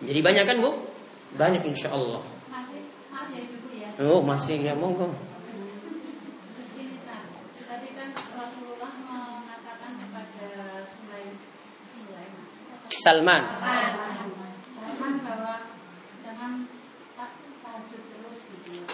Jadi 0.00 0.20
banyak 0.20 0.44
kan 0.48 0.56
bu? 0.60 0.70
Banyak 1.36 1.62
insya 1.68 1.92
Allah. 1.92 2.24
Oh 4.00 4.24
masih 4.24 4.64
ya 4.64 4.72
monggo. 4.72 5.12
Salman. 13.00 13.42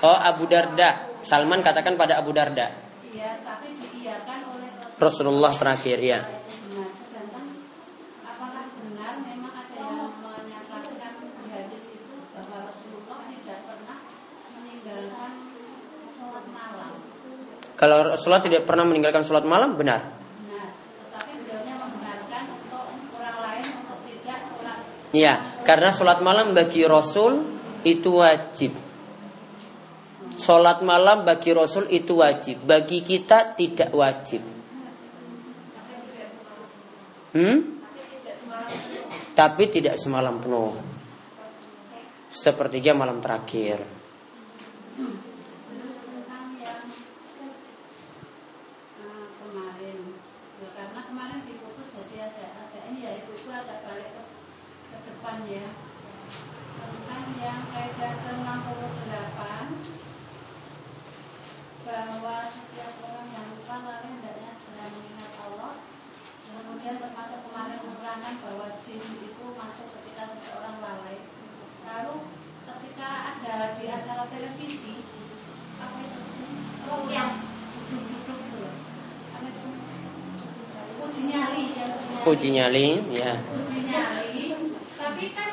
Oh 0.06 0.14
Abu 0.14 0.46
Darda. 0.46 1.18
Salman 1.26 1.66
katakan 1.66 1.98
pada 1.98 2.22
Abu 2.22 2.30
Darda. 2.30 2.70
Iya, 3.10 3.42
tapi 3.42 3.74
diiyakan 3.74 4.38
oleh 4.54 4.70
Rasulullah. 4.78 5.50
Rasulullah 5.50 5.52
terakhir 5.58 5.98
ya. 5.98 6.20
Nah? 6.22 6.46
Kalau 17.76 18.08
Rasulullah 18.08 18.40
tidak 18.40 18.64
pernah 18.64 18.88
meninggalkan 18.88 19.20
sholat 19.20 19.44
malam, 19.44 19.76
benar. 19.76 20.00
Benar, 20.40 20.70
tetapi 21.12 21.44
beliaunya 21.44 21.76
membenarkan 21.76 22.42
untuk 22.56 22.88
orang 23.20 23.38
lain 23.42 23.64
untuk 23.84 23.98
tidak 24.06 24.38
sholat. 24.48 24.78
Iya, 25.12 25.34
karena 25.66 25.90
sholat 25.92 26.18
malam 26.24 26.56
bagi 26.56 26.88
Rasul 26.88 27.44
itu 27.84 28.16
wajib. 28.16 28.85
Sholat 30.46 30.78
malam 30.86 31.26
bagi 31.26 31.50
Rasul 31.50 31.90
itu 31.90 32.22
wajib. 32.22 32.62
Bagi 32.62 33.02
kita 33.02 33.58
tidak 33.58 33.90
wajib. 33.90 34.46
Hmm? 37.34 37.82
Tapi 39.34 39.64
tidak 39.66 39.98
semalam 39.98 40.38
penuh. 40.38 40.70
Sepertiga 42.30 42.94
malam 42.94 43.18
terakhir 43.18 43.82
bahwa 61.86 62.50
setiap 62.50 62.98
orang 63.06 63.30
yang 63.30 63.46
kemudian 66.86 67.02
termasuk 67.02 67.40
kemarin 67.50 67.78
menerangkan 67.82 68.34
bahwa 68.46 68.66
jin 68.86 69.02
itu 69.18 69.44
masuk 69.58 69.90
ketika 69.98 70.38
seseorang 70.38 70.78
lalai. 70.78 71.18
Lalu 71.82 72.30
ketika 72.62 73.08
ada 73.34 73.74
di 73.74 73.90
acara 73.90 74.30
televisi 74.30 75.02
apa 75.82 75.98
itu? 75.98 76.20
Oh, 76.86 77.10
yang 77.10 77.42
duduk-duduk 77.90 78.38
itu 78.38 78.56
loh. 78.62 78.74
Apa 79.34 79.46
itu? 79.50 79.68
Uji 81.10 81.22
nyali 81.26 81.74
ya. 81.74 81.86
Uji 82.22 82.48
nyali, 82.66 82.98
ya. 83.14 83.38
Uji 83.54 83.78
nyali. 83.86 84.58
Tapi 84.98 85.24
kan 85.38 85.50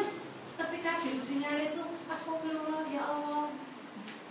ketika 0.57 0.91
diuji 1.05 1.45
nyali 1.45 1.63
itu 1.77 1.83
astagfirullah 2.09 2.81
ya 2.89 3.03
Allah 3.05 3.53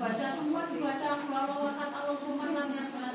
baca 0.02 0.26
semua 0.34 0.66
dibaca 0.66 1.14
lalu 1.14 1.54
wakat 1.62 1.90
Allah 1.94 2.16
semua 2.18 2.50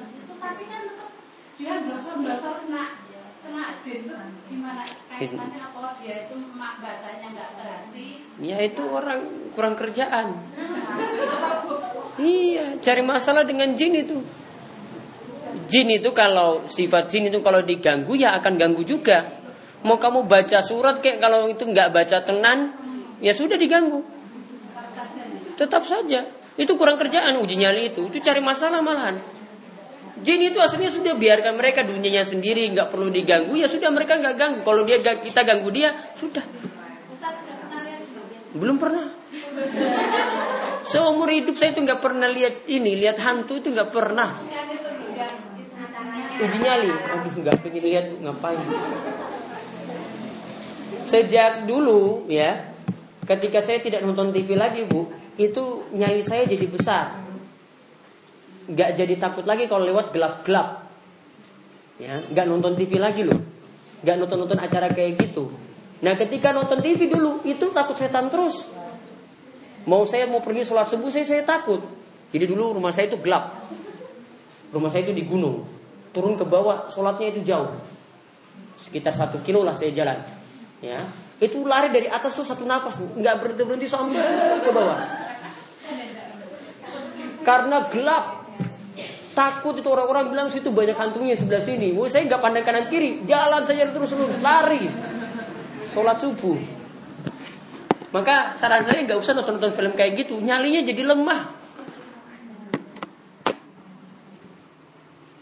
itu 0.07 0.33
tapi 0.39 0.63
kan 0.71 0.81
tetap 0.87 1.11
dia 1.59 1.73
dosor-dosor 1.83 2.63
kena 2.63 3.03
kena 3.43 3.75
jin 3.83 4.07
tuh 4.07 4.23
gimana 4.47 4.87
kaitannya 5.11 5.59
apa 5.59 5.99
dia 5.99 6.15
itu 6.31 6.35
mak 6.55 6.79
bacanya 6.79 7.27
nggak 7.35 7.51
berarti 7.59 8.07
Ya 8.37 8.61
itu 8.61 8.85
orang 8.85 9.49
kurang 9.51 9.73
kerjaan. 9.73 10.27
Iya, 12.17 12.81
cari 12.81 13.05
masalah 13.05 13.45
dengan 13.45 13.77
jin 13.77 13.93
itu. 13.93 14.17
Jin 15.69 15.85
itu 15.93 16.09
kalau 16.17 16.65
sifat 16.65 17.13
jin 17.13 17.29
itu 17.29 17.45
kalau 17.45 17.61
diganggu 17.61 18.17
ya 18.17 18.33
akan 18.41 18.57
ganggu 18.57 18.81
juga. 18.81 19.36
Mau 19.85 20.01
kamu 20.01 20.25
baca 20.25 20.65
surat 20.65 21.03
kayak 21.03 21.21
kalau 21.21 21.45
itu 21.45 21.63
nggak 21.65 21.93
baca 21.93 22.17
tenan, 22.25 22.73
ya 23.21 23.35
sudah 23.35 23.59
diganggu. 23.59 24.01
Tetap 25.57 25.85
saja. 25.85 26.25
Itu 26.57 26.73
kurang 26.73 26.97
kerjaan 26.97 27.37
uji 27.37 27.61
nyali 27.61 27.93
itu. 27.93 28.09
Itu 28.09 28.17
cari 28.21 28.41
masalah 28.41 28.81
malahan. 28.81 29.21
Jin 30.17 30.41
itu 30.41 30.57
aslinya 30.57 30.89
sudah 30.89 31.13
biarkan 31.13 31.53
mereka 31.61 31.85
dunianya 31.85 32.25
sendiri, 32.25 32.65
nggak 32.73 32.89
perlu 32.89 33.13
diganggu. 33.13 33.53
Ya 33.53 33.69
sudah 33.69 33.93
mereka 33.93 34.17
nggak 34.17 34.33
ganggu. 34.33 34.59
Kalau 34.65 34.81
dia 34.81 34.97
kita 34.97 35.45
ganggu 35.45 35.69
dia, 35.69 35.93
sudah. 36.17 36.41
Belum 38.57 38.81
pernah. 38.81 39.13
Seumur 40.81 41.29
hidup 41.29 41.53
saya 41.53 41.77
itu 41.77 41.85
nggak 41.85 42.01
pernah 42.01 42.25
lihat 42.25 42.65
ini, 42.65 42.97
lihat 42.97 43.21
hantu 43.21 43.61
itu 43.61 43.69
nggak 43.69 43.93
pernah. 43.93 44.41
Uji 46.37 46.57
nyali, 46.61 46.89
aduh 46.89 47.33
nggak 47.33 47.55
pengen 47.65 47.83
lihat 47.85 48.05
ngapain. 48.21 48.61
Sejak 51.07 51.63
dulu 51.63 52.27
ya, 52.27 52.75
ketika 53.23 53.63
saya 53.63 53.79
tidak 53.79 54.03
nonton 54.03 54.35
TV 54.35 54.59
lagi 54.59 54.83
bu, 54.83 55.07
itu 55.39 55.87
nyali 55.95 56.19
saya 56.19 56.43
jadi 56.43 56.67
besar. 56.67 57.23
Nggak 58.67 58.89
jadi 58.99 59.15
takut 59.15 59.47
lagi 59.47 59.71
kalau 59.71 59.87
lewat 59.87 60.11
gelap-gelap. 60.11 60.83
Ya, 61.97 62.19
nggak 62.27 62.45
nonton 62.51 62.75
TV 62.75 62.99
lagi 62.99 63.23
loh, 63.23 63.39
nggak 64.03 64.15
nonton-nonton 64.19 64.59
acara 64.59 64.91
kayak 64.91 65.15
gitu. 65.15 65.49
Nah 66.03 66.13
ketika 66.13 66.53
nonton 66.53 66.83
TV 66.83 67.09
dulu 67.09 67.41
itu 67.47 67.71
takut 67.71 67.95
setan 67.95 68.27
terus. 68.27 68.67
Mau 69.87 70.03
saya 70.03 70.27
mau 70.27 70.43
pergi 70.43 70.67
sholat 70.67 70.91
subuh 70.91 71.07
saya 71.07 71.23
saya 71.23 71.47
takut. 71.47 71.79
Jadi 72.35 72.43
dulu 72.43 72.75
rumah 72.75 72.91
saya 72.91 73.07
itu 73.07 73.17
gelap. 73.23 73.71
Rumah 74.75 74.91
saya 74.91 75.07
itu 75.07 75.15
di 75.15 75.23
gunung. 75.23 75.63
Turun 76.11 76.35
ke 76.35 76.43
bawah 76.43 76.91
sholatnya 76.91 77.31
itu 77.31 77.47
jauh. 77.47 77.71
Sekitar 78.83 79.15
satu 79.15 79.39
kilo 79.41 79.63
lah 79.63 79.73
saya 79.79 79.95
jalan. 79.95 80.36
Ya, 80.77 81.01
itu 81.41 81.65
lari 81.65 81.89
dari 81.89 82.05
atas 82.05 82.37
tuh 82.37 82.45
satu 82.45 82.61
nafas, 82.61 83.01
nggak 83.01 83.35
berhenti 83.41 83.63
berhenti 83.65 83.87
sampai 83.89 84.61
ke 84.61 84.69
bawah. 84.69 84.99
Karena 87.41 87.87
gelap, 87.87 88.43
takut 89.37 89.77
itu 89.77 89.87
orang-orang 89.87 90.33
bilang 90.33 90.47
situ 90.49 90.73
banyak 90.73 90.97
hantunya 90.97 91.37
sebelah 91.37 91.61
sini. 91.61 91.93
Wah, 91.93 92.09
saya 92.09 92.25
nggak 92.25 92.41
pandang 92.41 92.65
kanan 92.65 92.85
kiri, 92.89 93.23
jalan 93.29 93.61
saja 93.63 93.89
terus 93.89 94.11
lurus 94.17 94.41
lari. 94.41 94.85
Sholat 95.87 96.17
subuh. 96.19 96.57
Maka 98.11 98.57
saran 98.57 98.81
saya 98.87 99.05
nggak 99.05 99.19
usah 99.19 99.37
nonton-nonton 99.37 99.77
film 99.77 99.93
kayak 99.93 100.25
gitu, 100.25 100.41
nyalinya 100.41 100.81
jadi 100.81 101.03
lemah. 101.13 101.53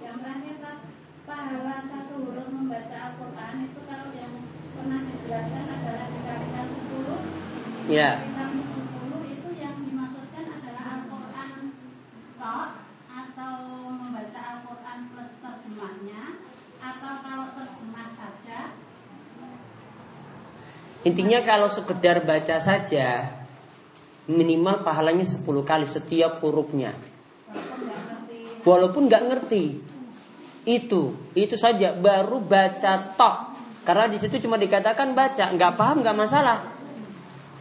yang 0.02 0.18
terakhir 0.22 0.56
Pak, 0.62 0.78
pahala 1.26 1.78
satu 1.86 2.14
huruf 2.26 2.48
membaca 2.52 2.98
Al-Quran 3.10 3.56
itu 3.70 3.80
kalau 3.90 4.10
yang 4.18 4.34
pernah 4.76 5.02
dijelaskan 5.02 5.66
adalah 5.72 6.08
dikalikan 6.10 6.68
10 6.74 7.75
Ya. 7.86 8.18
dikalikan 8.18 8.50
10 8.98 9.30
itu 9.30 9.50
yang 9.62 9.78
dimaksudkan 9.78 10.46
adalah 10.58 10.86
Al-Quran 10.98 11.52
tok 12.42 12.70
atau 13.14 13.56
membaca 13.94 14.40
Al-Quran 14.42 15.00
plus 15.14 15.32
terjemahnya 15.38 16.22
atau 16.82 17.14
kalau 17.22 17.48
terjemah 17.54 18.10
saja 18.18 18.60
Intinya 21.06 21.40
kalau 21.46 21.70
sekedar 21.70 22.26
baca 22.26 22.58
saja 22.58 23.38
minimal 24.26 24.82
pahalanya 24.82 25.22
10 25.22 25.46
kali 25.46 25.86
setiap 25.86 26.42
hurufnya. 26.42 26.90
walaupun 27.54 27.86
nggak 27.86 28.02
ngerti 28.02 28.66
Walaupun 28.66 29.04
nggak 29.06 29.24
ngerti. 29.30 29.66
Itu, 30.66 31.14
itu 31.38 31.54
saja 31.62 31.94
baru 31.94 32.42
baca 32.42 33.14
tok. 33.14 33.36
Karena 33.86 34.10
di 34.10 34.18
situ 34.18 34.42
cuma 34.42 34.58
dikatakan 34.58 35.14
baca, 35.14 35.54
nggak 35.54 35.78
paham 35.78 36.02
nggak 36.02 36.18
masalah. 36.18 36.75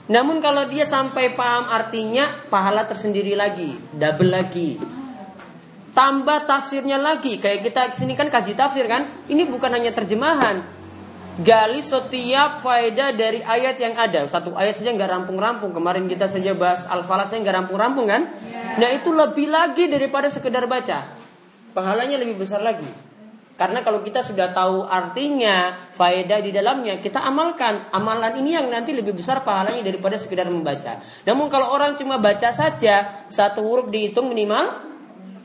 Namun 0.04 0.36
kalau 0.44 0.68
dia 0.68 0.84
sampai 0.84 1.32
paham 1.32 1.64
artinya, 1.72 2.44
pahala 2.52 2.84
tersendiri 2.84 3.32
lagi, 3.32 3.80
double 3.96 4.28
lagi. 4.36 4.76
Tambah 5.96 6.44
tafsirnya 6.44 7.00
lagi, 7.00 7.40
kayak 7.40 7.64
kita 7.64 7.80
ke 7.94 8.02
sini 8.02 8.12
kan 8.12 8.28
kaji 8.28 8.52
tafsir 8.52 8.84
kan? 8.84 9.08
Ini 9.30 9.48
bukan 9.48 9.70
hanya 9.72 9.94
terjemahan, 9.94 10.60
gali 11.40 11.80
setiap 11.80 12.60
faedah 12.60 13.16
dari 13.16 13.40
ayat 13.40 13.80
yang 13.80 13.94
ada. 13.96 14.26
Satu 14.28 14.52
ayat 14.52 14.76
saja 14.76 14.92
nggak 14.92 15.10
rampung-rampung. 15.10 15.72
Kemarin 15.72 16.04
kita 16.04 16.28
saja 16.28 16.52
bahas 16.52 16.84
al-falaq 16.84 17.30
saya 17.32 17.40
nggak 17.40 17.56
rampung-rampung 17.64 18.06
kan? 18.10 18.28
Nah 18.76 18.90
itu 18.92 19.08
lebih 19.08 19.48
lagi 19.48 19.88
daripada 19.88 20.28
sekedar 20.28 20.66
baca. 20.68 21.14
Pahalanya 21.72 22.20
lebih 22.20 22.42
besar 22.42 22.60
lagi. 22.60 23.13
Karena 23.54 23.86
kalau 23.86 24.02
kita 24.02 24.18
sudah 24.26 24.50
tahu 24.50 24.82
artinya, 24.82 25.86
faedah 25.94 26.42
di 26.42 26.50
dalamnya, 26.50 26.98
kita 26.98 27.22
amalkan. 27.22 27.86
Amalan 27.94 28.42
ini 28.42 28.58
yang 28.58 28.66
nanti 28.66 28.90
lebih 28.90 29.14
besar 29.14 29.46
pahalanya 29.46 29.78
daripada 29.78 30.18
sekedar 30.18 30.50
membaca. 30.50 30.98
Namun 31.22 31.46
kalau 31.46 31.70
orang 31.70 31.94
cuma 31.94 32.18
baca 32.18 32.50
saja, 32.50 33.26
satu 33.30 33.62
huruf 33.62 33.94
dihitung 33.94 34.26
minimal 34.26 34.74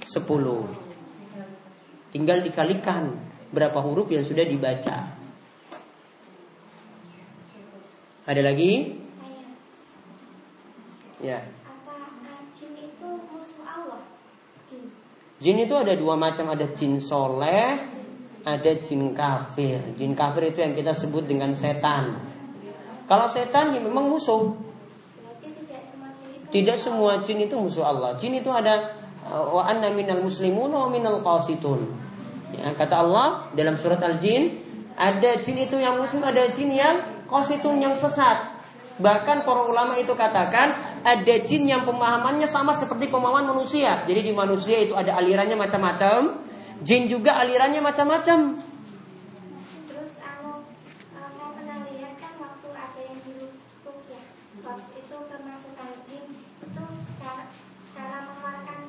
10. 0.10 0.26
Tinggal 2.10 2.42
dikalikan 2.42 3.14
berapa 3.54 3.78
huruf 3.78 4.10
yang 4.10 4.26
sudah 4.26 4.42
dibaca. 4.42 5.14
Ada 8.26 8.42
lagi? 8.42 8.98
Ya. 11.22 11.46
Apa 11.46 11.94
jin 12.58 12.74
itu 12.74 13.10
musuh 13.30 13.66
Allah? 13.70 14.02
Jin. 14.66 14.90
Jin 15.38 15.58
itu 15.62 15.76
ada 15.78 15.94
dua 15.94 16.18
macam, 16.18 16.50
ada 16.50 16.66
jin 16.74 16.98
soleh, 16.98 17.99
ada 18.46 18.72
jin 18.80 19.12
kafir. 19.12 19.80
Jin 20.00 20.16
kafir 20.16 20.52
itu 20.54 20.60
yang 20.64 20.74
kita 20.76 20.96
sebut 20.96 21.28
dengan 21.28 21.52
setan. 21.52 22.16
Kalau 23.10 23.26
setan 23.28 23.74
ya 23.74 23.82
memang 23.82 24.06
musuh. 24.06 24.54
Tidak 26.50 26.78
semua 26.78 27.22
jin 27.22 27.46
itu 27.46 27.54
musuh 27.58 27.86
Allah. 27.86 28.18
Jin 28.18 28.38
itu 28.38 28.50
ada 28.50 28.98
uh, 29.30 29.54
wa 29.54 29.66
anna 29.66 29.94
minal 29.94 30.22
muslimun 30.22 30.70
wa 30.70 30.90
minal 30.90 31.22
qasitun. 31.22 31.90
Ya, 32.50 32.74
kata 32.74 33.06
Allah 33.06 33.54
dalam 33.54 33.78
surat 33.78 34.02
Al-Jin, 34.02 34.58
ada 34.98 35.38
jin 35.38 35.58
itu 35.62 35.78
yang 35.78 36.02
muslim, 36.02 36.26
ada 36.26 36.50
jin 36.50 36.74
yang 36.74 37.26
qasitun 37.30 37.78
yang 37.78 37.94
sesat. 37.94 38.58
Bahkan 39.00 39.48
para 39.48 39.62
ulama 39.64 39.96
itu 39.96 40.12
katakan 40.18 40.76
ada 41.06 41.36
jin 41.46 41.70
yang 41.70 41.88
pemahamannya 41.88 42.50
sama 42.50 42.74
seperti 42.74 43.08
pemahaman 43.08 43.54
manusia. 43.56 44.04
Jadi 44.04 44.28
di 44.28 44.34
manusia 44.34 44.82
itu 44.82 44.98
ada 44.98 45.16
alirannya 45.16 45.56
macam-macam, 45.56 46.49
jin 46.80 47.12
juga 47.12 47.44
alirannya 47.44 47.84
macam-macam. 47.84 48.56
Terus 49.92 50.14
uh, 50.24 50.64
saya 51.12 51.48
pernah 51.52 51.78
lihat 51.92 52.14
kan 52.24 52.34
waktu 52.40 52.68
ada 52.72 53.02
yang 53.04 53.20
di 53.28 53.34
ya. 54.08 54.22
Waktu 54.64 54.92
itu 54.96 55.18
kemasukan 55.28 55.90
jin 56.08 56.26
itu 56.40 56.84
cara, 57.20 57.44
cara 57.96 58.18
mengeluarkan 58.32 58.80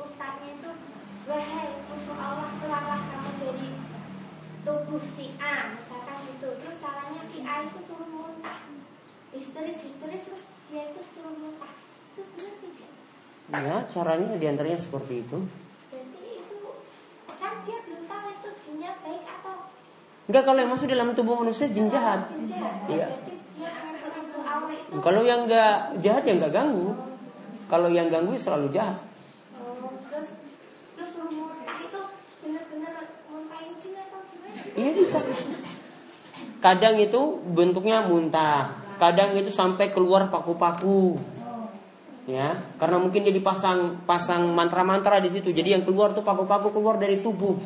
ustadznya 0.00 0.48
itu 0.56 0.70
wahai 1.28 1.68
musuh 1.88 2.16
Allah 2.16 2.48
keluarlah 2.60 3.00
kamu 3.12 3.32
dari 3.40 3.68
tubuh 4.64 5.04
si 5.12 5.36
A 5.36 5.76
misalkan 5.76 6.16
gitu. 6.32 6.48
Terus 6.48 6.76
caranya 6.80 7.22
si 7.28 7.44
A 7.44 7.54
itu 7.68 7.78
suruh 7.84 8.08
muntah. 8.08 8.60
Histeris 9.36 9.84
histeris 9.84 10.22
terus 10.24 10.44
dia 10.72 10.88
itu 10.88 11.00
suruh 11.12 11.34
muntah. 11.36 11.76
Itu 12.16 12.24
benar 12.24 12.54
tidak? 12.56 12.92
Ya, 13.52 13.76
caranya 13.92 14.32
di 14.40 14.46
antaranya 14.48 14.80
seperti 14.80 15.20
itu. 15.28 15.44
Dia 17.64 17.78
belum 17.82 18.02
tahu 18.04 18.26
itu 18.30 18.48
jinnya 18.60 18.92
baik 19.00 19.24
atau 19.24 19.56
Enggak 20.24 20.42
kalau 20.48 20.58
yang 20.64 20.72
masuk 20.72 20.88
dalam 20.88 21.12
tubuh 21.12 21.36
manusia 21.36 21.68
jin 21.68 21.92
jahat. 21.92 22.24
Iya. 22.88 23.12
Kalau 25.04 25.20
yang 25.20 25.44
enggak 25.44 26.00
jahat 26.00 26.24
ya 26.24 26.32
enggak 26.40 26.54
ganggu. 26.56 26.96
Kalau 27.68 27.92
yang 27.92 28.08
ganggu 28.08 28.32
selalu 28.36 28.72
jahat. 28.72 28.96
Oh? 29.60 30.04
Iya 34.74 34.90
bisa. 34.96 35.20
Kadang 36.58 36.96
itu 36.96 37.20
bentuknya 37.52 38.02
muntah, 38.08 38.80
kadang 38.96 39.36
itu 39.36 39.52
sampai 39.52 39.92
keluar 39.92 40.32
paku-paku. 40.32 41.14
Ya, 42.24 42.56
karena 42.80 42.96
mungkin 42.96 43.20
dia 43.20 43.36
dipasang 43.36 44.00
pasang 44.08 44.48
mantra-mantra 44.56 45.20
di 45.20 45.28
situ. 45.28 45.52
Jadi 45.52 45.76
yang 45.76 45.84
keluar 45.84 46.16
tuh 46.16 46.24
paku-paku 46.24 46.72
keluar 46.72 46.96
dari 46.96 47.20
tubuh. 47.20 47.60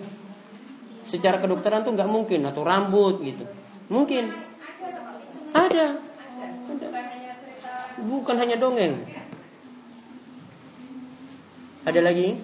Secara 1.07 1.39
kedokteran 1.39 1.87
tuh 1.87 1.95
nggak 1.95 2.11
mungkin 2.11 2.43
atau 2.43 2.67
rambut 2.67 3.23
gitu. 3.23 3.47
Mungkin. 3.87 4.35
Ada. 5.55 6.03
Bukan 7.99 8.37
hanya 8.39 8.59
dongeng. 8.59 9.07
Ada 11.87 12.01
lagi? 12.03 12.37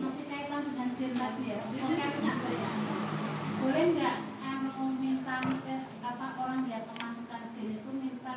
Boleh 3.64 3.84
nggak 3.96 4.16
minta 5.02 5.34
apa 6.04 6.26
orang 6.40 6.64
jin 6.68 7.68
itu 7.74 7.90
minta 7.90 8.34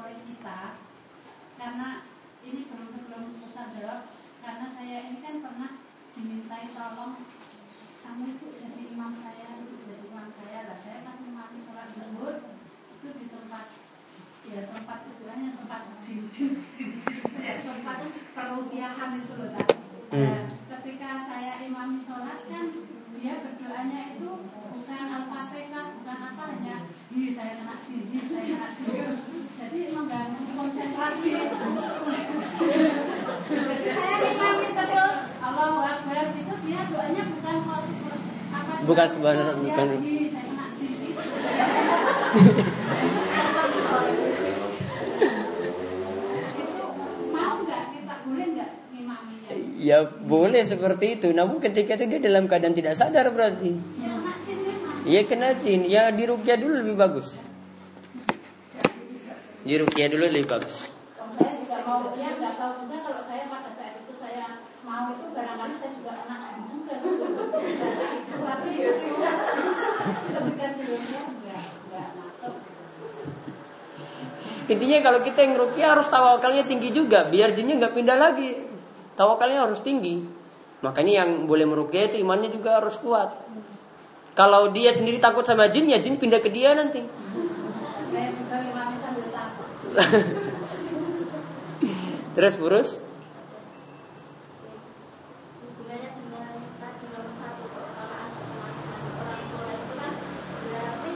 oleh 0.00 0.18
kita? 0.26 0.58
Karena 1.60 2.11
ini 2.42 2.60
belum 2.66 2.88
sebelum 2.90 3.22
susah 3.38 3.72
jawab. 3.74 4.00
Karena 4.42 4.66
saya 4.74 4.96
ini 5.06 5.22
kan 5.22 5.38
pernah 5.38 5.70
dimintai 6.18 6.74
tolong 6.74 7.22
kamu 8.02 8.24
itu 8.34 8.46
jadi 8.58 8.82
imam 8.90 9.14
saya, 9.14 9.46
itu 9.62 9.74
jadi 9.86 10.04
imam 10.10 10.28
saya 10.34 10.58
lah. 10.66 10.78
Saya 10.82 11.06
pas 11.06 11.18
imami 11.22 11.58
sholat 11.62 11.88
zuhur 11.94 12.34
itu 12.98 13.08
di 13.18 13.26
tempat 13.30 13.66
ya 14.42 14.66
tempat 14.66 14.98
istilahnya 15.06 15.54
tempat 15.54 15.80
jin 16.02 16.26
jin 16.26 16.66
jin 16.74 16.90
jin 16.98 17.56
tempat 17.62 17.98
perukiahan 18.34 19.10
itu 19.22 19.34
loh. 19.38 19.54
Hmm. 20.12 20.18
Nah, 20.18 20.42
ketika 20.66 21.10
saya 21.30 21.62
imami 21.62 22.02
sholat 22.02 22.42
kan 22.50 22.66
dia 23.22 23.38
berdoanya 23.38 24.18
itu 24.18 24.30
bukan 24.50 25.04
al-fatihah 25.14 25.94
bukan 25.94 26.18
apa 26.26 26.42
hanya 26.50 26.76
ih 27.14 27.30
saya 27.30 27.54
kena 27.54 27.78
sini 27.86 28.18
saya 28.26 28.44
kena 28.50 28.68
sini. 28.74 28.98
Jadi 29.62 29.94
mengganggu 29.94 30.42
konsentrasi. 30.58 31.32
Jadi 33.46 33.86
saya 33.94 34.16
imami 34.26 34.74
terus 34.74 35.16
Allahu 35.38 35.78
Akbar. 35.86 36.34
Itu 36.34 36.54
dia 36.66 36.82
doanya 36.90 37.22
bukan 37.30 37.56
apa 37.62 38.74
Bukan 38.82 39.06
sebenarnya, 39.06 39.44
Ya, 39.46 39.54
bukan. 39.54 39.86
ih, 40.02 40.26
saya 40.26 40.42
kena 40.50 40.66
sini 40.74 41.14
itu 46.58 46.86
mau 47.30 47.54
nggak 47.62 47.82
kita 47.94 48.14
boleh 48.26 48.46
nggak 48.56 48.70
imaminya 48.92 49.48
Ya 49.82 50.06
boleh 50.06 50.62
seperti 50.62 51.18
itu. 51.18 51.34
Namun 51.34 51.58
ketika 51.58 51.98
itu 51.98 52.06
dia 52.06 52.22
dalam 52.22 52.46
keadaan 52.46 52.70
tidak 52.70 52.94
sadar 52.94 53.34
berarti. 53.34 53.74
ya 55.02 55.26
kena 55.26 55.58
Iya 55.58 55.58
jin. 55.58 55.80
Ya 55.90 56.02
dirukyah 56.14 56.54
dulu 56.54 56.86
lebih 56.86 56.94
bagus. 56.94 57.42
Dirukyah 59.66 60.06
dulu 60.14 60.30
lebih 60.30 60.46
bagus. 60.46 60.86
saya 61.34 61.58
juga 61.58 61.82
mau 61.82 62.14
ya 62.14 62.30
nggak 62.38 62.54
tahu 62.60 62.72
juga 62.86 62.96
kalau 63.02 63.22
saya 63.26 63.42
pada 63.42 63.70
saat 63.74 63.94
itu 63.98 64.12
saya 64.22 64.46
mau 64.86 65.10
itu 65.10 65.26
barangkali 65.34 65.74
saya 65.80 65.90
juga 65.98 66.12
anak 66.22 66.38
jin 66.46 66.62
juga 66.68 66.94
tapi 68.42 68.70
ketika 70.30 70.66
tidurnya 70.76 71.20
nggak 71.30 71.62
nggak 71.88 72.06
masuk 72.20 72.54
Intinya 74.70 74.98
kalau 75.02 75.20
kita 75.26 75.40
yang 75.42 75.54
rukyah 75.58 75.88
harus 75.98 76.06
tawakalnya 76.06 76.62
tinggi 76.62 76.94
juga. 76.94 77.26
Biar 77.26 77.50
jinnya 77.50 77.82
nggak 77.82 77.94
pindah 77.98 78.14
lagi. 78.14 78.71
Tawakalnya 79.22 79.70
harus 79.70 79.78
tinggi. 79.86 80.18
Makanya 80.82 81.22
yang 81.22 81.46
boleh 81.46 81.62
merukyah 81.62 82.10
itu 82.10 82.26
imannya 82.26 82.50
juga 82.50 82.82
harus 82.82 82.98
kuat. 82.98 83.30
Kalau 84.34 84.74
dia 84.74 84.90
sendiri 84.90 85.22
takut 85.22 85.46
sama 85.46 85.70
jin, 85.70 85.86
ya 85.86 86.02
jin 86.02 86.18
pindah 86.18 86.42
ke 86.42 86.50
dia 86.50 86.74
nanti. 86.74 87.06
saya 88.10 88.34
juga 88.34 88.66
takut 88.98 89.94
Terus 92.34 92.54
burus? 92.58 92.98
hubungannya 95.62 96.10
dengan 96.18 96.58
tadi 96.82 97.04
nomor 97.14 97.30
satu 97.38 97.62
keutamaan 97.72 98.28
orang 99.22 99.42
soleh 99.54 99.78
itu 99.78 99.94
kan 99.96 100.12
berarti 100.66 101.14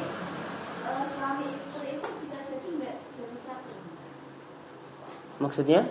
eh, 0.87 1.03
suami 1.11 1.45
istri 1.59 1.99
itu 1.99 2.11
bisa 2.23 2.39
jadi 2.55 2.69
nggak 2.71 2.97
jadi 3.19 3.37
satu 3.43 3.75
Maksudnya? 5.43 5.91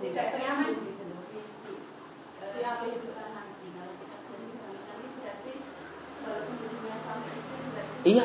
tidak 0.00 0.32
nyaman 0.40 0.72
gitu 0.80 1.02
loh 1.12 1.20
ya 2.56 2.72
kehidupan 2.80 3.28
nanti 3.36 3.68
kalau 3.76 3.92
kita 4.00 4.16
berhubungan 4.24 4.80
ini 4.80 5.08
berarti 5.20 5.52
kalau 6.24 6.40
hubungannya 6.48 6.96
suami 7.04 7.28
istri 7.36 7.60
berarti 7.68 7.89
Iya. 8.04 8.24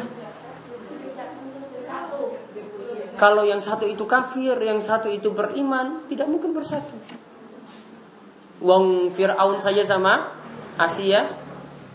Kalau 3.15 3.47
yang 3.47 3.63
satu 3.63 3.87
itu 3.87 4.03
kafir, 4.03 4.59
yang 4.59 4.83
satu 4.83 5.07
itu 5.07 5.31
beriman, 5.31 6.03
tidak 6.11 6.27
mungkin 6.27 6.51
bersatu. 6.51 6.95
Wong 8.59 9.11
Fir'aun 9.15 9.59
saja 9.63 9.83
sama 9.87 10.35
Asia, 10.75 11.31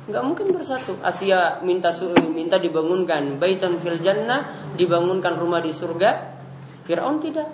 nggak 0.08 0.24
mungkin 0.24 0.56
bersatu. 0.56 0.96
Asia 1.04 1.60
minta 1.60 1.92
minta 2.32 2.56
dibangunkan 2.56 3.36
baitan 3.36 3.76
fil 3.84 4.00
jannah, 4.00 4.72
dibangunkan 4.76 5.36
rumah 5.36 5.60
di 5.60 5.72
surga. 5.76 6.40
Fir'aun 6.88 7.20
tidak. 7.20 7.48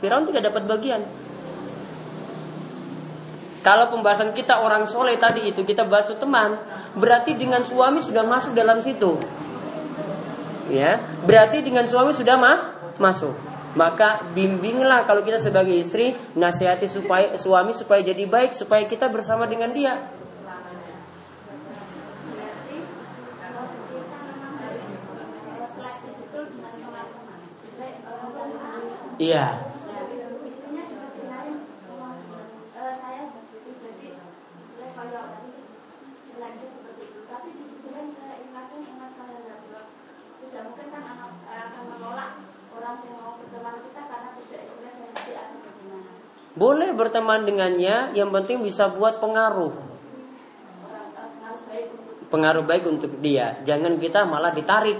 Fir'aun 0.00 0.24
tidak 0.32 0.48
dapat 0.48 0.64
bagian. 0.64 1.27
Kalau 3.68 3.92
pembahasan 3.92 4.32
kita 4.32 4.64
orang 4.64 4.88
soleh 4.88 5.20
tadi 5.20 5.52
itu 5.52 5.60
kita 5.60 5.84
bahas 5.84 6.08
teman, 6.16 6.56
berarti 6.96 7.36
dengan 7.36 7.60
suami 7.60 8.00
sudah 8.00 8.24
masuk 8.24 8.56
dalam 8.56 8.80
situ. 8.80 9.20
Ya 10.72 10.96
berarti 11.28 11.60
dengan 11.60 11.84
suami 11.84 12.16
sudah 12.16 12.40
mah 12.40 12.56
masuk. 12.96 13.36
Maka 13.76 14.24
bimbinglah 14.32 15.04
kalau 15.04 15.20
kita 15.20 15.36
sebagai 15.36 15.76
istri 15.76 16.16
nasihati 16.32 16.88
supaya 16.88 17.36
suami 17.36 17.76
supaya 17.76 18.00
jadi 18.00 18.24
baik 18.24 18.56
supaya 18.56 18.88
kita 18.88 19.12
bersama 19.12 19.44
dengan 19.44 19.76
dia. 19.76 20.00
Berarti 22.32 22.76
kalau 23.36 23.68
kita 23.84 24.18
memang 24.32 24.52
harus 24.64 24.84
eh, 25.44 25.68
selektif 25.76 26.12
betul 26.24 26.44
dengan 26.56 26.72
teman-teman 26.72 27.38
baik 27.76 27.96
orang 28.08 28.30
jamaah 28.32 28.80
iya 29.20 29.46
Nah, 29.88 30.04
intinya 30.10 30.82
di 30.88 30.96
sisi 30.98 31.22
lain 31.28 31.54
eh, 32.74 32.94
saya 32.98 33.22
setuju 33.30 33.70
jadi 33.78 34.10
saya 34.78 34.90
kayak 34.98 35.46
selektif 36.34 36.68
seperti 36.74 37.02
itu 37.06 37.20
tapi 37.30 37.48
di 37.54 37.64
sisi 37.70 37.88
lain 37.94 38.10
saya 38.10 38.42
kadang 38.50 38.82
ingat 38.82 39.10
pada 39.14 39.38
bahwa 39.46 39.82
tidak 40.42 40.62
mungkin 40.66 40.86
kan 40.90 41.02
anak 41.06 41.30
eh, 41.46 41.60
akan 41.70 41.84
menolak 41.94 42.30
orang 42.74 42.96
yang 43.06 43.14
mau 43.18 43.38
berteman 43.38 43.76
kita 43.86 44.02
karena 44.06 44.30
tidak 44.38 44.60
ikhlas 44.66 44.94
sensi 44.98 45.30
atau 45.34 45.58
bagaimana 45.62 46.12
boleh 46.58 46.90
berteman 46.90 47.46
dengannya 47.46 48.18
yang 48.18 48.34
penting 48.34 48.66
bisa 48.66 48.90
buat 48.90 49.22
pengaruh. 49.22 49.86
Pengaruh 52.28 52.66
baik 52.66 52.84
untuk 52.90 53.22
dia. 53.22 53.62
Jangan 53.62 53.96
kita 53.96 54.26
malah 54.26 54.52
ditarik. 54.52 54.98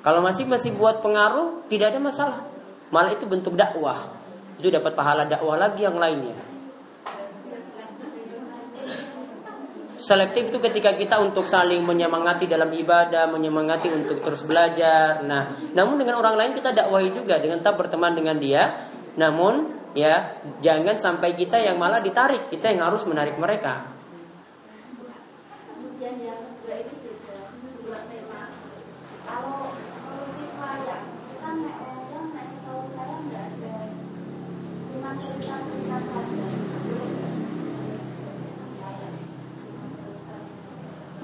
Kalau 0.00 0.22
masih 0.22 0.46
masih 0.46 0.72
buat 0.78 1.02
pengaruh 1.02 1.66
tidak 1.66 1.92
ada 1.92 2.00
masalah. 2.00 2.40
Malah 2.94 3.18
itu 3.18 3.26
bentuk 3.26 3.58
dakwah. 3.58 4.06
Itu 4.56 4.70
dapat 4.70 4.94
pahala 4.94 5.26
dakwah 5.26 5.58
lagi 5.58 5.82
yang 5.82 5.98
lainnya. 5.98 6.38
Selektif 10.06 10.54
itu 10.54 10.62
ketika 10.62 10.94
kita 10.94 11.18
untuk 11.18 11.50
saling 11.50 11.82
menyemangati 11.82 12.46
dalam 12.46 12.70
ibadah, 12.70 13.26
menyemangati 13.26 13.90
untuk 13.90 14.22
terus 14.22 14.46
belajar. 14.46 15.26
Nah, 15.26 15.58
namun 15.74 15.98
dengan 15.98 16.22
orang 16.22 16.38
lain 16.38 16.52
kita 16.54 16.70
dakwahi 16.70 17.10
juga 17.10 17.42
dengan 17.42 17.58
tetap 17.58 17.74
berteman 17.74 18.14
dengan 18.14 18.38
dia. 18.38 18.85
Namun 19.16 19.72
ya 19.96 20.36
jangan 20.60 20.96
sampai 21.00 21.32
kita 21.32 21.56
yang 21.56 21.80
malah 21.80 22.04
ditarik, 22.04 22.52
kita 22.52 22.72
yang 22.72 22.84
harus 22.92 23.02
menarik 23.08 23.36
mereka. 23.40 23.96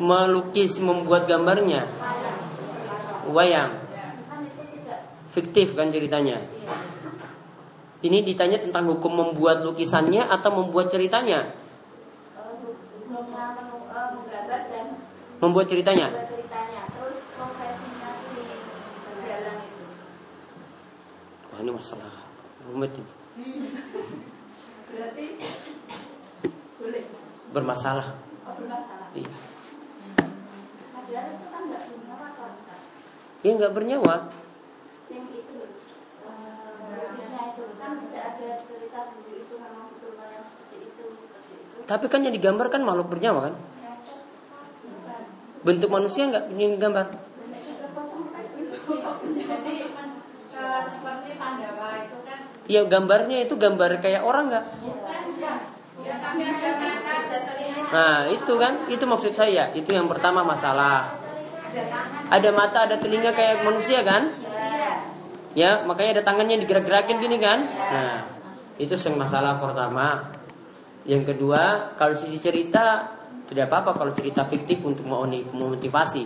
melukis 0.03 0.83
membuat 0.83 1.31
gambarnya, 1.31 1.87
wayang. 3.31 3.79
Kan 4.27 4.43
fiktif 5.31 5.79
kan 5.79 5.95
ceritanya. 5.95 6.52
Iya. 8.03 8.11
Ini 8.11 8.19
ditanya 8.27 8.59
tentang 8.59 8.91
hukum 8.91 9.15
membuat 9.15 9.63
lukisannya 9.63 10.27
atau 10.27 10.51
membuat 10.51 10.91
ceritanya, 10.91 11.55
membuat 15.39 15.71
ceritanya. 15.71 16.11
Wah 21.53 21.61
ini 21.61 21.71
masalah 21.71 22.11
rumit 22.67 22.91
ini. 22.97 23.13
berarti 24.93 25.25
boleh 26.81 27.03
bermasalah. 27.53 28.09
oh 28.49 28.53
bermasalah 28.57 29.09
Iya. 29.13 29.33
ada 30.97 31.79
Ya 33.43 33.51
nggak 33.59 33.75
bernyawa. 33.75 34.31
Itu 35.11 35.13
eh, 35.13 35.21
bisa 35.29 35.37
itu 35.45 35.82
kan 37.83 37.99
tidak 37.99 38.23
ada 38.23 38.43
yang 38.47 38.63
seperti. 40.47 40.73
Tapi 41.83 42.07
kan 42.07 42.23
yang 42.23 42.35
digambarkan 42.35 42.87
makhluk 42.87 43.11
bernyawa 43.11 43.51
kan? 43.51 43.55
Bentuk 45.63 45.91
manusia 45.91 46.27
nggak 46.31 46.45
yang 46.59 46.79
digambar? 46.79 47.07
Jadi 47.11 47.19
men- 49.95 50.19
eh, 50.53 50.83
seperti 50.91 51.31
Pandawa 51.39 51.89
itu 52.03 52.19
kan 52.27 52.39
Ya 52.71 52.83
gambarnya 52.87 53.39
itu 53.47 53.55
gambar 53.59 53.99
kayak 53.99 54.23
orang 54.23 54.45
nggak? 54.51 54.65
Nah 57.93 58.27
itu 58.31 58.53
kan, 58.59 58.73
itu 58.89 59.05
maksud 59.05 59.35
saya. 59.35 59.71
Itu 59.75 59.91
yang 59.93 60.09
pertama 60.11 60.43
masalah. 60.43 61.15
Ada 62.33 62.51
mata, 62.51 62.89
ada 62.89 62.97
telinga 62.99 63.31
kayak 63.35 63.63
manusia 63.67 64.03
kan? 64.03 64.42
Ya, 65.53 65.85
makanya 65.85 66.21
ada 66.21 66.25
tangannya 66.25 66.65
digerak-gerakin 66.65 67.21
gini 67.21 67.37
kan? 67.37 67.69
Nah, 67.69 68.25
itu 68.81 68.97
yang 68.97 69.21
masalah 69.21 69.61
pertama. 69.61 70.33
Yang 71.05 71.35
kedua, 71.35 71.93
kalau 71.99 72.15
sisi 72.17 72.41
cerita 72.41 73.11
tidak 73.53 73.69
apa-apa 73.69 74.01
kalau 74.01 74.13
cerita 74.17 74.49
fiktif 74.49 74.81
untuk 74.81 75.05
memotivasi. 75.05 76.25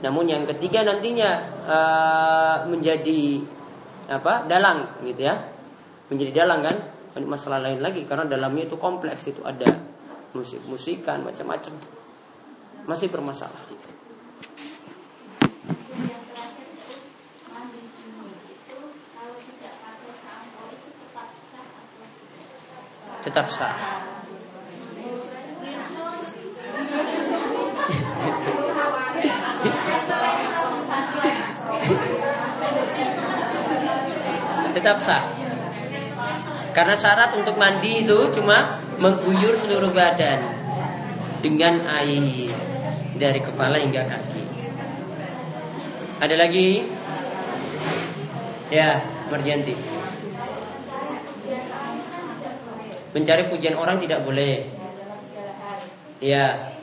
Namun 0.00 0.30
yang 0.30 0.46
ketiga 0.48 0.86
nantinya 0.86 1.30
eh, 1.66 2.56
menjadi 2.70 3.42
apa? 4.08 4.48
dalang 4.48 5.04
gitu 5.04 5.28
ya. 5.28 5.36
Menjadi 6.08 6.32
dalang 6.44 6.64
kan? 6.64 6.76
Masalah 7.18 7.58
lain 7.58 7.82
lagi 7.82 8.06
karena 8.06 8.24
dalamnya 8.30 8.70
itu 8.70 8.78
kompleks 8.78 9.26
itu 9.26 9.42
ada 9.42 9.66
musik-musikan 10.32 11.20
macam-macam. 11.26 11.74
Masih 12.86 13.10
bermasalah. 13.10 13.58
yang 15.98 16.22
terakhir 16.30 16.66
itu 16.72 16.94
mandi 17.50 17.80
junub 17.98 18.32
itu 18.46 18.78
kalau 19.12 19.34
tidak 19.36 19.74
pakai 19.82 20.12
sampo 20.22 20.62
itu 20.70 20.88
tetap 20.94 21.28
sah 21.50 21.66
atau 21.66 22.06
tidak 22.06 23.07
Tetap 23.18 23.46
sah. 23.50 23.76
Tetap 34.74 34.98
sah. 35.02 35.24
Karena 36.70 36.94
syarat 36.94 37.34
untuk 37.34 37.58
mandi 37.58 38.06
itu 38.06 38.30
cuma 38.38 38.78
mengguyur 39.02 39.58
seluruh 39.58 39.90
badan 39.90 40.46
dengan 41.42 41.82
air 41.90 42.46
dari 43.18 43.40
kepala 43.42 43.82
hingga 43.82 44.06
kaki. 44.06 44.44
Ada 46.22 46.34
lagi? 46.38 46.86
Ya, 48.70 49.02
Marjanti. 49.30 49.97
Mencari 53.16 53.48
pujian 53.48 53.76
orang 53.78 53.96
tidak 54.02 54.24
boleh. 54.26 54.68
Ya, 56.18 56.74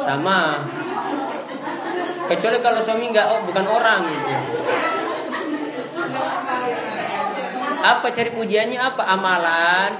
itu 0.00 0.08
sama. 0.08 0.66
Kecuali 2.30 2.58
kalau 2.62 2.80
suami 2.80 3.10
nggak 3.10 3.26
oh, 3.26 3.40
bukan 3.46 3.66
orang 3.66 4.00
gitu. 4.06 4.30
Apa 7.80 8.06
cari 8.12 8.30
pujiannya 8.32 8.78
apa? 8.78 9.02
Amalan. 9.02 9.92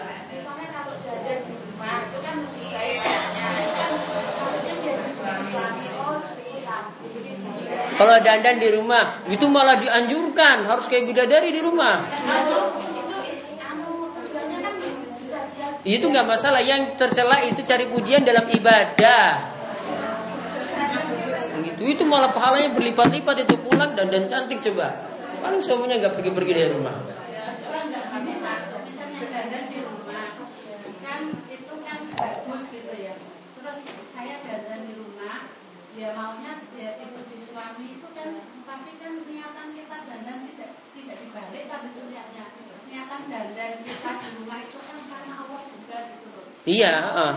Kalau 8.01 8.16
dandan 8.24 8.57
di 8.57 8.68
rumah, 8.72 9.20
itu 9.28 9.44
malah 9.44 9.76
dianjurkan 9.76 10.64
harus 10.64 10.88
kayak 10.88 11.12
bidadari 11.12 11.53
di 11.53 11.61
rumah. 11.61 12.01
terus 12.09 12.88
itu 12.96 13.16
anu 13.61 14.09
tujuannya 14.16 14.59
kan 14.64 14.74
bisa 15.20 15.40
dia 15.53 15.70
Itu 15.85 16.05
nggak 16.11 16.26
masalah. 16.28 16.61
Yang 16.61 17.01
tercela 17.01 17.41
itu 17.45 17.61
cari 17.64 17.89
pujian 17.89 18.22
dalam 18.24 18.45
ibadah. 18.49 19.24
Gitu. 21.61 21.81
Itu 21.99 22.03
malah 22.09 22.33
pahalanya 22.33 22.72
berlipat-lipat 22.72 23.45
itu 23.49 23.55
pulang 23.64 23.97
dan 23.97 24.09
dan 24.09 24.24
cantik 24.28 24.61
coba. 24.64 25.09
Paling 25.41 25.61
suaminya 25.61 25.97
nggak 26.01 26.14
pergi-pergi 26.20 26.53
dari 26.53 26.70
rumah. 26.72 27.20
di 32.20 32.78
itu 32.81 32.95
ya 33.01 33.14
terus 33.57 33.78
saya 34.12 34.43
dandan 34.45 34.87
di 34.87 34.95
rumah 34.99 35.49
ya 35.97 36.14
maunya 36.14 36.62
ya 36.76 36.99
dipuji 37.01 37.45
suami 37.49 37.99
itu 37.99 38.09
kan 38.12 38.41
tapi 38.68 38.91
kan 39.01 39.12
niatan 39.24 39.68
kita 39.74 39.97
dandan 40.07 40.39
tidak 40.51 40.70
tidak 40.95 41.16
dibalik 41.18 41.64
tapi 41.70 41.89
niatnya 41.91 42.45
niatan 42.91 43.22
dandan 43.26 43.72
kita 43.83 44.11
di 44.22 44.28
rumah 44.39 44.59
itu 44.62 44.78
kan 44.78 44.99
karena 45.07 45.35
Allah 45.45 45.62
Iya. 46.68 46.95
itu 47.11 47.28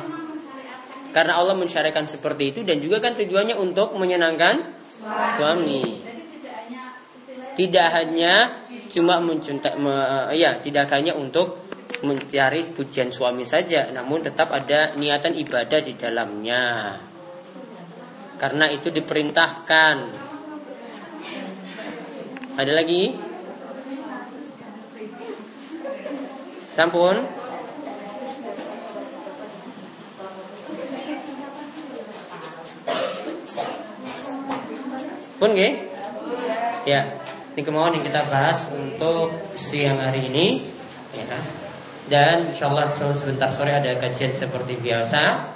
Karena 1.14 1.34
Allah 1.38 1.54
mensyariatkan 1.54 2.10
seperti 2.10 2.52
itu 2.56 2.60
dan 2.66 2.82
juga 2.82 2.98
kan 2.98 3.14
tujuannya 3.14 3.54
untuk 3.58 3.94
menyenangkan 3.96 4.82
suami. 5.38 6.14
tidak 7.54 7.88
hanya 7.94 8.50
cuma 8.90 9.22
mencinta, 9.22 9.78
me- 9.78 10.34
ya 10.34 10.58
tidak 10.58 10.90
hanya 10.90 11.14
untuk 11.14 11.62
mencari 12.02 12.74
pujian 12.74 13.14
suami 13.14 13.46
saja, 13.46 13.94
namun 13.94 14.26
tetap 14.26 14.50
ada 14.50 14.98
niatan 14.98 15.38
ibadah 15.38 15.80
di 15.86 15.94
dalamnya. 15.94 16.98
Karena 18.42 18.68
itu 18.74 18.90
diperintahkan. 18.90 19.96
Ada 22.58 22.74
lagi? 22.74 23.14
Sampun? 26.74 27.43
Pun 35.44 35.52
nggih? 35.52 35.76
Ya, 36.88 37.20
ini 37.52 37.68
kemauan 37.68 37.92
yang 38.00 38.08
kita 38.08 38.24
bahas 38.32 38.64
untuk 38.72 39.28
siang 39.60 40.00
hari 40.00 40.32
ini. 40.32 40.64
Ya. 41.12 41.36
Dan 42.08 42.56
insya 42.56 42.72
Allah 42.72 42.88
sebentar 42.96 43.52
sore 43.52 43.76
ada 43.76 43.92
kajian 44.00 44.32
seperti 44.32 44.80
biasa. 44.80 45.52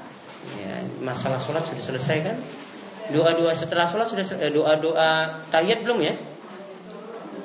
Ya, 0.59 0.83
masalah 0.99 1.39
sholat 1.39 1.63
sudah 1.71 1.79
selesai 1.79 2.17
kan? 2.19 2.35
Doa-doa 3.15 3.55
setelah 3.55 3.87
sholat 3.87 4.11
sudah 4.11 4.27
eh, 4.43 4.51
doa-doa 4.51 5.39
tahiyat 5.55 5.79
belum 5.87 6.03
ya? 6.03 6.19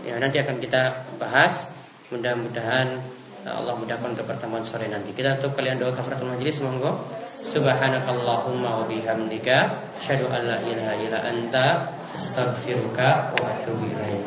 Ya 0.03 0.19
nanti 0.19 0.43
akan 0.43 0.59
kita 0.59 1.15
bahas. 1.23 1.71
Mudah-mudahan 2.11 3.07
eh, 3.47 3.55
Allah 3.55 3.79
mudahkan 3.79 4.19
untuk 4.19 4.27
pertemuan 4.27 4.67
sore 4.67 4.91
nanti. 4.91 5.15
Kita 5.15 5.39
tutup 5.39 5.63
kalian 5.63 5.79
doa 5.79 5.95
kafaratul 5.95 6.35
majelis 6.35 6.59
monggo. 6.59 7.07
Subhanakallahumma 7.55 8.83
wa 8.83 8.85
bihamdika 8.91 9.79
asyhadu 10.03 10.27
an 10.27 10.43
la 10.43 10.59
ilaha 10.67 10.93
illa 10.99 11.19
anta 11.23 11.67
astaghfiruka 12.13 13.33
wa 13.33 13.47
atubu 13.49 13.89
ilaik. 13.89 14.21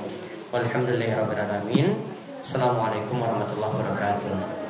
Walhamdulillahirabbil 0.50 1.38
alamin. 1.38 1.88
Assalamualaikum 2.42 3.22
warahmatullahi 3.22 3.74
wabarakatuh. 3.78 4.65